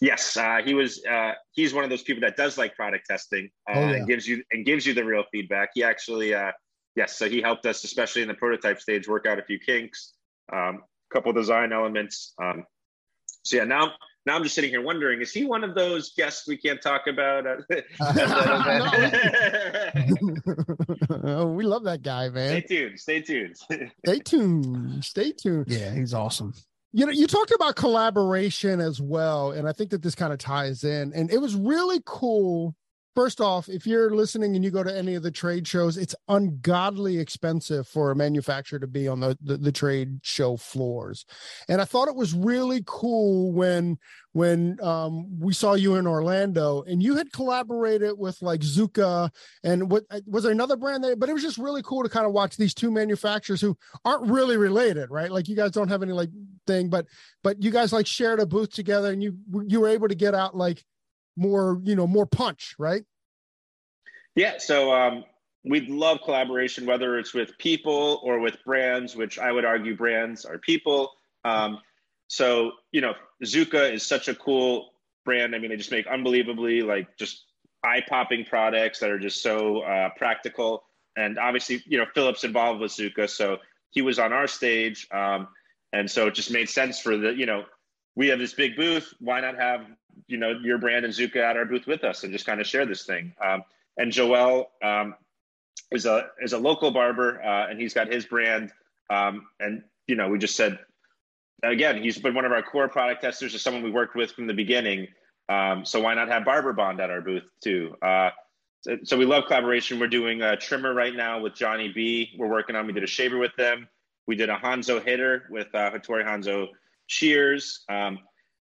Yes, 0.01 0.38
uh, 0.38 0.59
he 0.63 0.73
was. 0.73 1.03
Uh, 1.05 1.34
he's 1.51 1.73
one 1.73 1.84
of 1.84 1.89
those 1.89 2.03
people 2.03 2.21
that 2.21 2.38
does 2.38 2.57
like 2.57 2.73
product 2.75 3.05
testing 3.09 3.49
uh, 3.69 3.73
oh, 3.75 3.80
yeah. 3.82 3.95
and 3.95 4.07
gives 4.07 4.27
you 4.27 4.41
and 4.51 4.65
gives 4.65 4.86
you 4.86 4.93
the 4.93 5.03
real 5.03 5.23
feedback. 5.32 5.71
He 5.73 5.84
actually, 5.84 6.34
uh, 6.34 6.51
yes, 6.99 7.17
so 7.17 7.27
he 7.29 7.41
helped 7.41 7.65
us, 7.65 7.85
especially 7.85 8.23
in 8.23 8.27
the 8.27 8.33
prototype 8.33 8.81
stage, 8.81 9.07
work 9.07 9.25
out 9.25 9.39
a 9.39 9.43
few 9.43 9.57
kinks, 9.57 10.15
a 10.51 10.57
um, 10.57 10.81
couple 11.11 11.31
design 11.31 11.71
elements. 11.71 12.33
Um, 12.43 12.65
so 13.43 13.55
yeah, 13.55 13.63
now 13.63 13.93
now 14.25 14.35
I'm 14.35 14.43
just 14.43 14.53
sitting 14.53 14.69
here 14.69 14.81
wondering, 14.81 15.21
is 15.21 15.31
he 15.31 15.45
one 15.45 15.63
of 15.63 15.75
those 15.75 16.11
guests 16.17 16.45
we 16.45 16.57
can't 16.57 16.81
talk 16.81 17.07
about? 17.07 17.45
oh, 21.23 21.47
we 21.47 21.63
love 21.63 21.85
that 21.85 22.01
guy, 22.03 22.27
man. 22.27 22.49
Stay 22.49 22.61
tuned. 22.67 22.99
Stay 22.99 23.21
tuned. 23.21 23.55
stay 24.05 24.19
tuned. 24.19 25.05
Stay 25.05 25.31
tuned. 25.31 25.67
Yeah, 25.69 25.93
he's 25.93 26.13
awesome 26.13 26.53
you 26.91 27.05
know 27.05 27.11
you 27.11 27.27
talked 27.27 27.51
about 27.51 27.75
collaboration 27.75 28.79
as 28.79 28.99
well 28.99 29.51
and 29.51 29.69
i 29.69 29.71
think 29.71 29.91
that 29.91 30.01
this 30.01 30.15
kind 30.15 30.33
of 30.33 30.39
ties 30.39 30.83
in 30.83 31.13
and 31.13 31.31
it 31.31 31.37
was 31.37 31.53
really 31.53 32.01
cool 32.03 32.75
first 33.20 33.41
off 33.41 33.67
if 33.67 33.86
you're 33.86 34.15
listening 34.15 34.55
and 34.55 34.63
you 34.63 34.72
go 34.72 34.82
to 34.82 34.97
any 34.97 35.13
of 35.13 35.24
the 35.24 35.30
trade 35.30 35.67
shows 35.67 35.97
it's 35.97 36.15
ungodly 36.30 37.20
expensive 37.20 37.86
for 37.86 38.11
a 38.11 38.15
manufacturer 38.15 38.80
to 38.80 38.88
be 38.88 39.09
on 39.09 39.20
the, 39.20 39.38
the, 39.41 39.57
the 39.57 39.74
trade 39.74 40.22
show 40.24 40.55
floors 40.55 41.26
and 41.67 41.82
i 41.82 41.84
thought 41.84 42.07
it 42.07 42.15
was 42.15 42.34
really 42.34 42.82
cool 42.86 43.51
when 43.51 43.97
when 44.32 44.78
um, 44.82 45.39
we 45.39 45.53
saw 45.53 45.74
you 45.74 45.95
in 45.95 46.05
Orlando 46.05 46.84
and 46.84 47.01
you 47.01 47.15
had 47.15 47.34
collaborated 47.34 48.13
with 48.15 48.39
like 48.43 48.61
Zuka 48.61 49.32
and 49.63 49.89
what 49.89 50.03
uh, 50.11 50.22
was 50.28 50.43
there 50.43 50.51
another 50.51 50.78
brand 50.78 51.03
there? 51.03 51.15
But 51.15 51.30
it 51.30 51.34
was 51.34 51.41
just 51.41 51.57
really 51.57 51.82
cool 51.82 52.03
to 52.03 52.09
kind 52.09 52.28
of 52.28 52.32
watch 52.32 52.55
these 52.55 52.76
two 52.76 52.91
manufacturers 52.91 53.59
who 53.59 53.76
aren't 54.05 54.30
really 54.30 54.55
related, 54.55 55.09
right? 55.09 55.32
Like 55.32 55.47
you 55.47 55.55
guys 55.55 55.72
don't 55.72 55.88
have 55.88 56.03
any 56.03 56.11
like 56.11 56.30
thing, 56.67 56.89
but 56.89 57.07
but 57.41 57.63
you 57.63 57.72
guys 57.72 57.91
like 57.91 58.05
shared 58.05 58.39
a 58.39 58.45
booth 58.45 58.72
together 58.72 59.11
and 59.11 59.24
you 59.24 59.36
you 59.65 59.80
were 59.80 59.89
able 59.89 60.07
to 60.07 60.15
get 60.15 60.36
out 60.36 60.55
like 60.55 60.86
more 61.39 61.79
you 61.83 61.95
know 61.95 62.05
more 62.05 62.25
punch, 62.25 62.75
right? 62.77 63.03
Yeah. 64.35 64.55
So 64.57 64.93
um, 64.93 65.23
we'd 65.63 65.89
love 65.89 66.19
collaboration, 66.23 66.85
whether 66.85 67.17
it's 67.17 67.33
with 67.33 67.57
people 67.57 68.21
or 68.23 68.39
with 68.39 68.57
brands, 68.65 69.15
which 69.15 69.39
I 69.39 69.51
would 69.51 69.65
argue 69.65 69.95
brands 69.95 70.45
are 70.45 70.57
people. 70.57 71.11
Um, 71.43 71.79
so, 72.27 72.73
you 72.91 73.01
know, 73.01 73.13
zuka 73.43 73.91
is 73.91 74.05
such 74.05 74.27
a 74.27 74.35
cool 74.35 74.91
brand. 75.25 75.55
I 75.55 75.59
mean, 75.59 75.71
they 75.71 75.77
just 75.77 75.91
make 75.91 76.07
unbelievably 76.07 76.83
like 76.83 77.17
just 77.17 77.45
eye 77.83 78.03
popping 78.07 78.45
products 78.45 78.99
that 78.99 79.09
are 79.09 79.19
just 79.19 79.41
so 79.41 79.79
uh, 79.81 80.09
practical. 80.15 80.83
And 81.17 81.37
obviously, 81.37 81.83
you 81.85 81.97
know, 81.97 82.05
Philip's 82.13 82.43
involved 82.43 82.79
with 82.79 82.91
zuka 82.91 83.29
So 83.29 83.57
he 83.89 84.01
was 84.01 84.19
on 84.19 84.31
our 84.31 84.47
stage. 84.47 85.07
Um, 85.11 85.47
and 85.91 86.09
so 86.09 86.27
it 86.27 86.35
just 86.35 86.51
made 86.51 86.69
sense 86.69 86.99
for 86.99 87.17
the, 87.17 87.33
you 87.33 87.45
know, 87.45 87.65
we 88.15 88.27
have 88.27 88.39
this 88.39 88.53
big 88.53 88.75
booth. 88.75 89.13
Why 89.19 89.41
not 89.41 89.55
have, 89.57 89.85
you 90.30 90.38
know, 90.38 90.51
your 90.51 90.77
brand 90.77 91.05
and 91.05 91.13
Zuka 91.13 91.38
at 91.38 91.57
our 91.57 91.65
booth 91.65 91.88
with 91.88 92.03
us 92.03 92.23
and 92.23 92.32
just 92.32 92.45
kind 92.45 92.61
of 92.61 92.67
share 92.67 92.86
this 92.86 93.03
thing? 93.03 93.34
Um, 93.43 93.63
and 93.97 94.11
Joel 94.11 94.69
um, 94.84 95.15
is 95.91 96.05
a 96.05 96.27
is 96.41 96.53
a 96.53 96.57
local 96.57 96.91
barber, 96.91 97.41
uh, 97.41 97.67
and 97.69 97.80
he's 97.80 97.93
got 97.93 98.11
his 98.11 98.25
brand. 98.25 98.71
Um, 99.09 99.47
and 99.59 99.84
you 100.07 100.15
know, 100.15 100.30
we 100.30 100.38
just 100.38 100.55
said, 100.55 100.80
again, 101.63 102.01
he's 102.01 102.17
been 102.17 102.34
one 102.34 102.45
of 102.45 102.51
our 102.51 102.63
core 102.63 102.88
product 102.88 103.21
testers, 103.21 103.53
is 103.53 103.61
someone 103.61 103.84
we 103.84 103.91
worked 103.91 104.15
with 104.15 104.32
from 104.32 104.47
the 104.47 104.53
beginning. 104.53 105.07
Um, 105.49 105.84
so 105.84 105.99
why 105.99 106.13
not 106.13 106.27
have 106.27 106.45
Barber 106.45 106.73
Bond 106.73 106.99
at 106.99 107.09
our 107.09 107.21
booth 107.21 107.49
too? 107.63 107.95
Uh, 108.01 108.30
so, 108.82 108.97
so, 109.03 109.17
we 109.17 109.25
love 109.25 109.43
collaboration. 109.47 109.99
We're 109.99 110.07
doing 110.07 110.41
a 110.41 110.55
trimmer 110.55 110.93
right 110.93 111.13
now 111.13 111.41
with 111.41 111.53
Johnny 111.53 111.91
B. 111.91 112.34
We're 112.38 112.47
working 112.47 112.77
on. 112.77 112.88
We 112.88 112.93
did 112.93 113.03
a 113.03 113.07
shaver 113.07 113.38
with 113.38 113.53
them. 113.57 113.89
We 114.25 114.36
did 114.36 114.49
a 114.49 114.55
Hanzo 114.55 115.03
hitter 115.03 115.47
with 115.49 115.67
uh, 115.73 115.91
Hattori 115.91 116.23
Hanzo 116.23 116.67
shears. 117.07 117.84
Um, 117.89 118.19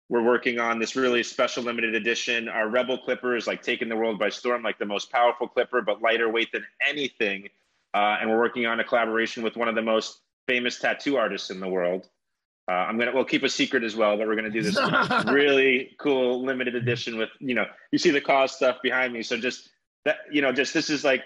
we're 0.10 0.24
working 0.24 0.60
on 0.60 0.80
this 0.80 0.96
really 0.96 1.22
special 1.22 1.64
limited 1.64 1.94
edition. 1.94 2.50
Our 2.50 2.68
Rebel 2.68 2.98
clipper 2.98 3.36
is 3.36 3.46
like 3.46 3.62
taking 3.62 3.90
the 3.90 3.96
world 3.96 4.18
by 4.18 4.30
storm, 4.30 4.64
like 4.64 4.80
the 4.80 4.86
most 4.86 5.12
powerful 5.12 5.48
clipper, 5.48 5.82
but 5.82 6.02
lighter 6.02 6.30
weight 6.30 6.52
than 6.52 6.66
anything. 6.86 7.48
Uh, 7.94 8.18
and 8.20 8.30
we're 8.30 8.40
working 8.40 8.66
on 8.66 8.80
a 8.80 8.84
collaboration 8.84 9.44
with 9.44 9.56
one 9.56 9.68
of 9.68 9.76
the 9.76 9.82
most 9.82 10.22
famous 10.48 10.80
tattoo 10.80 11.16
artists 11.16 11.52
in 11.52 11.60
the 11.60 11.68
world. 11.68 12.10
Uh, 12.68 12.74
I'm 12.74 13.00
gonna 13.00 13.12
we'll 13.14 13.26
keep 13.26 13.44
a 13.44 13.50
secret 13.50 13.84
as 13.84 13.96
well, 13.96 14.18
but 14.18 14.28
we're 14.28 14.36
gonna 14.36 14.50
do 14.50 14.62
this 14.62 14.78
really 15.32 15.96
cool 16.00 16.44
limited 16.44 16.76
edition 16.76 17.18
with 17.18 17.30
you 17.40 17.56
know 17.56 17.66
you 17.92 17.98
see 17.98 18.12
the 18.12 18.22
cause 18.22 18.56
stuff 18.56 18.78
behind 18.84 19.12
me. 19.12 19.24
So 19.24 19.38
just 19.38 19.70
that 20.06 20.18
you 20.32 20.42
know 20.42 20.52
just 20.52 20.74
this 20.74 20.90
is 20.92 21.04
like 21.04 21.24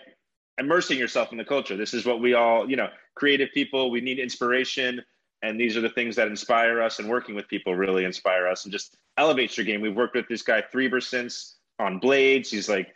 immersing 0.57 0.97
yourself 0.97 1.31
in 1.31 1.37
the 1.37 1.43
culture. 1.43 1.75
This 1.75 1.93
is 1.93 2.05
what 2.05 2.21
we 2.21 2.33
all 2.33 2.69
you 2.69 2.77
know 2.77 2.87
creative 3.15 3.49
people. 3.53 3.91
We 3.91 3.99
need 3.99 4.19
inspiration, 4.19 5.01
and 5.43 5.59
these 5.59 5.77
are 5.77 5.81
the 5.81 5.89
things 5.89 6.15
that 6.15 6.27
inspire 6.27 6.81
us. 6.81 6.99
And 6.99 7.09
working 7.09 7.35
with 7.35 7.47
people 7.47 7.75
really 7.75 8.05
inspire 8.05 8.47
us 8.47 8.63
and 8.63 8.71
just 8.71 8.97
elevates 9.17 9.57
your 9.57 9.65
game. 9.65 9.81
We've 9.81 9.95
worked 9.95 10.15
with 10.15 10.27
this 10.27 10.41
guy 10.41 10.63
Threber 10.71 11.01
since 11.01 11.57
on 11.77 11.99
blades. 11.99 12.49
He's 12.49 12.69
like 12.69 12.95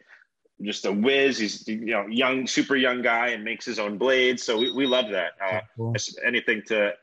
just 0.61 0.85
a 0.85 0.91
whiz. 0.91 1.37
He's 1.37 1.67
you 1.67 1.91
know 1.91 2.07
young, 2.07 2.47
super 2.47 2.75
young 2.75 3.01
guy, 3.01 3.27
and 3.27 3.43
makes 3.43 3.65
his 3.65 3.77
own 3.77 3.97
blades. 3.97 4.43
So 4.43 4.57
we, 4.57 4.71
we 4.71 4.87
love 4.87 5.09
that. 5.11 5.33
Uh, 5.43 5.59
cool. 5.75 5.93
Anything 6.25 6.63
to 6.67 6.93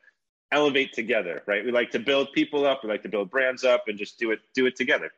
elevate 0.51 0.93
together, 0.95 1.43
right? 1.47 1.65
We 1.65 1.73
like 1.73 1.91
to 1.91 1.99
build 1.99 2.33
people 2.33 2.67
up, 2.67 2.83
we 2.83 2.89
like 2.89 3.03
to 3.03 3.09
build 3.09 3.31
brands 3.31 3.65
up 3.65 3.85
and 3.87 3.99
just 3.99 4.19
do 4.19 4.31
it 4.31 4.41
do 4.55 4.67
it 4.67 4.77
together. 4.77 5.13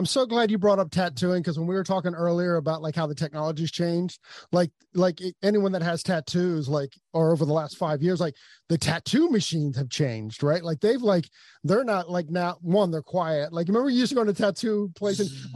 I'm 0.00 0.06
so 0.06 0.24
glad 0.24 0.50
you 0.50 0.56
brought 0.56 0.78
up 0.78 0.90
tattooing 0.90 1.42
because 1.42 1.58
when 1.58 1.68
we 1.68 1.74
were 1.74 1.84
talking 1.84 2.14
earlier 2.14 2.56
about 2.56 2.80
like 2.80 2.96
how 2.96 3.06
the 3.06 3.14
technology's 3.14 3.70
changed, 3.70 4.18
like 4.50 4.70
like 4.94 5.20
anyone 5.42 5.72
that 5.72 5.82
has 5.82 6.02
tattoos, 6.02 6.70
like 6.70 6.94
or 7.12 7.32
over 7.32 7.44
the 7.44 7.52
last 7.52 7.76
five 7.76 8.02
years, 8.02 8.18
like 8.18 8.34
the 8.70 8.78
tattoo 8.78 9.28
machines 9.28 9.76
have 9.76 9.90
changed, 9.90 10.42
right? 10.42 10.64
Like 10.64 10.80
they've 10.80 11.02
like 11.02 11.28
they're 11.64 11.84
not 11.84 12.08
like 12.08 12.30
now 12.30 12.56
one, 12.62 12.90
they're 12.90 13.02
quiet. 13.02 13.52
Like 13.52 13.68
remember 13.68 13.90
you 13.90 13.98
used 13.98 14.08
to 14.08 14.16
go 14.16 14.24
to 14.24 14.32
tattoo 14.32 14.90
places. 14.96 15.46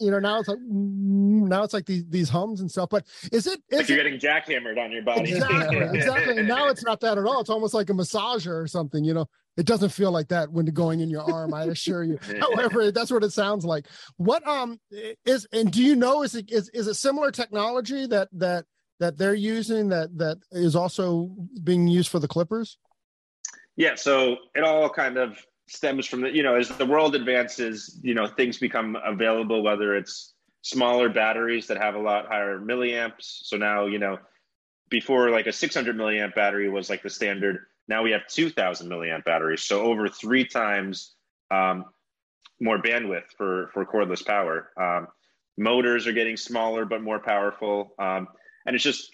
you 0.00 0.10
know 0.10 0.18
now 0.18 0.40
it's 0.40 0.48
like 0.48 0.58
mm, 0.58 1.46
now 1.46 1.62
it's 1.62 1.74
like 1.74 1.86
these 1.86 2.04
these 2.08 2.28
hums 2.28 2.60
and 2.60 2.68
stuff. 2.68 2.88
But 2.90 3.06
is 3.30 3.46
it 3.46 3.60
is 3.70 3.78
like 3.78 3.88
you're 3.88 3.98
getting 3.98 4.18
jackhammered 4.18 4.84
on 4.84 4.90
your 4.90 5.02
body? 5.02 5.32
Exactly, 5.32 5.78
exactly. 5.78 6.42
Now 6.42 6.66
it's 6.66 6.84
not 6.84 6.98
that 7.02 7.18
at 7.18 7.24
all. 7.24 7.40
It's 7.40 7.50
almost 7.50 7.72
like 7.72 7.88
a 7.90 7.92
massager 7.92 8.60
or 8.60 8.66
something, 8.66 9.04
you 9.04 9.14
know 9.14 9.28
it 9.56 9.66
doesn't 9.66 9.90
feel 9.90 10.10
like 10.10 10.28
that 10.28 10.50
when 10.50 10.66
going 10.66 11.00
in 11.00 11.10
your 11.10 11.22
arm 11.22 11.54
i 11.54 11.64
assure 11.64 12.04
you. 12.04 12.18
However 12.40 12.90
that's 12.90 13.10
what 13.10 13.24
it 13.24 13.32
sounds 13.32 13.64
like. 13.64 13.86
What 14.16 14.46
um 14.46 14.80
is 15.24 15.46
and 15.52 15.70
do 15.70 15.82
you 15.82 15.96
know 15.96 16.22
is 16.22 16.34
it 16.34 16.50
is, 16.50 16.68
is 16.70 16.86
it 16.86 16.94
similar 16.94 17.30
technology 17.30 18.06
that 18.06 18.28
that 18.32 18.64
that 19.00 19.18
they're 19.18 19.34
using 19.34 19.88
that 19.88 20.16
that 20.18 20.38
is 20.52 20.76
also 20.76 21.30
being 21.62 21.88
used 21.88 22.10
for 22.10 22.18
the 22.18 22.28
clippers? 22.28 22.78
Yeah 23.76 23.94
so 23.94 24.36
it 24.54 24.64
all 24.64 24.88
kind 24.88 25.16
of 25.16 25.38
stems 25.66 26.06
from 26.06 26.20
the 26.20 26.34
you 26.34 26.42
know 26.42 26.56
as 26.56 26.68
the 26.68 26.86
world 26.86 27.14
advances 27.14 27.98
you 28.02 28.14
know 28.14 28.26
things 28.26 28.58
become 28.58 28.96
available 29.04 29.62
whether 29.62 29.96
it's 29.96 30.34
smaller 30.64 31.10
batteries 31.10 31.66
that 31.66 31.76
have 31.76 31.94
a 31.94 31.98
lot 31.98 32.26
higher 32.26 32.58
milliamps. 32.58 33.44
So 33.44 33.56
now 33.56 33.86
you 33.86 33.98
know 33.98 34.18
before 34.88 35.30
like 35.30 35.46
a 35.46 35.52
600 35.52 35.96
milliamp 35.96 36.34
battery 36.34 36.68
was 36.68 36.90
like 36.90 37.02
the 37.02 37.10
standard 37.10 37.66
now 37.88 38.02
we 38.02 38.10
have 38.12 38.26
2000 38.28 38.88
milliamp 38.88 39.24
batteries, 39.24 39.62
so 39.62 39.82
over 39.82 40.08
three 40.08 40.44
times 40.44 41.14
um, 41.50 41.84
more 42.60 42.78
bandwidth 42.78 43.26
for, 43.36 43.70
for 43.72 43.84
cordless 43.84 44.24
power. 44.24 44.70
Um, 44.80 45.08
motors 45.58 46.06
are 46.06 46.12
getting 46.12 46.36
smaller 46.36 46.84
but 46.84 47.02
more 47.02 47.18
powerful. 47.18 47.94
Um, 47.98 48.28
and 48.66 48.74
it's 48.74 48.84
just, 48.84 49.10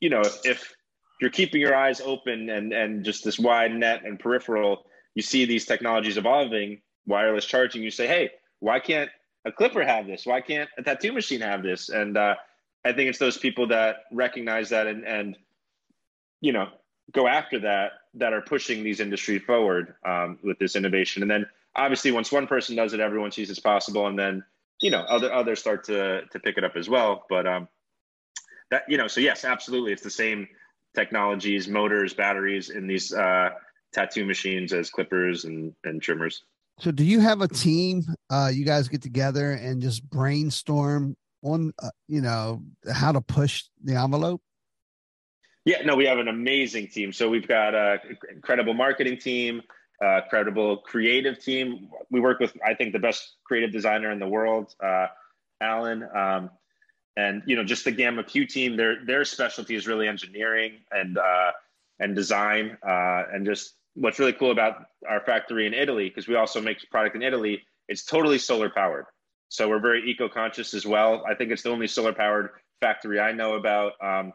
you 0.00 0.10
know, 0.10 0.22
if 0.44 0.72
you're 1.20 1.30
keeping 1.30 1.60
your 1.60 1.74
eyes 1.74 2.00
open 2.00 2.50
and, 2.50 2.72
and 2.72 3.04
just 3.04 3.24
this 3.24 3.38
wide 3.38 3.74
net 3.74 4.02
and 4.04 4.18
peripheral, 4.18 4.84
you 5.14 5.22
see 5.22 5.44
these 5.44 5.64
technologies 5.64 6.18
evolving, 6.18 6.80
wireless 7.06 7.46
charging, 7.46 7.82
you 7.82 7.90
say, 7.90 8.06
hey, 8.06 8.30
why 8.60 8.78
can't 8.80 9.10
a 9.44 9.52
clipper 9.52 9.84
have 9.84 10.06
this? 10.06 10.26
Why 10.26 10.40
can't 10.40 10.68
a 10.78 10.82
tattoo 10.82 11.12
machine 11.12 11.40
have 11.40 11.62
this? 11.62 11.88
And 11.88 12.16
uh, 12.16 12.34
I 12.84 12.92
think 12.92 13.08
it's 13.08 13.18
those 13.18 13.38
people 13.38 13.68
that 13.68 14.04
recognize 14.12 14.70
that 14.70 14.86
and, 14.86 15.06
and 15.06 15.36
you 16.40 16.52
know, 16.52 16.68
go 17.12 17.26
after 17.26 17.60
that 17.60 17.92
that 18.14 18.32
are 18.32 18.42
pushing 18.42 18.82
these 18.82 19.00
industry 19.00 19.38
forward 19.38 19.94
um, 20.04 20.38
with 20.42 20.58
this 20.58 20.76
innovation. 20.76 21.22
And 21.22 21.30
then 21.30 21.46
obviously, 21.74 22.12
once 22.12 22.32
one 22.32 22.46
person 22.46 22.76
does 22.76 22.92
it, 22.92 23.00
everyone 23.00 23.32
sees 23.32 23.50
it's 23.50 23.60
possible, 23.60 24.06
and 24.06 24.18
then 24.18 24.44
you 24.80 24.90
know 24.90 25.00
other 25.00 25.32
others 25.32 25.60
start 25.60 25.84
to 25.84 26.22
to 26.26 26.40
pick 26.40 26.58
it 26.58 26.64
up 26.64 26.76
as 26.76 26.88
well. 26.88 27.24
But 27.28 27.46
um, 27.46 27.68
that 28.70 28.84
you 28.88 28.98
know, 28.98 29.08
so 29.08 29.20
yes, 29.20 29.44
absolutely, 29.44 29.92
it's 29.92 30.02
the 30.02 30.10
same 30.10 30.48
technologies, 30.94 31.68
motors, 31.68 32.14
batteries 32.14 32.70
in 32.70 32.86
these 32.86 33.12
uh, 33.12 33.50
tattoo 33.92 34.24
machines 34.24 34.72
as 34.72 34.90
clippers 34.90 35.44
and 35.44 35.74
and 35.84 36.02
trimmers. 36.02 36.42
So, 36.78 36.90
do 36.90 37.04
you 37.04 37.20
have 37.20 37.40
a 37.40 37.48
team? 37.48 38.02
Uh, 38.28 38.50
you 38.52 38.64
guys 38.64 38.88
get 38.88 39.00
together 39.00 39.52
and 39.52 39.80
just 39.80 40.08
brainstorm 40.10 41.16
on, 41.42 41.72
uh, 41.82 41.88
you 42.06 42.20
know, 42.20 42.62
how 42.92 43.12
to 43.12 43.20
push 43.20 43.64
the 43.82 43.94
envelope. 43.94 44.42
Yeah, 45.66 45.82
no, 45.84 45.96
we 45.96 46.06
have 46.06 46.18
an 46.18 46.28
amazing 46.28 46.86
team. 46.86 47.12
So 47.12 47.28
we've 47.28 47.48
got 47.48 47.74
a 47.74 47.98
incredible 48.32 48.72
marketing 48.72 49.18
team, 49.18 49.62
a 50.00 50.20
credible 50.30 50.76
creative 50.78 51.40
team. 51.42 51.90
We 52.08 52.20
work 52.20 52.38
with, 52.38 52.56
I 52.64 52.74
think, 52.74 52.92
the 52.92 53.00
best 53.00 53.34
creative 53.42 53.72
designer 53.72 54.12
in 54.12 54.20
the 54.20 54.28
world, 54.28 54.72
uh, 54.80 55.08
Alan. 55.60 56.04
Um, 56.14 56.50
and 57.16 57.42
you 57.46 57.56
know, 57.56 57.64
just 57.64 57.84
the 57.84 57.90
Gamma 57.90 58.22
Più 58.22 58.46
team. 58.48 58.76
Their 58.76 59.04
their 59.04 59.24
specialty 59.24 59.74
is 59.74 59.88
really 59.88 60.06
engineering 60.06 60.74
and 60.92 61.18
uh, 61.18 61.50
and 61.98 62.14
design. 62.14 62.78
Uh, 62.86 63.24
and 63.32 63.44
just 63.44 63.74
what's 63.94 64.20
really 64.20 64.34
cool 64.34 64.52
about 64.52 64.84
our 65.08 65.20
factory 65.24 65.66
in 65.66 65.74
Italy, 65.74 66.08
because 66.08 66.28
we 66.28 66.36
also 66.36 66.60
make 66.60 66.78
product 66.90 67.16
in 67.16 67.22
Italy, 67.22 67.64
it's 67.88 68.04
totally 68.04 68.38
solar 68.38 68.70
powered. 68.70 69.06
So 69.48 69.68
we're 69.68 69.80
very 69.80 70.08
eco 70.08 70.28
conscious 70.28 70.74
as 70.74 70.86
well. 70.86 71.24
I 71.28 71.34
think 71.34 71.50
it's 71.50 71.62
the 71.62 71.70
only 71.70 71.88
solar 71.88 72.12
powered 72.12 72.50
factory 72.80 73.18
I 73.18 73.32
know 73.32 73.54
about. 73.54 73.94
Um, 74.00 74.32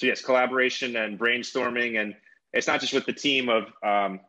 so 0.00 0.06
yes, 0.06 0.22
collaboration 0.22 0.96
and 0.96 1.18
brainstorming, 1.18 2.00
and 2.00 2.16
it's 2.54 2.66
not 2.66 2.80
just 2.80 2.94
with 2.94 3.04
the 3.04 3.12
team 3.12 3.50
of 3.50 3.64
um, 3.84 4.20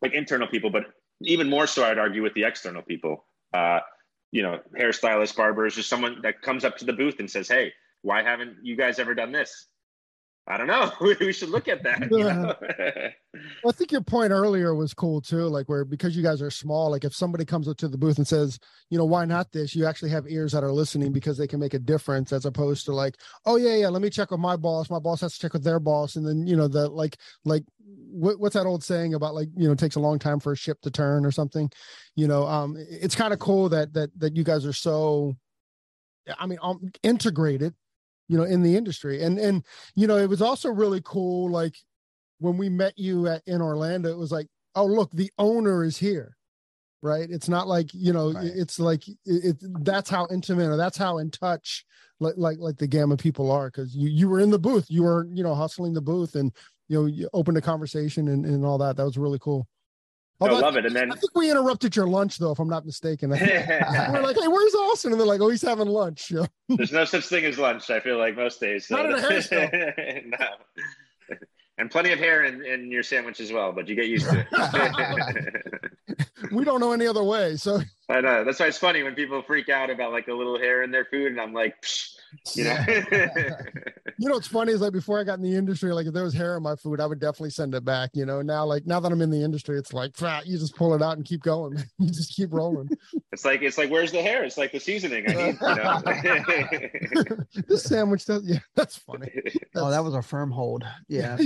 like 0.00 0.14
internal 0.14 0.48
people, 0.48 0.70
but 0.70 0.86
even 1.20 1.50
more 1.50 1.66
so, 1.66 1.84
I'd 1.84 1.98
argue 1.98 2.22
with 2.22 2.32
the 2.32 2.44
external 2.44 2.80
people. 2.80 3.26
Uh, 3.52 3.80
you 4.32 4.42
know, 4.42 4.60
hairstylists, 4.78 5.36
barbers, 5.36 5.74
just 5.74 5.90
someone 5.90 6.22
that 6.22 6.40
comes 6.40 6.64
up 6.64 6.78
to 6.78 6.86
the 6.86 6.94
booth 6.94 7.20
and 7.20 7.30
says, 7.30 7.48
"Hey, 7.48 7.74
why 8.00 8.22
haven't 8.22 8.56
you 8.62 8.76
guys 8.76 8.98
ever 8.98 9.14
done 9.14 9.30
this?" 9.30 9.66
I 10.48 10.56
don't 10.56 10.66
know. 10.66 10.90
we 11.20 11.32
should 11.32 11.50
look 11.50 11.68
at 11.68 11.82
that. 11.82 12.10
You 12.10 12.24
know? 12.24 12.54
well, 13.62 13.68
I 13.68 13.72
think 13.72 13.92
your 13.92 14.00
point 14.00 14.32
earlier 14.32 14.74
was 14.74 14.94
cool 14.94 15.20
too. 15.20 15.46
Like 15.46 15.68
where 15.68 15.84
because 15.84 16.16
you 16.16 16.22
guys 16.22 16.40
are 16.40 16.50
small, 16.50 16.90
like 16.90 17.04
if 17.04 17.14
somebody 17.14 17.44
comes 17.44 17.68
up 17.68 17.76
to 17.78 17.88
the 17.88 17.98
booth 17.98 18.16
and 18.16 18.26
says, 18.26 18.58
you 18.88 18.96
know, 18.96 19.04
why 19.04 19.26
not 19.26 19.52
this? 19.52 19.74
You 19.74 19.84
actually 19.84 20.10
have 20.10 20.26
ears 20.28 20.52
that 20.52 20.64
are 20.64 20.72
listening 20.72 21.12
because 21.12 21.36
they 21.36 21.46
can 21.46 21.60
make 21.60 21.74
a 21.74 21.78
difference, 21.78 22.32
as 22.32 22.46
opposed 22.46 22.86
to 22.86 22.94
like, 22.94 23.16
oh 23.44 23.56
yeah, 23.56 23.76
yeah, 23.76 23.88
let 23.88 24.00
me 24.00 24.08
check 24.08 24.30
with 24.30 24.40
my 24.40 24.56
boss. 24.56 24.88
My 24.88 24.98
boss 24.98 25.20
has 25.20 25.34
to 25.34 25.40
check 25.40 25.52
with 25.52 25.64
their 25.64 25.80
boss, 25.80 26.16
and 26.16 26.26
then 26.26 26.46
you 26.46 26.56
know 26.56 26.66
the 26.66 26.88
like 26.88 27.18
like 27.44 27.64
what, 27.86 28.40
what's 28.40 28.54
that 28.54 28.66
old 28.66 28.82
saying 28.82 29.12
about 29.12 29.34
like 29.34 29.48
you 29.54 29.66
know 29.66 29.72
it 29.72 29.78
takes 29.78 29.96
a 29.96 30.00
long 30.00 30.18
time 30.18 30.40
for 30.40 30.52
a 30.52 30.56
ship 30.56 30.80
to 30.82 30.90
turn 30.90 31.26
or 31.26 31.30
something. 31.30 31.70
You 32.16 32.26
know, 32.26 32.46
um, 32.46 32.76
it's 32.78 33.14
kind 33.14 33.34
of 33.34 33.38
cool 33.38 33.68
that 33.68 33.92
that 33.92 34.18
that 34.18 34.34
you 34.34 34.44
guys 34.44 34.64
are 34.64 34.72
so 34.72 35.36
I 36.38 36.46
mean, 36.46 36.58
um, 36.62 36.90
integrated 37.02 37.74
you 38.28 38.36
know 38.36 38.44
in 38.44 38.62
the 38.62 38.76
industry. 38.76 39.22
And 39.22 39.38
and 39.38 39.64
you 39.94 40.06
know 40.06 40.16
it 40.16 40.28
was 40.28 40.42
also 40.42 40.68
really 40.68 41.00
cool 41.04 41.50
like 41.50 41.76
when 42.38 42.56
we 42.56 42.68
met 42.68 42.96
you 42.96 43.26
at 43.26 43.42
in 43.46 43.60
orlando 43.60 44.08
it 44.10 44.16
was 44.16 44.30
like 44.30 44.46
oh 44.76 44.86
look 44.86 45.10
the 45.10 45.32
owner 45.38 45.82
is 45.82 45.96
here 45.96 46.36
right? 47.02 47.28
It's 47.30 47.48
not 47.48 47.68
like 47.68 47.92
you 47.94 48.12
know 48.12 48.32
right. 48.32 48.46
it's 48.54 48.78
like 48.78 49.06
it, 49.08 49.16
it, 49.26 49.56
that's 49.84 50.10
how 50.10 50.26
intimate 50.30 50.68
or 50.68 50.76
that's 50.76 50.96
how 50.96 51.18
in 51.18 51.30
touch 51.30 51.84
like 52.20 52.34
like 52.36 52.58
like 52.58 52.76
the 52.76 52.86
gamma 52.86 53.16
people 53.16 53.50
are 53.50 53.68
because 53.68 53.94
you 53.94 54.08
you 54.08 54.28
were 54.28 54.40
in 54.40 54.50
the 54.50 54.58
booth. 54.58 54.86
You 54.88 55.04
were 55.04 55.26
you 55.32 55.42
know 55.42 55.54
hustling 55.54 55.94
the 55.94 56.00
booth 56.00 56.34
and 56.34 56.52
you 56.88 57.00
know 57.00 57.06
you 57.06 57.28
opened 57.32 57.56
a 57.56 57.62
conversation 57.62 58.28
and, 58.28 58.44
and 58.44 58.64
all 58.64 58.78
that. 58.78 58.96
That 58.96 59.04
was 59.04 59.18
really 59.18 59.38
cool 59.38 59.66
I 60.40 60.50
love 60.50 60.76
it. 60.76 60.86
And 60.86 60.94
then 60.94 61.10
I 61.10 61.16
think 61.16 61.34
we 61.34 61.50
interrupted 61.50 61.96
your 61.96 62.06
lunch, 62.06 62.38
though, 62.38 62.52
if 62.52 62.58
I'm 62.58 62.68
not 62.68 62.86
mistaken. 62.86 63.30
we're 63.30 64.22
like, 64.22 64.36
"Hey, 64.36 64.48
where's 64.48 64.74
Austin?" 64.74 65.12
And 65.12 65.20
they're 65.20 65.26
like, 65.26 65.40
"Oh, 65.40 65.48
he's 65.48 65.62
having 65.62 65.88
lunch." 65.88 66.32
There's 66.68 66.92
no 66.92 67.04
such 67.04 67.26
thing 67.26 67.44
as 67.44 67.58
lunch. 67.58 67.90
I 67.90 68.00
feel 68.00 68.18
like 68.18 68.36
most 68.36 68.60
days. 68.60 68.86
So. 68.86 68.96
Not 68.96 69.06
in 69.06 69.12
a 69.12 69.18
hairstyle. 69.18 70.26
no. 70.26 71.36
And 71.78 71.90
plenty 71.90 72.12
of 72.12 72.18
hair 72.18 72.44
in, 72.44 72.64
in 72.64 72.90
your 72.90 73.04
sandwich 73.04 73.40
as 73.40 73.52
well, 73.52 73.72
but 73.72 73.88
you 73.88 73.94
get 73.94 74.08
used 74.08 74.28
to 74.28 74.46
it. 74.50 76.52
we 76.52 76.64
don't 76.64 76.80
know 76.80 76.92
any 76.92 77.06
other 77.06 77.22
way. 77.22 77.56
So 77.56 77.80
I 78.08 78.20
know. 78.20 78.44
That's 78.44 78.58
why 78.58 78.66
it's 78.66 78.78
funny 78.78 79.02
when 79.02 79.14
people 79.14 79.42
freak 79.42 79.68
out 79.68 79.90
about 79.90 80.12
like 80.12 80.28
a 80.28 80.34
little 80.34 80.58
hair 80.58 80.82
in 80.82 80.90
their 80.90 81.04
food, 81.04 81.32
and 81.32 81.40
I'm 81.40 81.52
like, 81.52 81.82
Psh 81.82 82.18
you 82.54 82.64
know? 82.64 82.76
You 84.20 84.28
know 84.28 84.34
what's 84.34 84.48
funny 84.48 84.72
is 84.72 84.80
like 84.80 84.92
before 84.92 85.20
i 85.20 85.22
got 85.22 85.38
in 85.38 85.44
the 85.44 85.54
industry 85.54 85.92
like 85.92 86.08
if 86.08 86.12
there 86.12 86.24
was 86.24 86.34
hair 86.34 86.56
in 86.56 86.62
my 86.64 86.74
food 86.74 87.00
i 87.00 87.06
would 87.06 87.20
definitely 87.20 87.50
send 87.50 87.72
it 87.72 87.84
back 87.84 88.10
you 88.14 88.26
know? 88.26 88.42
Now 88.42 88.64
like 88.64 88.84
now 88.84 88.98
that 88.98 89.12
i'm 89.12 89.22
in 89.22 89.30
the 89.30 89.44
industry 89.44 89.78
it's 89.78 89.92
like 89.92 90.10
you 90.44 90.58
just 90.58 90.74
pull 90.74 90.92
it 90.94 91.02
out 91.02 91.18
and 91.18 91.24
keep 91.24 91.40
going 91.42 91.78
you 92.00 92.08
just 92.08 92.34
keep 92.34 92.52
rolling. 92.52 92.88
It's 93.30 93.44
like 93.44 93.62
it's 93.62 93.78
like 93.78 93.90
where's 93.90 94.10
the 94.10 94.20
hair? 94.20 94.42
It's 94.42 94.58
like 94.58 94.72
the 94.72 94.80
seasoning 94.80 95.24
i 95.28 95.34
need 95.34 95.58
you 95.60 95.74
know? 97.28 97.44
This 97.68 97.84
sandwich 97.84 98.24
does 98.24 98.42
yeah 98.44 98.58
that's 98.74 98.96
funny. 98.96 99.30
That's, 99.44 99.56
oh 99.76 99.90
that 99.90 100.02
was 100.02 100.14
a 100.14 100.22
firm 100.22 100.50
hold. 100.50 100.84
Yeah. 101.06 101.36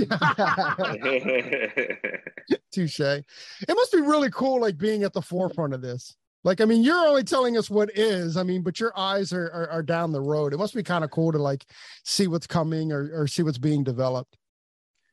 Touche. 2.71 2.99
It 2.99 3.25
must 3.69 3.91
be 3.91 4.01
really 4.01 4.31
cool 4.31 4.59
like 4.61 4.79
being 4.79 5.03
at 5.03 5.13
the 5.13 5.21
forefront 5.21 5.75
of 5.75 5.83
this 5.83 6.15
like, 6.43 6.59
I 6.59 6.65
mean, 6.65 6.83
you're 6.83 7.07
only 7.07 7.23
telling 7.23 7.57
us 7.57 7.69
what 7.69 7.89
is. 7.97 8.35
I 8.37 8.43
mean, 8.43 8.61
but 8.61 8.79
your 8.79 8.97
eyes 8.97 9.31
are 9.33 9.49
are, 9.51 9.69
are 9.69 9.83
down 9.83 10.11
the 10.11 10.21
road. 10.21 10.53
It 10.53 10.57
must 10.57 10.75
be 10.75 10.83
kind 10.83 11.03
of 11.03 11.11
cool 11.11 11.31
to 11.31 11.37
like 11.37 11.65
see 12.03 12.27
what's 12.27 12.47
coming 12.47 12.91
or 12.91 13.09
or 13.13 13.27
see 13.27 13.43
what's 13.43 13.57
being 13.57 13.83
developed. 13.83 14.37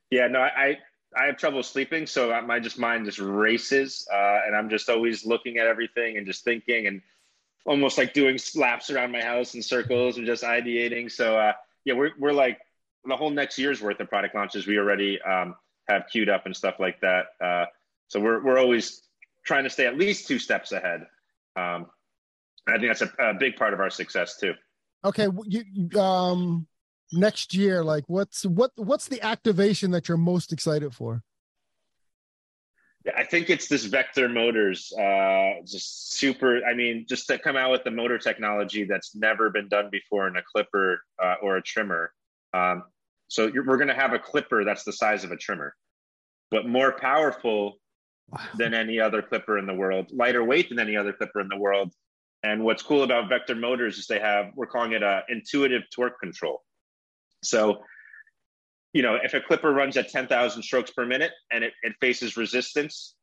Yeah, 0.09 0.27
no, 0.27 0.41
I 0.41 0.77
I 1.17 1.25
have 1.25 1.37
trouble 1.37 1.63
sleeping, 1.63 2.05
so 2.05 2.39
my 2.41 2.59
just 2.59 2.79
mind 2.79 3.05
just 3.05 3.19
races, 3.19 4.07
uh, 4.13 4.39
and 4.45 4.55
I'm 4.55 4.69
just 4.69 4.89
always 4.89 5.25
looking 5.25 5.57
at 5.57 5.67
everything 5.67 6.17
and 6.17 6.25
just 6.25 6.43
thinking 6.43 6.87
and 6.87 7.01
almost 7.65 7.97
like 7.97 8.13
doing 8.13 8.39
laps 8.55 8.89
around 8.89 9.11
my 9.11 9.21
house 9.21 9.55
in 9.55 9.61
circles 9.61 10.17
and 10.17 10.25
just 10.25 10.43
ideating. 10.43 11.11
So 11.11 11.37
uh, 11.37 11.53
yeah, 11.85 11.93
we're 11.93 12.11
we're 12.17 12.33
like 12.33 12.59
the 13.05 13.15
whole 13.15 13.29
next 13.29 13.57
year's 13.57 13.81
worth 13.81 13.99
of 13.99 14.09
product 14.09 14.35
launches 14.35 14.67
we 14.67 14.77
already 14.77 15.21
um, 15.21 15.55
have 15.87 16.03
queued 16.11 16.29
up 16.29 16.45
and 16.45 16.55
stuff 16.55 16.75
like 16.79 16.99
that. 17.01 17.25
Uh, 17.41 17.65
so 18.07 18.19
we're 18.19 18.43
we're 18.43 18.59
always 18.59 19.03
trying 19.45 19.63
to 19.63 19.69
stay 19.69 19.87
at 19.87 19.97
least 19.97 20.27
two 20.27 20.39
steps 20.39 20.71
ahead. 20.71 21.05
Um, 21.55 21.87
I 22.67 22.77
think 22.77 22.87
that's 22.87 23.01
a, 23.01 23.11
a, 23.19 23.33
big 23.33 23.55
part 23.55 23.73
of 23.73 23.79
our 23.79 23.89
success 23.89 24.37
too. 24.37 24.53
Okay, 25.03 25.27
you, 25.45 25.99
um, 25.99 26.67
next 27.11 27.53
year, 27.53 27.83
like 27.83 28.03
what's 28.07 28.45
what 28.45 28.71
what's 28.75 29.07
the 29.07 29.21
activation 29.21 29.91
that 29.91 30.07
you're 30.07 30.17
most 30.17 30.53
excited 30.53 30.93
for? 30.93 31.23
Yeah, 33.05 33.13
I 33.17 33.23
think 33.23 33.49
it's 33.49 33.67
this 33.67 33.85
Vector 33.85 34.29
Motors, 34.29 34.93
uh, 34.93 35.53
just 35.65 36.13
super. 36.13 36.63
I 36.63 36.75
mean, 36.75 37.05
just 37.09 37.27
to 37.27 37.39
come 37.39 37.57
out 37.57 37.71
with 37.71 37.83
the 37.83 37.91
motor 37.91 38.19
technology 38.19 38.83
that's 38.83 39.15
never 39.15 39.49
been 39.49 39.67
done 39.67 39.89
before 39.91 40.27
in 40.27 40.35
a 40.35 40.43
clipper 40.43 41.01
uh, 41.21 41.35
or 41.41 41.57
a 41.57 41.63
trimmer. 41.63 42.13
Um, 42.53 42.83
so 43.27 43.51
we're 43.65 43.77
going 43.77 43.87
to 43.87 43.95
have 43.95 44.13
a 44.13 44.19
clipper 44.19 44.63
that's 44.63 44.83
the 44.83 44.93
size 44.93 45.23
of 45.23 45.31
a 45.31 45.37
trimmer, 45.37 45.73
but 46.51 46.67
more 46.67 46.91
powerful 46.91 47.77
than 48.55 48.73
any 48.73 48.99
other 48.99 49.21
clipper 49.21 49.57
in 49.57 49.65
the 49.65 49.73
world, 49.73 50.11
lighter 50.11 50.43
weight 50.43 50.69
than 50.69 50.79
any 50.79 50.95
other 50.95 51.13
clipper 51.13 51.41
in 51.41 51.47
the 51.49 51.57
world. 51.57 51.91
And 52.43 52.63
what's 52.63 52.81
cool 52.81 53.03
about 53.03 53.29
Vector 53.29 53.55
Motors 53.55 53.97
is 53.97 54.07
they 54.07 54.19
have, 54.19 54.51
we're 54.55 54.67
calling 54.67 54.93
it 54.93 55.03
a 55.03 55.21
intuitive 55.29 55.83
torque 55.93 56.19
control. 56.19 56.61
So, 57.43 57.83
you 58.93 59.03
know, 59.03 59.17
if 59.21 59.33
a 59.33 59.41
clipper 59.41 59.71
runs 59.71 59.95
at 59.97 60.09
10,000 60.09 60.63
strokes 60.63 60.91
per 60.91 61.05
minute 61.05 61.31
and 61.51 61.63
it, 61.63 61.73
it 61.83 61.93
faces 62.01 62.37
resistance, 62.37 63.15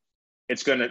it's 0.48 0.62
going 0.62 0.78
to 0.78 0.90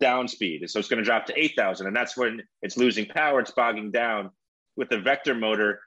down 0.00 0.28
speed. 0.28 0.68
So 0.68 0.78
it's 0.78 0.88
going 0.88 0.98
to 0.98 1.04
drop 1.04 1.26
to 1.26 1.38
8,000. 1.38 1.86
And 1.86 1.94
that's 1.94 2.16
when 2.16 2.42
it's 2.62 2.76
losing 2.76 3.06
power, 3.06 3.40
it's 3.40 3.50
bogging 3.50 3.90
down. 3.90 4.30
With 4.76 4.88
the 4.88 5.00
Vector 5.00 5.34
motor, 5.34 5.80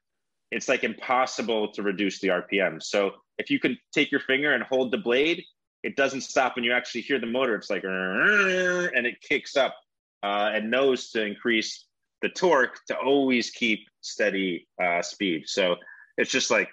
it's 0.51 0.67
like 0.67 0.83
impossible 0.83 1.71
to 1.71 1.81
reduce 1.81 2.19
the 2.19 2.27
RPM. 2.27 2.83
So 2.83 3.11
if 3.37 3.49
you 3.49 3.59
can 3.59 3.77
take 3.93 4.11
your 4.11 4.19
finger 4.19 4.53
and 4.53 4.63
hold 4.63 4.91
the 4.91 4.97
blade, 4.97 5.43
it 5.83 5.95
doesn't 5.95 6.21
stop 6.21 6.55
when 6.55 6.63
you 6.63 6.73
actually 6.73 7.01
hear 7.01 7.19
the 7.19 7.27
motor. 7.27 7.55
It's 7.55 7.69
like, 7.69 7.83
and 7.83 9.05
it 9.05 9.19
kicks 9.21 9.55
up 9.55 9.75
uh, 10.23 10.51
and 10.53 10.69
knows 10.69 11.09
to 11.11 11.25
increase 11.25 11.87
the 12.21 12.29
torque 12.29 12.79
to 12.87 12.97
always 12.97 13.49
keep 13.49 13.87
steady 14.01 14.67
uh, 14.81 15.01
speed. 15.01 15.43
So 15.47 15.75
it's 16.17 16.31
just 16.31 16.51
like 16.51 16.69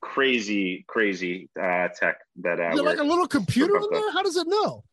crazy, 0.00 0.84
crazy 0.88 1.48
uh, 1.60 1.88
tech 1.88 2.18
that. 2.42 2.60
Uh, 2.60 2.82
like 2.82 2.98
a 2.98 3.02
little 3.02 3.26
computer 3.26 3.76
in 3.76 3.88
there. 3.90 4.12
How 4.12 4.22
does 4.22 4.36
it 4.36 4.46
know? 4.46 4.84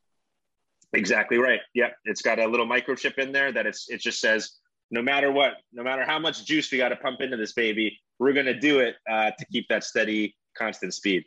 Exactly 0.94 1.38
right. 1.38 1.60
Yep, 1.74 1.98
it's 2.06 2.22
got 2.22 2.40
a 2.40 2.48
little 2.48 2.68
microchip 2.68 3.18
in 3.18 3.34
there 3.34 3.52
that 3.52 3.66
it's 3.66 3.90
it 3.90 4.00
just 4.00 4.20
says 4.20 4.60
no 4.92 5.02
matter 5.02 5.32
what, 5.32 5.54
no 5.74 5.84
matter 5.84 6.06
how 6.06 6.20
much 6.20 6.46
juice 6.46 6.72
we 6.72 6.78
got 6.78 6.90
to 6.90 6.96
pump 6.96 7.20
into 7.22 7.36
this 7.36 7.54
baby, 7.54 8.00
we're 8.20 8.34
going 8.34 8.46
to 8.46 8.58
do 8.58 8.80
it 8.80 8.96
uh, 9.10 9.32
to 9.38 9.46
keep 9.52 9.68
that 9.68 9.84
steady, 9.84 10.36
constant 10.58 10.94
speed. 10.94 11.26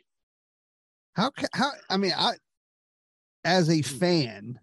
How, 1.19 1.31
how, 1.53 1.71
I 1.89 1.97
mean, 1.97 2.13
I, 2.15 2.35
as 3.43 3.69
a 3.69 3.81
fan, 3.81 4.57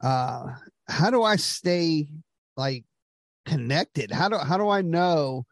uh, 0.00 0.46
how 0.88 1.10
do 1.10 1.24
I 1.24 1.34
stay 1.34 2.08
like 2.56 2.84
connected? 3.44 4.12
How 4.12 4.28
do, 4.28 4.38
how 4.38 4.56
do 4.56 4.68
I 4.68 4.82
know 4.82 5.46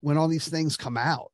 when 0.00 0.16
all 0.16 0.26
these 0.26 0.48
things 0.48 0.78
come 0.78 0.96
out? 0.96 1.32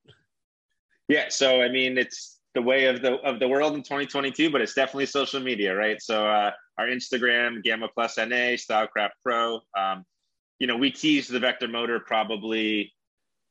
Yeah. 1.07 1.27
So, 1.29 1.63
I 1.63 1.69
mean, 1.69 1.97
it's 1.97 2.41
the 2.57 2.63
way 2.63 2.87
of 2.87 3.03
the, 3.03 3.15
of 3.21 3.39
the 3.39 3.47
world 3.47 3.75
in 3.75 3.83
2022, 3.83 4.51
but 4.51 4.61
it's 4.61 4.75
definitely 4.75 5.07
social 5.07 5.39
media, 5.39 5.73
right? 5.73 6.03
So, 6.03 6.27
uh, 6.27 6.51
our 6.77 6.89
Instagram, 6.89 7.63
Gamma 7.63 7.87
Plus 7.95 8.19
NA, 8.19 8.57
Stylecraft 8.57 9.11
Pro, 9.23 9.61
um, 9.79 10.05
you 10.59 10.67
know, 10.67 10.77
we 10.77 10.91
teased 10.91 11.31
the 11.31 11.39
Vector 11.39 11.69
motor 11.69 12.01
probably 12.01 12.93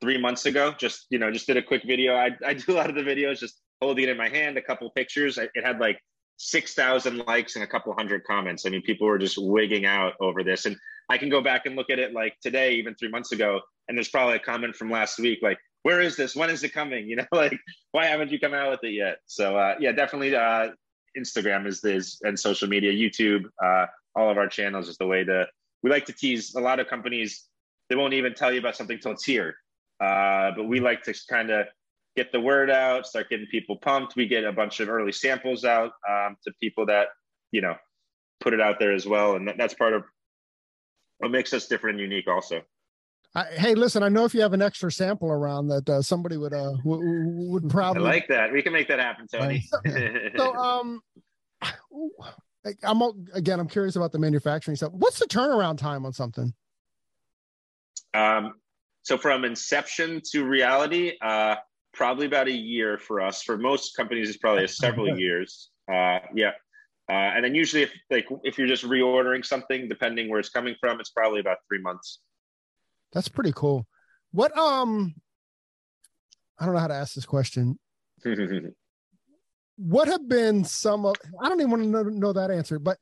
three 0.01 0.17
months 0.17 0.45
ago. 0.45 0.73
Just 0.77 1.05
you 1.09 1.19
know, 1.19 1.31
just 1.31 1.47
did 1.47 1.57
a 1.57 1.61
quick 1.61 1.83
video. 1.85 2.15
I 2.15 2.31
I 2.45 2.53
do 2.53 2.73
a 2.73 2.75
lot 2.75 2.89
of 2.89 2.95
the 2.95 3.01
videos 3.01 3.39
just 3.39 3.61
holding 3.81 4.05
it 4.05 4.09
in 4.09 4.17
my 4.17 4.29
hand, 4.29 4.57
a 4.57 4.61
couple 4.61 4.89
pictures. 4.91 5.37
It 5.37 5.51
had 5.63 5.79
like 5.79 5.99
six 6.37 6.73
thousand 6.73 7.17
likes 7.27 7.55
and 7.55 7.63
a 7.63 7.67
couple 7.67 7.93
hundred 7.93 8.23
comments. 8.23 8.65
I 8.65 8.69
mean, 8.69 8.81
people 8.81 9.07
were 9.07 9.17
just 9.17 9.37
wigging 9.37 9.85
out 9.85 10.13
over 10.19 10.43
this, 10.43 10.65
and 10.65 10.75
I 11.09 11.17
can 11.17 11.29
go 11.29 11.41
back 11.41 11.65
and 11.65 11.75
look 11.75 11.89
at 11.89 11.99
it 11.99 12.13
like 12.13 12.35
today, 12.41 12.75
even 12.75 12.95
three 12.95 13.09
months 13.09 13.31
ago, 13.31 13.61
and 13.87 13.97
there's 13.97 14.09
probably 14.09 14.35
a 14.35 14.39
comment 14.39 14.75
from 14.75 14.89
last 14.89 15.19
week 15.19 15.39
like. 15.41 15.59
Where 15.85 15.99
is 15.99 16.15
this? 16.15 16.33
When 16.33 16.49
is 16.49 16.63
it 16.63 16.73
coming? 16.73 17.07
You 17.09 17.17
know, 17.17 17.25
like 17.33 17.59
why 17.91 18.05
haven't 18.05 18.31
you 18.31 18.39
come 18.39 18.53
out 18.53 18.71
with 18.71 18.79
it 18.83 18.93
yet? 18.93 19.17
So 19.25 19.57
uh, 19.57 19.75
yeah, 19.81 19.91
definitely 19.91 20.33
uh, 20.33 20.69
Instagram 21.19 21.67
is 21.67 21.81
this 21.81 22.21
and 22.23 22.39
social 22.39 22.69
media, 22.69 22.93
YouTube, 22.93 23.43
uh, 23.61 23.87
all 24.15 24.29
of 24.29 24.37
our 24.37 24.47
channels 24.47 24.87
is 24.87 24.97
the 24.97 25.07
way 25.07 25.23
to 25.23 25.47
we 25.81 25.89
like 25.89 26.05
to 26.05 26.13
tease 26.13 26.55
a 26.55 26.59
lot 26.59 26.79
of 26.79 26.87
companies 26.87 27.47
they 27.89 27.95
won't 27.95 28.13
even 28.13 28.33
tell 28.33 28.51
you 28.51 28.59
about 28.59 28.75
something 28.75 28.99
till 28.99 29.11
it's 29.11 29.25
here 29.25 29.55
uh, 29.99 30.51
but 30.55 30.65
we 30.65 30.79
like 30.79 31.03
to 31.03 31.13
kind 31.29 31.49
of 31.49 31.67
get 32.15 32.31
the 32.31 32.39
word 32.39 32.69
out 32.69 33.05
start 33.05 33.29
getting 33.29 33.47
people 33.47 33.75
pumped 33.75 34.15
we 34.15 34.27
get 34.27 34.43
a 34.43 34.51
bunch 34.51 34.79
of 34.79 34.89
early 34.89 35.11
samples 35.11 35.65
out 35.65 35.91
um, 36.09 36.35
to 36.43 36.51
people 36.61 36.85
that 36.85 37.07
you 37.51 37.61
know 37.61 37.75
put 38.39 38.53
it 38.53 38.61
out 38.61 38.79
there 38.79 38.93
as 38.93 39.05
well 39.05 39.35
and 39.35 39.47
that, 39.47 39.57
that's 39.57 39.73
part 39.73 39.93
of 39.93 40.03
what 41.19 41.31
makes 41.31 41.53
us 41.53 41.67
different 41.67 41.99
and 41.99 42.01
unique 42.01 42.27
also 42.27 42.61
I, 43.35 43.45
hey, 43.45 43.73
listen! 43.73 44.03
I 44.03 44.09
know 44.09 44.25
if 44.25 44.35
you 44.35 44.41
have 44.41 44.53
an 44.53 44.61
extra 44.61 44.91
sample 44.91 45.31
around 45.31 45.67
that 45.69 45.89
uh, 45.89 46.03
somebody 46.03 46.37
would 46.37 46.53
uh 46.53 46.73
w- 46.83 47.49
would 47.49 47.67
probably 47.67 48.03
I 48.03 48.05
like 48.05 48.27
that. 48.27 48.53
We 48.53 48.61
can 48.61 48.73
make 48.73 48.87
that 48.89 48.99
happen, 48.99 49.25
Tony. 49.25 49.65
so, 49.67 49.79
so 50.37 50.53
um, 50.53 51.01
I'm 52.83 53.01
again, 53.33 53.59
I'm 53.59 53.67
curious 53.67 53.95
about 53.95 54.11
the 54.11 54.19
manufacturing 54.19 54.77
stuff. 54.77 54.91
What's 54.93 55.19
the 55.19 55.25
turnaround 55.25 55.77
time 55.77 56.05
on 56.05 56.13
something? 56.13 56.53
Um, 58.13 58.53
so 59.01 59.17
from 59.17 59.43
inception 59.43 60.21
to 60.31 60.45
reality, 60.45 61.13
uh, 61.21 61.55
probably 61.93 62.25
about 62.25 62.47
a 62.47 62.51
year 62.51 62.97
for 62.97 63.21
us. 63.21 63.43
For 63.43 63.57
most 63.57 63.95
companies, 63.95 64.29
it's 64.29 64.37
probably 64.37 64.67
several 64.83 65.17
years. 65.17 65.69
Uh, 65.91 66.19
yeah. 66.33 66.51
Uh, 67.09 67.35
and 67.35 67.43
then 67.43 67.53
usually, 67.53 67.83
if 67.83 67.91
like 68.09 68.27
if 68.43 68.57
you're 68.57 68.67
just 68.67 68.85
reordering 68.85 69.45
something, 69.45 69.89
depending 69.89 70.29
where 70.29 70.39
it's 70.39 70.49
coming 70.49 70.75
from, 70.79 70.99
it's 70.99 71.09
probably 71.09 71.41
about 71.41 71.57
three 71.67 71.81
months. 71.81 72.19
That's 73.11 73.27
pretty 73.27 73.51
cool. 73.53 73.85
What 74.31 74.57
um, 74.57 75.13
I 76.59 76.65
don't 76.65 76.73
know 76.73 76.79
how 76.79 76.87
to 76.87 76.93
ask 76.93 77.13
this 77.13 77.25
question. 77.25 77.77
what 79.75 80.07
have 80.07 80.29
been 80.29 80.63
some 80.63 81.03
of 81.03 81.15
i 81.41 81.49
don't 81.49 81.59
even 81.59 81.71
want 81.71 81.81
to 81.81 81.89
know, 81.89 82.03
know 82.03 82.31
that 82.31 82.51
answer 82.51 82.77
but 82.77 82.99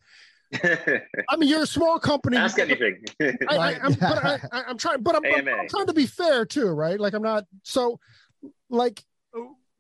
I 0.54 1.38
mean, 1.38 1.50
you're 1.50 1.64
a 1.64 1.68
small 1.68 1.98
company. 2.00 2.38
Ask 2.38 2.60
anything. 2.60 3.04
I, 3.48 3.74
am 3.82 3.94
but 3.94 4.26
I, 4.26 4.40
am 4.70 4.78
trying, 4.78 5.02
but 5.02 5.16
I'm, 5.16 5.26
I'm, 5.26 5.48
I'm, 5.48 5.68
trying 5.70 5.88
to 5.88 5.94
be 5.94 6.06
fair 6.06 6.46
too, 6.46 6.68
right? 6.68 7.00
Like 7.00 7.14
I'm 7.14 7.22
not 7.22 7.46
so, 7.64 8.00
like 8.72 9.04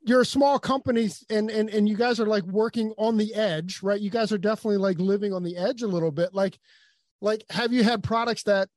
you're 0.03 0.21
a 0.21 0.25
small 0.25 0.59
company, 0.59 1.09
and 1.29 1.49
and 1.49 1.69
and 1.69 1.87
you 1.87 1.95
guys 1.95 2.19
are 2.19 2.25
like 2.25 2.43
working 2.43 2.93
on 2.97 3.17
the 3.17 3.33
edge, 3.33 3.81
right? 3.83 3.99
You 3.99 4.09
guys 4.09 4.31
are 4.31 4.37
definitely 4.37 4.77
like 4.77 4.99
living 4.99 5.33
on 5.33 5.43
the 5.43 5.57
edge 5.57 5.81
a 5.81 5.87
little 5.87 6.11
bit. 6.11 6.33
Like, 6.33 6.59
like 7.21 7.43
have 7.49 7.73
you 7.73 7.83
had 7.83 8.03
products 8.03 8.43
that 8.43 8.69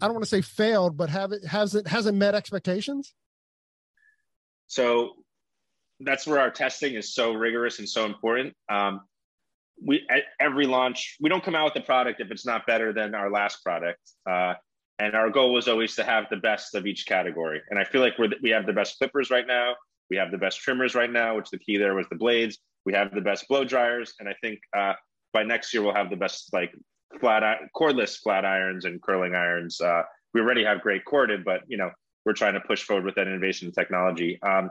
I 0.00 0.06
don't 0.06 0.14
want 0.14 0.24
to 0.24 0.30
say 0.30 0.40
failed, 0.40 0.96
but 0.96 1.10
have 1.10 1.32
it 1.32 1.44
has 1.46 1.74
it 1.74 1.86
hasn't 1.86 2.18
met 2.18 2.34
expectations? 2.34 3.14
So 4.66 5.12
that's 6.00 6.26
where 6.26 6.40
our 6.40 6.50
testing 6.50 6.94
is 6.94 7.14
so 7.14 7.32
rigorous 7.32 7.78
and 7.78 7.88
so 7.88 8.04
important. 8.04 8.54
Um, 8.68 9.02
we 9.84 10.06
at 10.10 10.24
every 10.40 10.66
launch 10.66 11.16
we 11.20 11.28
don't 11.28 11.44
come 11.44 11.54
out 11.54 11.64
with 11.64 11.74
the 11.74 11.80
product 11.80 12.20
if 12.20 12.30
it's 12.30 12.46
not 12.46 12.66
better 12.66 12.92
than 12.92 13.14
our 13.14 13.30
last 13.30 13.62
product. 13.62 14.00
Uh, 14.28 14.54
and 14.98 15.14
our 15.14 15.30
goal 15.30 15.52
was 15.52 15.68
always 15.68 15.96
to 15.96 16.04
have 16.04 16.26
the 16.30 16.36
best 16.36 16.74
of 16.74 16.86
each 16.86 17.06
category. 17.06 17.60
And 17.70 17.78
I 17.78 17.84
feel 17.84 18.00
like 18.00 18.18
we're 18.18 18.30
we 18.42 18.50
have 18.50 18.66
the 18.66 18.72
best 18.72 18.98
clippers 18.98 19.30
right 19.30 19.46
now. 19.46 19.74
We 20.10 20.16
have 20.16 20.30
the 20.30 20.38
best 20.38 20.60
trimmers 20.60 20.94
right 20.94 21.10
now, 21.10 21.36
which 21.36 21.50
the 21.50 21.58
key 21.58 21.76
there 21.76 21.94
was 21.94 22.06
the 22.10 22.16
blades. 22.16 22.58
We 22.84 22.92
have 22.92 23.12
the 23.14 23.20
best 23.20 23.48
blow 23.48 23.64
dryers, 23.64 24.14
and 24.20 24.28
I 24.28 24.34
think 24.42 24.60
uh, 24.76 24.92
by 25.32 25.42
next 25.42 25.72
year 25.72 25.82
we'll 25.82 25.94
have 25.94 26.10
the 26.10 26.16
best 26.16 26.52
like 26.52 26.72
flat 27.20 27.42
cordless 27.74 28.18
flat 28.18 28.44
irons 28.44 28.84
and 28.84 29.02
curling 29.02 29.34
irons. 29.34 29.80
Uh, 29.80 30.02
we 30.32 30.40
already 30.40 30.64
have 30.64 30.80
great 30.80 31.04
corded, 31.04 31.44
but 31.44 31.62
you 31.66 31.76
know 31.76 31.90
we're 32.24 32.32
trying 32.32 32.54
to 32.54 32.60
push 32.60 32.82
forward 32.82 33.04
with 33.04 33.14
that 33.16 33.26
innovation 33.26 33.72
technology. 33.72 34.38
Um, 34.42 34.70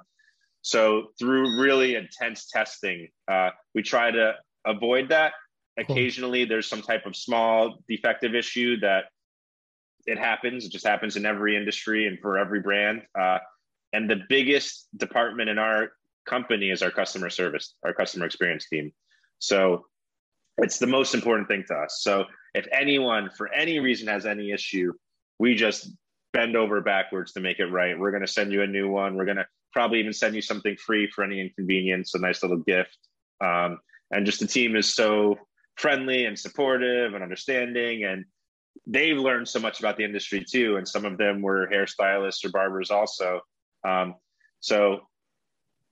so 0.62 1.08
through 1.20 1.62
really 1.62 1.96
intense 1.96 2.48
testing, 2.48 3.10
uh, 3.28 3.50
we 3.76 3.84
try 3.84 4.12
to 4.12 4.34
avoid 4.66 5.10
that. 5.10 5.34
Occasionally, 5.78 6.46
there's 6.46 6.68
some 6.68 6.82
type 6.82 7.06
of 7.06 7.16
small 7.16 7.80
defective 7.88 8.36
issue 8.36 8.80
that 8.80 9.06
it 10.06 10.18
happens. 10.18 10.66
It 10.66 10.72
just 10.72 10.86
happens 10.86 11.16
in 11.16 11.26
every 11.26 11.56
industry 11.56 12.08
and 12.08 12.20
for 12.20 12.38
every 12.38 12.60
brand. 12.60 13.04
Uh, 13.20 13.40
and 13.94 14.10
the 14.10 14.22
biggest 14.28 14.88
department 14.98 15.50
in 15.50 15.58
our 15.58 15.92
company 16.26 16.70
is 16.70 16.82
our 16.82 16.92
customer 16.92 17.30
service, 17.30 17.76
our 17.84 17.94
customer 17.94 18.26
experience 18.26 18.68
team. 18.68 18.92
So 19.40 19.86
it's 20.58 20.80
the 20.80 20.88
most 20.88 21.14
important 21.14 21.48
thing 21.48 21.64
to 21.68 21.76
us. 21.76 22.00
So 22.02 22.26
if 22.54 22.68
anyone, 22.72 23.30
for 23.38 23.52
any 23.54 23.80
reason, 23.80 24.08
has 24.08 24.26
any 24.26 24.52
issue, 24.52 24.94
we 25.40 25.56
just 25.56 25.90
bend 26.32 26.56
over 26.56 26.82
backwards 26.82 27.34
to 27.34 27.40
make 27.40 27.60
it 27.60 27.68
right. 27.68 27.98
We're 27.98 28.12
going 28.12 28.26
to 28.26 28.32
send 28.32 28.52
you 28.52 28.62
a 28.62 28.68
new 28.68 28.90
one. 28.90 29.16
We're 29.16 29.26
going 29.26 29.38
to 29.38 29.48
probably 29.72 30.00
even 30.00 30.14
send 30.14 30.36
you 30.36 30.42
something 30.42 30.76
free 30.78 31.10
for 31.10 31.24
any 31.24 31.42
inconvenience, 31.42 32.14
a 32.14 32.20
nice 32.20 32.44
little 32.44 32.58
gift. 32.58 32.98
Um, 33.42 33.80
and 34.12 34.26
just 34.26 34.40
the 34.40 34.48
team 34.48 34.76
is 34.76 34.94
so 34.94 35.38
friendly 35.76 36.26
and 36.26 36.38
supportive 36.38 37.14
and 37.14 37.24
understanding. 37.24 38.04
And 38.04 38.26
they've 38.88 39.18
learned 39.18 39.48
so 39.48 39.60
much 39.60 39.80
about 39.80 39.98
the 39.98 40.04
industry 40.04 40.44
too. 40.44 40.78
And 40.78 40.88
some 40.88 41.06
of 41.06 41.18
them 41.18 41.42
were 41.42 41.68
hairstylists 41.68 42.44
or 42.46 42.50
barbers 42.50 42.92
also. 42.92 43.42
Um, 43.84 44.16
so 44.60 45.02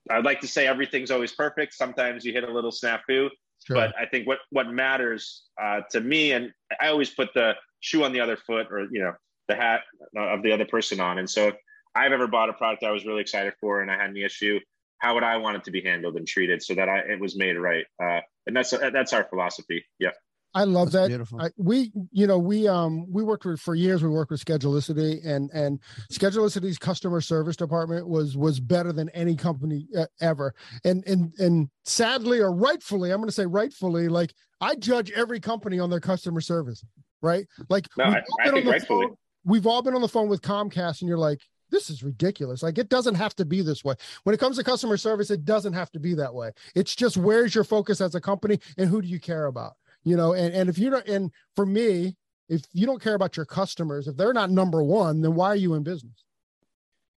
I'd 0.09 0.25
like 0.25 0.41
to 0.41 0.47
say 0.47 0.67
everything's 0.67 1.11
always 1.11 1.32
perfect. 1.32 1.73
Sometimes 1.73 2.25
you 2.25 2.34
hit 2.34 2.43
a 2.43 2.51
little 2.51 2.71
snafu, 2.71 3.01
sure. 3.07 3.29
but 3.69 3.93
I 3.99 4.05
think 4.05 4.27
what 4.27 4.39
what 4.49 4.67
matters 4.67 5.43
uh, 5.61 5.82
to 5.91 6.01
me, 6.01 6.32
and 6.32 6.51
I 6.79 6.88
always 6.88 7.09
put 7.09 7.34
the 7.34 7.53
shoe 7.82 8.03
on 8.03 8.13
the 8.13 8.19
other 8.19 8.38
foot, 8.38 8.67
or 8.71 8.88
you 8.91 9.01
know, 9.01 9.13
the 9.47 9.55
hat 9.55 9.82
of 10.15 10.41
the 10.41 10.51
other 10.51 10.65
person 10.65 10.99
on. 10.99 11.19
And 11.19 11.29
so, 11.29 11.49
if 11.49 11.55
I've 11.93 12.11
ever 12.13 12.27
bought 12.27 12.49
a 12.49 12.53
product 12.53 12.84
I 12.84 12.91
was 12.91 13.05
really 13.05 13.21
excited 13.21 13.53
for, 13.59 13.82
and 13.82 13.91
I 13.91 13.97
had 13.97 14.09
an 14.09 14.17
issue, 14.17 14.59
how 14.97 15.13
would 15.13 15.23
I 15.23 15.38
want 15.38 15.57
it 15.57 15.63
to 15.65 15.71
be 15.71 15.82
handled 15.82 16.15
and 16.15 16.27
treated 16.27 16.63
so 16.63 16.73
that 16.75 16.89
I 16.89 16.99
it 16.99 17.19
was 17.19 17.38
made 17.38 17.57
right? 17.57 17.86
Uh, 18.01 18.21
and 18.47 18.55
that's 18.55 18.71
that's 18.71 19.13
our 19.13 19.25
philosophy. 19.25 19.86
Yeah. 19.99 20.11
I 20.53 20.65
love 20.65 20.91
That's 20.91 21.09
that. 21.09 21.27
I, 21.39 21.49
we, 21.57 21.91
you 22.11 22.27
know, 22.27 22.37
we 22.37 22.67
um 22.67 23.05
we 23.09 23.23
worked 23.23 23.45
with 23.45 23.59
for 23.59 23.73
years. 23.73 24.03
We 24.03 24.09
worked 24.09 24.31
with 24.31 24.43
Schedulicity, 24.43 25.25
and 25.25 25.49
and 25.51 25.79
Schedulicity's 26.11 26.77
customer 26.77 27.21
service 27.21 27.55
department 27.55 28.07
was 28.07 28.35
was 28.35 28.59
better 28.59 28.91
than 28.91 29.09
any 29.09 29.35
company 29.35 29.87
uh, 29.97 30.07
ever. 30.19 30.53
And 30.83 31.05
and 31.07 31.33
and 31.39 31.69
sadly 31.85 32.39
or 32.39 32.53
rightfully, 32.53 33.11
I'm 33.11 33.17
going 33.17 33.29
to 33.29 33.33
say 33.33 33.45
rightfully, 33.45 34.09
like 34.09 34.33
I 34.59 34.75
judge 34.75 35.11
every 35.11 35.39
company 35.39 35.79
on 35.79 35.89
their 35.89 36.01
customer 36.01 36.41
service, 36.41 36.83
right? 37.21 37.47
Like 37.69 37.87
no, 37.97 38.05
I, 38.05 38.21
I 38.41 38.51
think 38.51 38.65
rightfully. 38.65 39.07
Phone, 39.07 39.15
we've 39.45 39.67
all 39.67 39.81
been 39.81 39.95
on 39.95 40.01
the 40.01 40.09
phone 40.09 40.27
with 40.27 40.41
Comcast, 40.41 41.01
and 41.01 41.07
you're 41.07 41.17
like, 41.17 41.39
this 41.71 41.89
is 41.89 42.03
ridiculous. 42.03 42.61
Like 42.61 42.77
it 42.77 42.89
doesn't 42.89 43.15
have 43.15 43.35
to 43.35 43.45
be 43.45 43.61
this 43.61 43.83
way. 43.83 43.95
When 44.23 44.35
it 44.35 44.39
comes 44.39 44.57
to 44.57 44.63
customer 44.63 44.97
service, 44.97 45.31
it 45.31 45.45
doesn't 45.45 45.73
have 45.73 45.91
to 45.91 45.99
be 45.99 46.13
that 46.15 46.33
way. 46.33 46.51
It's 46.75 46.93
just 46.93 47.15
where's 47.15 47.55
your 47.55 47.63
focus 47.63 48.01
as 48.01 48.15
a 48.15 48.21
company 48.21 48.59
and 48.77 48.89
who 48.89 49.01
do 49.01 49.07
you 49.07 49.19
care 49.19 49.45
about? 49.45 49.73
You 50.03 50.15
know 50.15 50.33
and, 50.33 50.53
and 50.53 50.69
if 50.69 50.77
you 50.77 50.89
don't 50.89 51.07
and 51.07 51.31
for 51.55 51.65
me 51.65 52.15
if 52.49 52.63
you 52.73 52.85
don't 52.85 53.01
care 53.01 53.15
about 53.15 53.37
your 53.37 53.45
customers 53.45 54.07
if 54.07 54.15
they're 54.17 54.33
not 54.33 54.49
number 54.49 54.83
one 54.83 55.21
then 55.21 55.35
why 55.35 55.47
are 55.47 55.55
you 55.55 55.73
in 55.73 55.83
business 55.83 56.23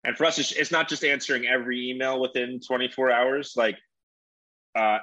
and 0.05 0.17
for 0.17 0.25
us 0.25 0.39
it's, 0.39 0.53
it's 0.53 0.71
not 0.71 0.89
just 0.89 1.05
answering 1.05 1.47
every 1.47 1.91
email 1.91 2.21
within 2.21 2.61
24 2.61 3.11
hours 3.11 3.55
like 3.57 3.77
uh 4.77 4.99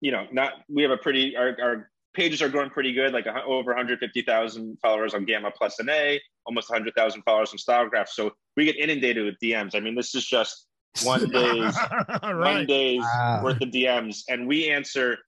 you 0.00 0.10
know 0.10 0.26
not 0.32 0.52
we 0.68 0.82
have 0.82 0.90
a 0.90 0.96
pretty 0.96 1.36
our, 1.36 1.56
our 1.62 1.90
pages 2.14 2.42
are 2.42 2.48
growing 2.48 2.70
pretty 2.70 2.92
good 2.92 3.12
like 3.12 3.26
over 3.26 3.74
150000 3.74 4.78
followers 4.80 5.14
on 5.14 5.24
gamma 5.24 5.50
plus 5.56 5.78
and 5.78 5.88
a 5.90 6.20
almost 6.46 6.68
100000 6.68 7.22
followers 7.22 7.52
on 7.52 7.58
stylecraft 7.58 8.08
so 8.08 8.32
we 8.56 8.64
get 8.64 8.76
inundated 8.76 9.24
with 9.24 9.36
dms 9.42 9.74
i 9.74 9.80
mean 9.80 9.94
this 9.94 10.14
is 10.14 10.26
just 10.26 10.66
one 11.04 11.28
day's 11.30 11.76
right. 12.22 12.34
one 12.34 12.66
day's 12.66 13.00
wow. 13.00 13.40
worth 13.44 13.60
of 13.60 13.68
dms 13.68 14.22
and 14.28 14.46
we 14.46 14.70
answer 14.70 15.18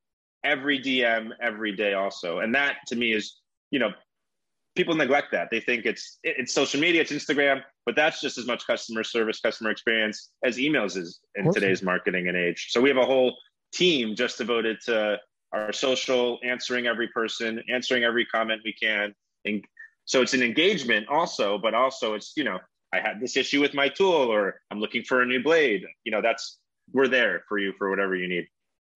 every 0.45 0.79
DM 0.79 1.31
every 1.41 1.73
day 1.73 1.95
also. 1.95 2.41
And 2.41 2.55
that 2.55 2.77
to 2.89 2.97
me 2.97 3.13
is, 3.13 3.41
you 3.71 3.79
know, 3.79 3.93
people 4.75 4.95
neglect 4.95 5.33
that. 5.33 5.49
They 5.51 5.61
think 5.61 5.87
it's 5.87 6.19
it's 6.23 6.53
social 6.53 6.81
media, 6.81 7.03
it's 7.03 7.13
Instagram, 7.13 7.63
but 7.87 7.97
that's 7.97 8.21
just 8.21 8.39
as 8.39 8.47
much 8.47 8.67
customer 8.67 9.05
service, 9.05 9.41
customer 9.41 9.71
experience 9.71 10.31
as 10.45 10.57
emails 10.57 10.97
is 10.97 11.21
in 11.35 11.53
today's 11.53 11.83
marketing 11.83 12.29
and 12.29 12.37
age. 12.37 12.69
So 12.71 12.81
we 12.81 12.89
have 12.89 12.99
a 12.99 13.05
whole 13.05 13.37
team 13.73 14.15
just 14.15 14.39
devoted 14.39 14.79
to 14.87 15.19
our 15.53 15.73
social, 15.73 16.39
answering 16.43 16.87
every 16.87 17.09
person, 17.09 17.63
answering 17.69 18.05
every 18.05 18.25
comment 18.27 18.63
we 18.65 18.73
can. 18.73 19.15
And 19.45 19.65
so 20.05 20.23
it's 20.23 20.35
an 20.35 20.43
engagement 20.43 21.09
also, 21.09 21.59
but 21.59 21.75
also 21.75 22.15
it's, 22.15 22.33
you 22.37 22.45
know, 22.45 22.59
I 22.93 23.01
had 23.01 23.21
this 23.21 23.37
issue 23.37 23.61
with 23.61 23.75
my 23.75 23.89
tool 23.89 24.13
or 24.13 24.61
I'm 24.71 24.81
looking 24.81 25.03
for 25.05 25.23
a 25.23 25.27
new 25.27 25.43
blade. 25.43 25.85
You 26.05 26.13
know, 26.13 26.21
that's 26.23 26.59
we're 26.93 27.09
there 27.09 27.45
for 27.49 27.59
you 27.59 27.73
for 27.79 27.91
whatever 27.91 28.15
you 28.15 28.29
need. 28.29 28.47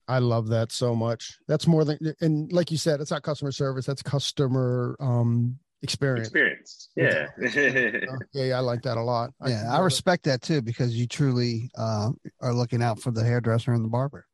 I 0.08 0.18
love 0.18 0.48
that 0.48 0.72
so 0.72 0.94
much. 0.94 1.38
That's 1.48 1.66
more 1.66 1.84
than 1.84 1.98
and 2.20 2.52
like 2.52 2.70
you 2.70 2.78
said, 2.78 3.00
it's 3.00 3.10
not 3.10 3.22
customer 3.22 3.52
service, 3.52 3.86
that's 3.86 4.02
customer 4.02 4.96
um 5.00 5.58
experience. 5.82 6.28
Experience. 6.28 6.88
Yeah. 6.96 7.26
yeah, 7.38 8.00
yeah, 8.32 8.56
I 8.56 8.60
like 8.60 8.82
that 8.82 8.96
a 8.96 9.02
lot. 9.02 9.30
Yeah, 9.46 9.64
I, 9.70 9.76
I 9.76 9.80
respect 9.80 10.24
that 10.24 10.42
too 10.42 10.62
because 10.62 10.96
you 10.96 11.06
truly 11.06 11.70
uh, 11.76 12.10
are 12.40 12.54
looking 12.54 12.82
out 12.82 13.00
for 13.00 13.10
the 13.10 13.22
hairdresser 13.22 13.72
and 13.72 13.84
the 13.84 13.88
barber. 13.88 14.26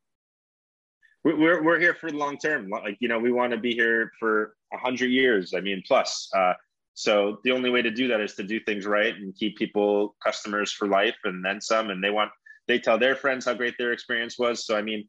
We're 1.23 1.63
we're 1.63 1.79
here 1.79 1.93
for 1.93 2.11
the 2.11 2.17
long 2.17 2.37
term. 2.37 2.69
Like 2.69 2.97
you 2.99 3.07
know, 3.07 3.17
we 3.19 3.31
want 3.31 3.51
to 3.53 3.57
be 3.57 3.73
here 3.73 4.11
for 4.19 4.55
a 4.73 4.77
hundred 4.77 5.07
years. 5.07 5.53
I 5.55 5.61
mean, 5.61 5.81
plus. 5.87 6.29
Uh, 6.35 6.53
so 6.95 7.39
the 7.43 7.51
only 7.51 7.69
way 7.69 7.81
to 7.81 7.89
do 7.89 8.07
that 8.09 8.21
is 8.21 8.35
to 8.35 8.43
do 8.43 8.59
things 8.59 8.85
right 8.85 9.15
and 9.15 9.35
keep 9.35 9.57
people 9.57 10.15
customers 10.23 10.71
for 10.71 10.87
life 10.87 11.15
and 11.23 11.43
then 11.43 11.59
some. 11.59 11.89
And 11.89 12.03
they 12.03 12.09
want 12.09 12.31
they 12.67 12.77
tell 12.77 12.99
their 12.99 13.15
friends 13.15 13.45
how 13.45 13.53
great 13.53 13.75
their 13.77 13.93
experience 13.93 14.37
was. 14.37 14.65
So 14.65 14.75
I 14.75 14.81
mean, 14.81 15.07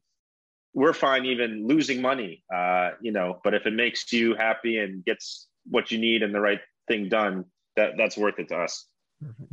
we're 0.75 0.93
fine 0.93 1.25
even 1.25 1.65
losing 1.65 2.01
money, 2.01 2.43
uh, 2.53 2.91
you 3.01 3.11
know, 3.13 3.39
but 3.43 3.53
if 3.53 3.65
it 3.65 3.73
makes 3.73 4.11
you 4.11 4.35
happy 4.35 4.77
and 4.77 5.03
gets 5.05 5.47
what 5.67 5.89
you 5.89 5.97
need 5.97 6.21
and 6.21 6.35
the 6.35 6.41
right 6.41 6.59
thing 6.87 7.07
done, 7.09 7.45
that 7.77 7.93
that's 7.97 8.17
worth 8.17 8.37
it 8.37 8.49
to 8.49 8.57
us. 8.57 8.85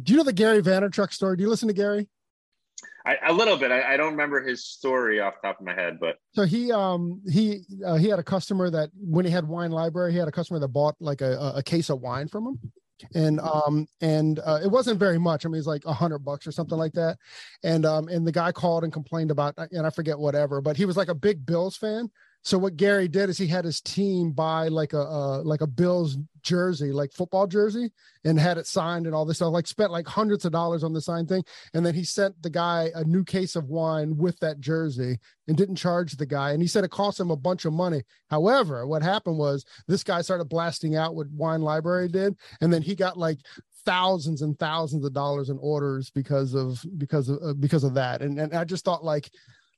Do 0.02 0.12
you 0.12 0.16
know 0.18 0.24
the 0.24 0.32
Gary 0.32 0.60
Vaynerchuk 0.60 1.12
story? 1.12 1.36
Do 1.36 1.44
you 1.44 1.48
listen 1.48 1.68
to 1.68 1.74
Gary? 1.74 2.08
I, 3.06 3.16
a 3.26 3.32
little 3.32 3.56
bit. 3.56 3.70
I, 3.70 3.94
I, 3.94 3.96
don't 3.96 4.12
remember 4.12 4.42
his 4.42 4.64
story 4.64 5.20
off 5.20 5.34
top 5.42 5.60
of 5.60 5.66
my 5.66 5.74
head, 5.74 5.98
but 6.00 6.18
so 6.34 6.44
he 6.44 6.70
um 6.70 7.20
he 7.28 7.62
uh, 7.84 7.96
he 7.96 8.08
had 8.08 8.18
a 8.18 8.22
customer 8.22 8.70
that 8.70 8.90
when 8.94 9.24
he 9.24 9.30
had 9.30 9.46
wine 9.46 9.72
library, 9.72 10.12
he 10.12 10.18
had 10.18 10.28
a 10.28 10.32
customer 10.32 10.60
that 10.60 10.68
bought 10.68 10.94
like 11.00 11.20
a, 11.20 11.52
a 11.56 11.62
case 11.62 11.90
of 11.90 12.00
wine 12.00 12.28
from 12.28 12.46
him, 12.46 12.72
and 13.14 13.40
um 13.40 13.86
and 14.00 14.38
uh, 14.40 14.60
it 14.62 14.70
wasn't 14.70 14.98
very 14.98 15.18
much. 15.18 15.44
I 15.44 15.48
mean, 15.48 15.58
it's 15.58 15.66
like 15.66 15.84
a 15.84 15.92
hundred 15.92 16.20
bucks 16.20 16.46
or 16.46 16.52
something 16.52 16.78
like 16.78 16.92
that. 16.92 17.18
And 17.62 17.84
um 17.86 18.08
and 18.08 18.26
the 18.26 18.32
guy 18.32 18.52
called 18.52 18.84
and 18.84 18.92
complained 18.92 19.30
about 19.30 19.54
and 19.72 19.86
I 19.86 19.90
forget 19.90 20.18
whatever, 20.18 20.60
but 20.60 20.76
he 20.76 20.84
was 20.84 20.96
like 20.96 21.08
a 21.08 21.14
big 21.14 21.44
Bills 21.44 21.76
fan. 21.76 22.10
So 22.44 22.58
what 22.58 22.76
Gary 22.76 23.06
did 23.06 23.30
is 23.30 23.38
he 23.38 23.46
had 23.46 23.64
his 23.64 23.80
team 23.80 24.32
buy 24.32 24.66
like 24.66 24.92
a 24.92 25.00
uh, 25.00 25.42
like 25.44 25.60
a 25.60 25.66
Bills 25.66 26.18
jersey, 26.42 26.90
like 26.90 27.12
football 27.12 27.46
jersey, 27.46 27.90
and 28.24 28.38
had 28.38 28.58
it 28.58 28.66
signed 28.66 29.06
and 29.06 29.14
all 29.14 29.24
this 29.24 29.36
stuff. 29.36 29.52
Like 29.52 29.68
spent 29.68 29.92
like 29.92 30.08
hundreds 30.08 30.44
of 30.44 30.50
dollars 30.50 30.82
on 30.82 30.92
the 30.92 31.00
sign 31.00 31.26
thing, 31.26 31.44
and 31.72 31.86
then 31.86 31.94
he 31.94 32.02
sent 32.02 32.42
the 32.42 32.50
guy 32.50 32.90
a 32.96 33.04
new 33.04 33.24
case 33.24 33.54
of 33.54 33.68
wine 33.68 34.16
with 34.16 34.38
that 34.40 34.58
jersey 34.58 35.18
and 35.46 35.56
didn't 35.56 35.76
charge 35.76 36.16
the 36.16 36.26
guy. 36.26 36.50
And 36.50 36.60
he 36.60 36.66
said 36.66 36.82
it 36.82 36.90
cost 36.90 37.20
him 37.20 37.30
a 37.30 37.36
bunch 37.36 37.64
of 37.64 37.72
money. 37.72 38.02
However, 38.28 38.88
what 38.88 39.02
happened 39.02 39.38
was 39.38 39.64
this 39.86 40.02
guy 40.02 40.20
started 40.22 40.48
blasting 40.48 40.96
out 40.96 41.14
what 41.14 41.30
Wine 41.30 41.62
Library 41.62 42.08
did, 42.08 42.34
and 42.60 42.72
then 42.72 42.82
he 42.82 42.96
got 42.96 43.16
like 43.16 43.38
thousands 43.84 44.42
and 44.42 44.58
thousands 44.58 45.04
of 45.04 45.12
dollars 45.12 45.48
in 45.48 45.58
orders 45.60 46.10
because 46.10 46.54
of 46.54 46.84
because 46.98 47.28
of 47.28 47.60
because 47.60 47.84
of 47.84 47.94
that. 47.94 48.20
And 48.20 48.40
and 48.40 48.52
I 48.52 48.64
just 48.64 48.84
thought 48.84 49.04
like 49.04 49.30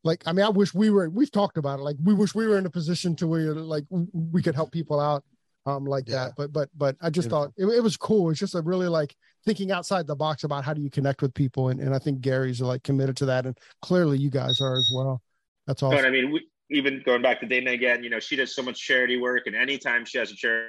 like 0.04 0.22
i 0.26 0.32
mean 0.32 0.44
i 0.44 0.48
wish 0.48 0.72
we 0.74 0.90
were 0.90 1.08
we've 1.08 1.32
talked 1.32 1.56
about 1.56 1.80
it. 1.80 1.82
Like 1.82 1.96
we 2.02 2.14
wish 2.14 2.34
we 2.34 2.46
were 2.46 2.58
in 2.58 2.66
a 2.66 2.70
position 2.70 3.16
to 3.16 3.26
where 3.26 3.54
like 3.54 3.84
we 3.90 4.42
could 4.42 4.54
help 4.54 4.70
people 4.70 5.00
out 5.00 5.24
um 5.66 5.84
like 5.86 6.08
yeah. 6.08 6.26
that. 6.26 6.32
But 6.36 6.52
but 6.52 6.68
but 6.76 6.96
i 7.00 7.10
just 7.10 7.28
Beautiful. 7.28 7.46
thought 7.46 7.52
it, 7.56 7.66
it, 7.78 7.82
was 7.82 7.96
cool. 7.96 8.30
It's 8.30 8.38
just 8.38 8.54
a 8.54 8.60
really 8.60 8.88
like 8.88 9.16
thinking 9.44 9.72
outside 9.72 10.06
the 10.06 10.14
box 10.14 10.44
about 10.44 10.64
how 10.64 10.74
do 10.74 10.82
you 10.82 10.90
connect 10.90 11.22
with 11.22 11.34
people. 11.34 11.70
And, 11.70 11.80
and 11.80 11.94
i 11.94 11.98
think 11.98 12.20
gary's 12.20 12.60
like 12.60 12.82
committed 12.82 13.16
to 13.18 13.26
that. 13.26 13.46
And 13.46 13.58
clearly 13.82 14.18
you 14.18 14.30
guys 14.30 14.60
are 14.60 14.76
as 14.76 14.90
well. 14.94 15.22
That's 15.66 15.82
all 15.82 15.92
awesome. 15.92 16.04
i 16.04 16.10
mean 16.10 16.30
we, 16.30 16.46
even 16.70 17.02
going 17.04 17.22
back 17.22 17.40
to 17.40 17.46
dana 17.46 17.72
again 17.72 18.02
you 18.02 18.10
know 18.10 18.18
she 18.18 18.36
does 18.36 18.54
so 18.54 18.62
much 18.62 18.78
charity 18.78 19.16
work. 19.16 19.46
And 19.46 19.56
anytime 19.56 20.04
she 20.04 20.18
has 20.18 20.30
a 20.30 20.36
charity 20.36 20.68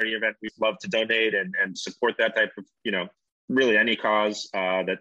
event 0.00 0.36
we 0.42 0.48
love 0.60 0.78
to 0.80 0.88
donate 0.88 1.34
and, 1.34 1.54
and 1.60 1.76
support 1.76 2.14
that 2.18 2.36
type 2.36 2.52
of 2.56 2.64
you 2.84 2.92
know 2.92 3.08
really 3.48 3.76
any 3.76 3.96
cause 3.96 4.48
uh, 4.54 4.82
that 4.84 4.98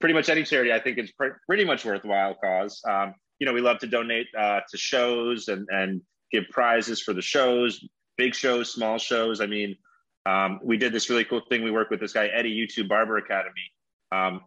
pretty 0.00 0.14
much 0.14 0.28
any 0.28 0.44
charity 0.44 0.72
I 0.72 0.80
think 0.80 0.98
is 0.98 1.12
pr- 1.12 1.38
pretty 1.46 1.64
much 1.64 1.84
worthwhile 1.84 2.34
cause. 2.34 2.80
Um, 2.88 3.14
you 3.38 3.46
know, 3.46 3.52
we 3.52 3.60
love 3.60 3.78
to 3.80 3.86
donate 3.86 4.26
uh, 4.38 4.60
to 4.70 4.78
shows 4.78 5.48
and 5.48 5.66
and 5.70 6.02
give 6.32 6.44
prizes 6.50 7.00
for 7.00 7.12
the 7.12 7.22
shows, 7.22 7.84
big 8.16 8.34
shows, 8.34 8.72
small 8.72 8.98
shows. 8.98 9.40
I 9.40 9.46
mean, 9.46 9.76
um, 10.24 10.60
we 10.62 10.76
did 10.76 10.92
this 10.92 11.08
really 11.10 11.24
cool 11.24 11.42
thing. 11.48 11.62
We 11.62 11.70
worked 11.70 11.90
with 11.90 12.00
this 12.00 12.12
guy 12.12 12.26
Eddie 12.26 12.56
YouTube 12.56 12.88
Barber 12.88 13.18
Academy, 13.18 13.72
um, 14.12 14.40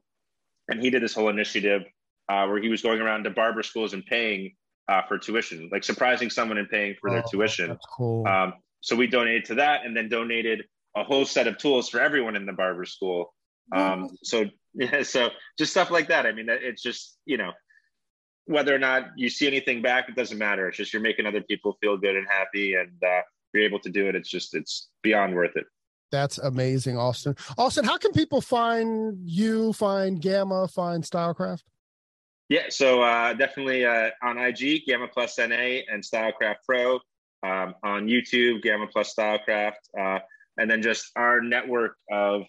and 0.68 0.82
he 0.82 0.90
did 0.90 1.02
this 1.04 1.14
whole 1.14 1.30
initiative 1.30 1.84
uh, 2.30 2.48
where 2.48 2.62
he 2.62 2.70
was 2.70 2.82
going 2.82 3.02
around 3.02 3.24
to 3.24 3.30
barber 3.30 3.64
schools 3.64 3.94
and 3.94 4.06
paying 4.06 4.56
uh, 4.88 5.02
for 5.08 5.18
tuition, 5.18 5.70
like 5.72 5.84
surprising 5.84 6.30
someone 6.30 6.58
and 6.58 6.70
paying 6.70 6.96
for 7.00 7.10
their 7.10 7.24
oh, 7.26 7.30
tuition. 7.30 7.78
Cool. 7.96 8.28
Um, 8.28 8.54
so 8.82 8.96
we 8.96 9.08
donated 9.08 9.46
to 9.46 9.56
that, 9.56 9.86
and 9.86 9.96
then 9.96 10.10
donated 10.10 10.64
a 10.96 11.04
whole 11.04 11.26
set 11.26 11.48
of 11.48 11.58
tools 11.58 11.90
for 11.90 12.00
everyone 12.00 12.36
in 12.36 12.46
the 12.46 12.54
barber 12.54 12.86
school. 12.86 13.34
Um, 13.76 14.10
so 14.24 14.46
yeah, 14.74 15.04
so 15.04 15.30
just 15.58 15.72
stuff 15.72 15.92
like 15.92 16.08
that. 16.10 16.26
I 16.26 16.32
mean, 16.32 16.48
it's 16.50 16.82
just 16.82 17.18
you 17.26 17.38
know, 17.38 17.52
whether 18.46 18.74
or 18.74 18.80
not 18.80 19.10
you 19.16 19.30
see 19.30 19.48
anything 19.48 19.82
back, 19.82 20.10
it 20.10 20.16
doesn't 20.16 20.38
matter. 20.38 20.68
It's 20.68 20.78
just 20.78 20.94
you're 20.94 21.02
making 21.02 21.26
other 21.26 21.42
people 21.42 21.78
feel 21.82 21.98
good 21.98 22.16
and 22.16 22.28
happy, 22.30 22.76
and 22.76 22.92
uh, 23.04 23.22
you're 23.54 23.64
able 23.64 23.80
to 23.80 23.90
do 23.90 24.08
it. 24.08 24.16
It's 24.16 24.30
just 24.30 24.56
it's 24.56 24.90
beyond 25.04 25.36
worth 25.36 25.56
it. 25.56 25.66
That's 26.12 26.40
amazing, 26.40 26.98
Austin. 26.98 27.36
Austin, 27.58 27.86
how 27.86 27.98
can 27.98 28.12
people 28.12 28.42
find 28.42 29.20
you, 29.24 29.74
find 29.74 30.20
Gamma, 30.20 30.68
find 30.68 31.04
Stylecraft? 31.04 31.62
Yeah, 32.50 32.64
so 32.70 33.04
uh, 33.04 33.34
definitely 33.34 33.86
uh, 33.86 34.10
on 34.24 34.40
IG, 34.40 34.86
Gamma 34.88 35.08
Plus 35.08 35.38
NA 35.38 35.82
and 35.92 36.04
Stylecraft 36.04 36.58
Pro. 36.68 37.00
Um, 37.42 37.76
on 37.84 38.08
YouTube, 38.08 38.62
Gamma 38.64 38.88
Plus 38.92 39.14
Stylecraft, 39.16 39.78
uh, 39.98 40.20
and 40.58 40.70
then 40.70 40.82
just 40.82 41.10
our 41.16 41.40
network 41.40 41.96
of 42.12 42.42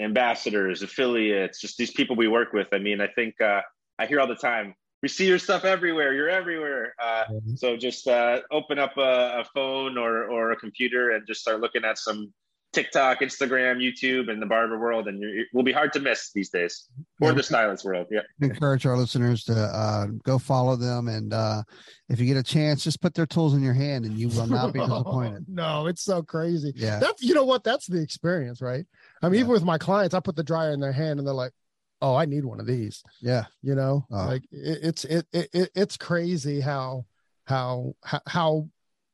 ambassadors, 0.00 0.82
affiliates, 0.82 1.60
just 1.60 1.76
these 1.76 1.90
people 1.90 2.16
we 2.16 2.28
work 2.28 2.52
with. 2.52 2.68
I 2.72 2.78
mean, 2.78 3.00
I 3.00 3.08
think 3.08 3.40
uh, 3.40 3.60
I 3.98 4.06
hear 4.06 4.20
all 4.20 4.26
the 4.26 4.34
time, 4.34 4.74
we 5.02 5.08
see 5.08 5.26
your 5.26 5.38
stuff 5.38 5.64
everywhere. 5.64 6.12
You're 6.12 6.28
everywhere. 6.28 6.94
Uh, 7.02 7.24
mm-hmm. 7.30 7.54
So 7.54 7.76
just 7.76 8.06
uh, 8.06 8.40
open 8.50 8.78
up 8.78 8.96
a, 8.98 9.40
a, 9.40 9.44
phone 9.54 9.96
or 9.96 10.24
or 10.24 10.52
a 10.52 10.56
computer 10.56 11.10
and 11.10 11.26
just 11.26 11.40
start 11.40 11.60
looking 11.60 11.84
at 11.84 11.98
some 11.98 12.32
TikTok, 12.72 13.20
Instagram, 13.20 13.78
YouTube, 13.78 14.30
and 14.30 14.40
the 14.40 14.46
barber 14.46 14.78
world, 14.78 15.08
and 15.08 15.22
it 15.22 15.48
will 15.52 15.64
be 15.64 15.72
hard 15.72 15.92
to 15.94 16.00
miss 16.00 16.30
these 16.32 16.50
days, 16.50 16.88
or 17.20 17.30
yeah, 17.30 17.34
the 17.34 17.42
stylist 17.42 17.84
world. 17.84 18.06
Yeah. 18.10 18.20
Encourage 18.40 18.86
our 18.86 18.96
listeners 18.96 19.42
to 19.44 19.54
uh, 19.54 20.06
go 20.22 20.38
follow 20.38 20.76
them, 20.76 21.08
and 21.08 21.32
uh, 21.32 21.62
if 22.08 22.20
you 22.20 22.26
get 22.26 22.36
a 22.36 22.42
chance, 22.42 22.84
just 22.84 23.00
put 23.00 23.14
their 23.14 23.26
tools 23.26 23.54
in 23.54 23.62
your 23.62 23.74
hand, 23.74 24.04
and 24.04 24.16
you 24.16 24.28
will 24.28 24.46
not 24.46 24.72
be 24.72 24.78
disappointed. 24.86 25.46
no, 25.48 25.88
it's 25.88 26.02
so 26.02 26.22
crazy. 26.22 26.72
Yeah, 26.76 27.00
that's 27.00 27.22
you 27.22 27.34
know 27.34 27.44
what? 27.44 27.64
That's 27.64 27.86
the 27.86 28.00
experience, 28.00 28.62
right? 28.62 28.86
I 29.20 29.26
mean, 29.26 29.34
yeah. 29.34 29.40
even 29.40 29.52
with 29.52 29.64
my 29.64 29.78
clients, 29.78 30.14
I 30.14 30.20
put 30.20 30.36
the 30.36 30.44
dryer 30.44 30.72
in 30.72 30.80
their 30.80 30.92
hand, 30.92 31.18
and 31.18 31.26
they're 31.26 31.34
like, 31.34 31.52
"Oh, 32.00 32.14
I 32.14 32.24
need 32.24 32.44
one 32.44 32.60
of 32.60 32.66
these." 32.66 33.02
Yeah, 33.20 33.46
you 33.62 33.74
know, 33.74 34.06
oh. 34.12 34.26
like 34.26 34.44
it, 34.52 34.78
it's 34.82 35.04
it, 35.04 35.26
it 35.32 35.70
it's 35.74 35.96
crazy 35.96 36.60
how 36.60 37.04
how 37.46 37.94
how 38.26 38.68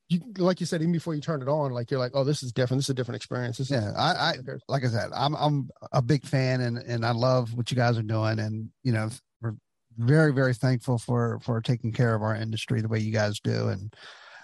you 0.08 0.20
like 0.38 0.60
you 0.60 0.66
said 0.66 0.80
even 0.82 0.92
before 0.92 1.14
you 1.14 1.20
turn 1.20 1.42
it 1.42 1.48
on 1.48 1.72
like 1.72 1.90
you're 1.90 2.00
like 2.00 2.12
oh 2.14 2.24
this 2.24 2.42
is 2.42 2.52
different. 2.52 2.78
This 2.78 2.86
is 2.86 2.90
a 2.90 2.94
different 2.94 3.16
experience. 3.16 3.58
This 3.58 3.70
yeah 3.70 3.88
is- 3.90 3.96
I, 3.96 4.12
I 4.12 4.34
like 4.68 4.84
i 4.84 4.88
said 4.88 5.10
i'm 5.14 5.34
i'm 5.36 5.68
a 5.92 6.00
big 6.02 6.24
fan 6.24 6.60
and 6.60 6.78
and 6.78 7.04
i 7.04 7.10
love 7.10 7.54
what 7.54 7.70
you 7.70 7.76
guys 7.76 7.98
are 7.98 8.02
doing 8.02 8.38
and 8.38 8.68
you 8.84 8.92
know 8.92 9.08
we're 9.40 9.54
very 9.98 10.32
very 10.32 10.54
thankful 10.54 10.98
for 10.98 11.38
for 11.42 11.60
taking 11.60 11.92
care 11.92 12.14
of 12.14 12.22
our 12.22 12.34
industry 12.36 12.80
the 12.80 12.88
way 12.88 12.98
you 13.00 13.12
guys 13.12 13.40
do 13.40 13.68
and 13.68 13.92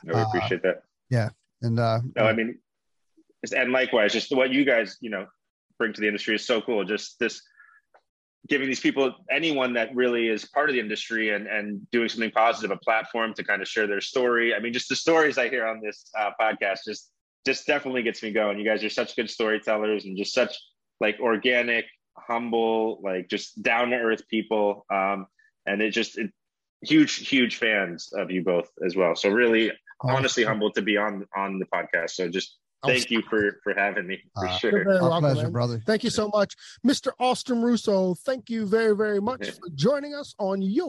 no, 0.04 0.14
we 0.14 0.20
uh, 0.20 0.24
appreciate 0.26 0.62
that. 0.62 0.82
yeah 1.10 1.28
and 1.62 1.78
uh 1.78 2.00
no 2.16 2.24
i 2.24 2.32
mean 2.32 2.58
and 3.56 3.72
likewise 3.72 4.12
just 4.12 4.34
what 4.34 4.50
you 4.50 4.64
guys 4.64 4.98
you 5.00 5.10
know 5.10 5.26
bring 5.78 5.92
to 5.92 6.00
the 6.00 6.06
industry 6.06 6.34
is 6.36 6.46
so 6.46 6.60
cool. 6.60 6.84
Just 6.84 7.18
this 7.18 7.42
giving 8.49 8.66
these 8.66 8.80
people 8.80 9.14
anyone 9.30 9.74
that 9.74 9.95
really 9.95 10.28
is 10.28 10.45
part 10.45 10.68
of 10.68 10.74
the 10.74 10.80
industry 10.80 11.30
and 11.30 11.47
and 11.47 11.88
doing 11.90 12.09
something 12.09 12.30
positive 12.30 12.70
a 12.70 12.76
platform 12.76 13.32
to 13.34 13.45
kind 13.45 13.62
of 13.62 13.68
share 13.68 13.86
their 13.86 14.01
story. 14.01 14.55
I 14.55 14.59
mean 14.61 14.72
just 14.72 14.88
the 14.88 14.97
stories 14.97 15.38
i 15.38 15.49
hear 15.49 15.66
on 15.66 15.80
this 15.80 16.11
uh, 16.18 16.30
podcast 16.40 16.80
just 16.84 17.11
just 17.45 17.66
definitely 17.66 18.05
gets 18.05 18.22
me 18.22 18.30
going. 18.30 18.59
You 18.59 18.64
guys 18.64 18.84
are 18.84 18.88
such 18.88 19.16
good 19.16 19.28
storytellers 19.28 20.05
and 20.05 20.16
just 20.16 20.32
such 20.32 20.57
like 21.01 21.18
organic 21.20 21.86
humble 22.16 23.01
like 23.03 23.28
just 23.28 23.62
down 23.62 23.90
to 23.90 23.97
earth 23.97 24.28
people. 24.28 24.86
Um 24.93 25.26
and 25.66 25.80
it 25.80 25.90
just 25.90 26.18
it, 26.18 26.30
huge 26.82 27.28
huge 27.28 27.57
fans 27.57 28.12
of 28.12 28.30
you 28.30 28.43
both 28.43 28.68
as 28.84 28.97
well. 28.97 29.14
So 29.14 29.28
really 29.28 29.72
honestly 30.01 30.43
humbled 30.43 30.74
to 30.74 30.82
be 30.82 30.97
on 30.97 31.26
on 31.36 31.61
the 31.61 31.66
podcast. 31.66 32.11
So 32.11 32.28
just 32.28 32.59
Thank 32.85 33.11
you 33.11 33.22
for 33.30 33.61
for 33.62 33.74
having 33.74 34.07
me 34.07 34.18
for 34.35 34.49
uh, 34.49 34.59
sure. 34.59 34.89
Our 34.89 35.03
welcome, 35.03 35.20
pleasure, 35.20 35.43
man. 35.45 35.53
brother. 35.53 35.83
Thank 35.87 36.03
you 36.05 36.11
so 36.11 36.28
much, 36.28 36.57
Mr. 36.85 37.12
Austin 37.20 37.62
Russo. 37.62 38.14
Thank 38.14 38.51
you 38.51 38.66
very 38.66 38.97
very 38.97 39.20
much 39.20 39.51
for 39.61 39.68
joining 39.74 40.14
us 40.14 40.35
on 40.39 40.62
your 40.62 40.89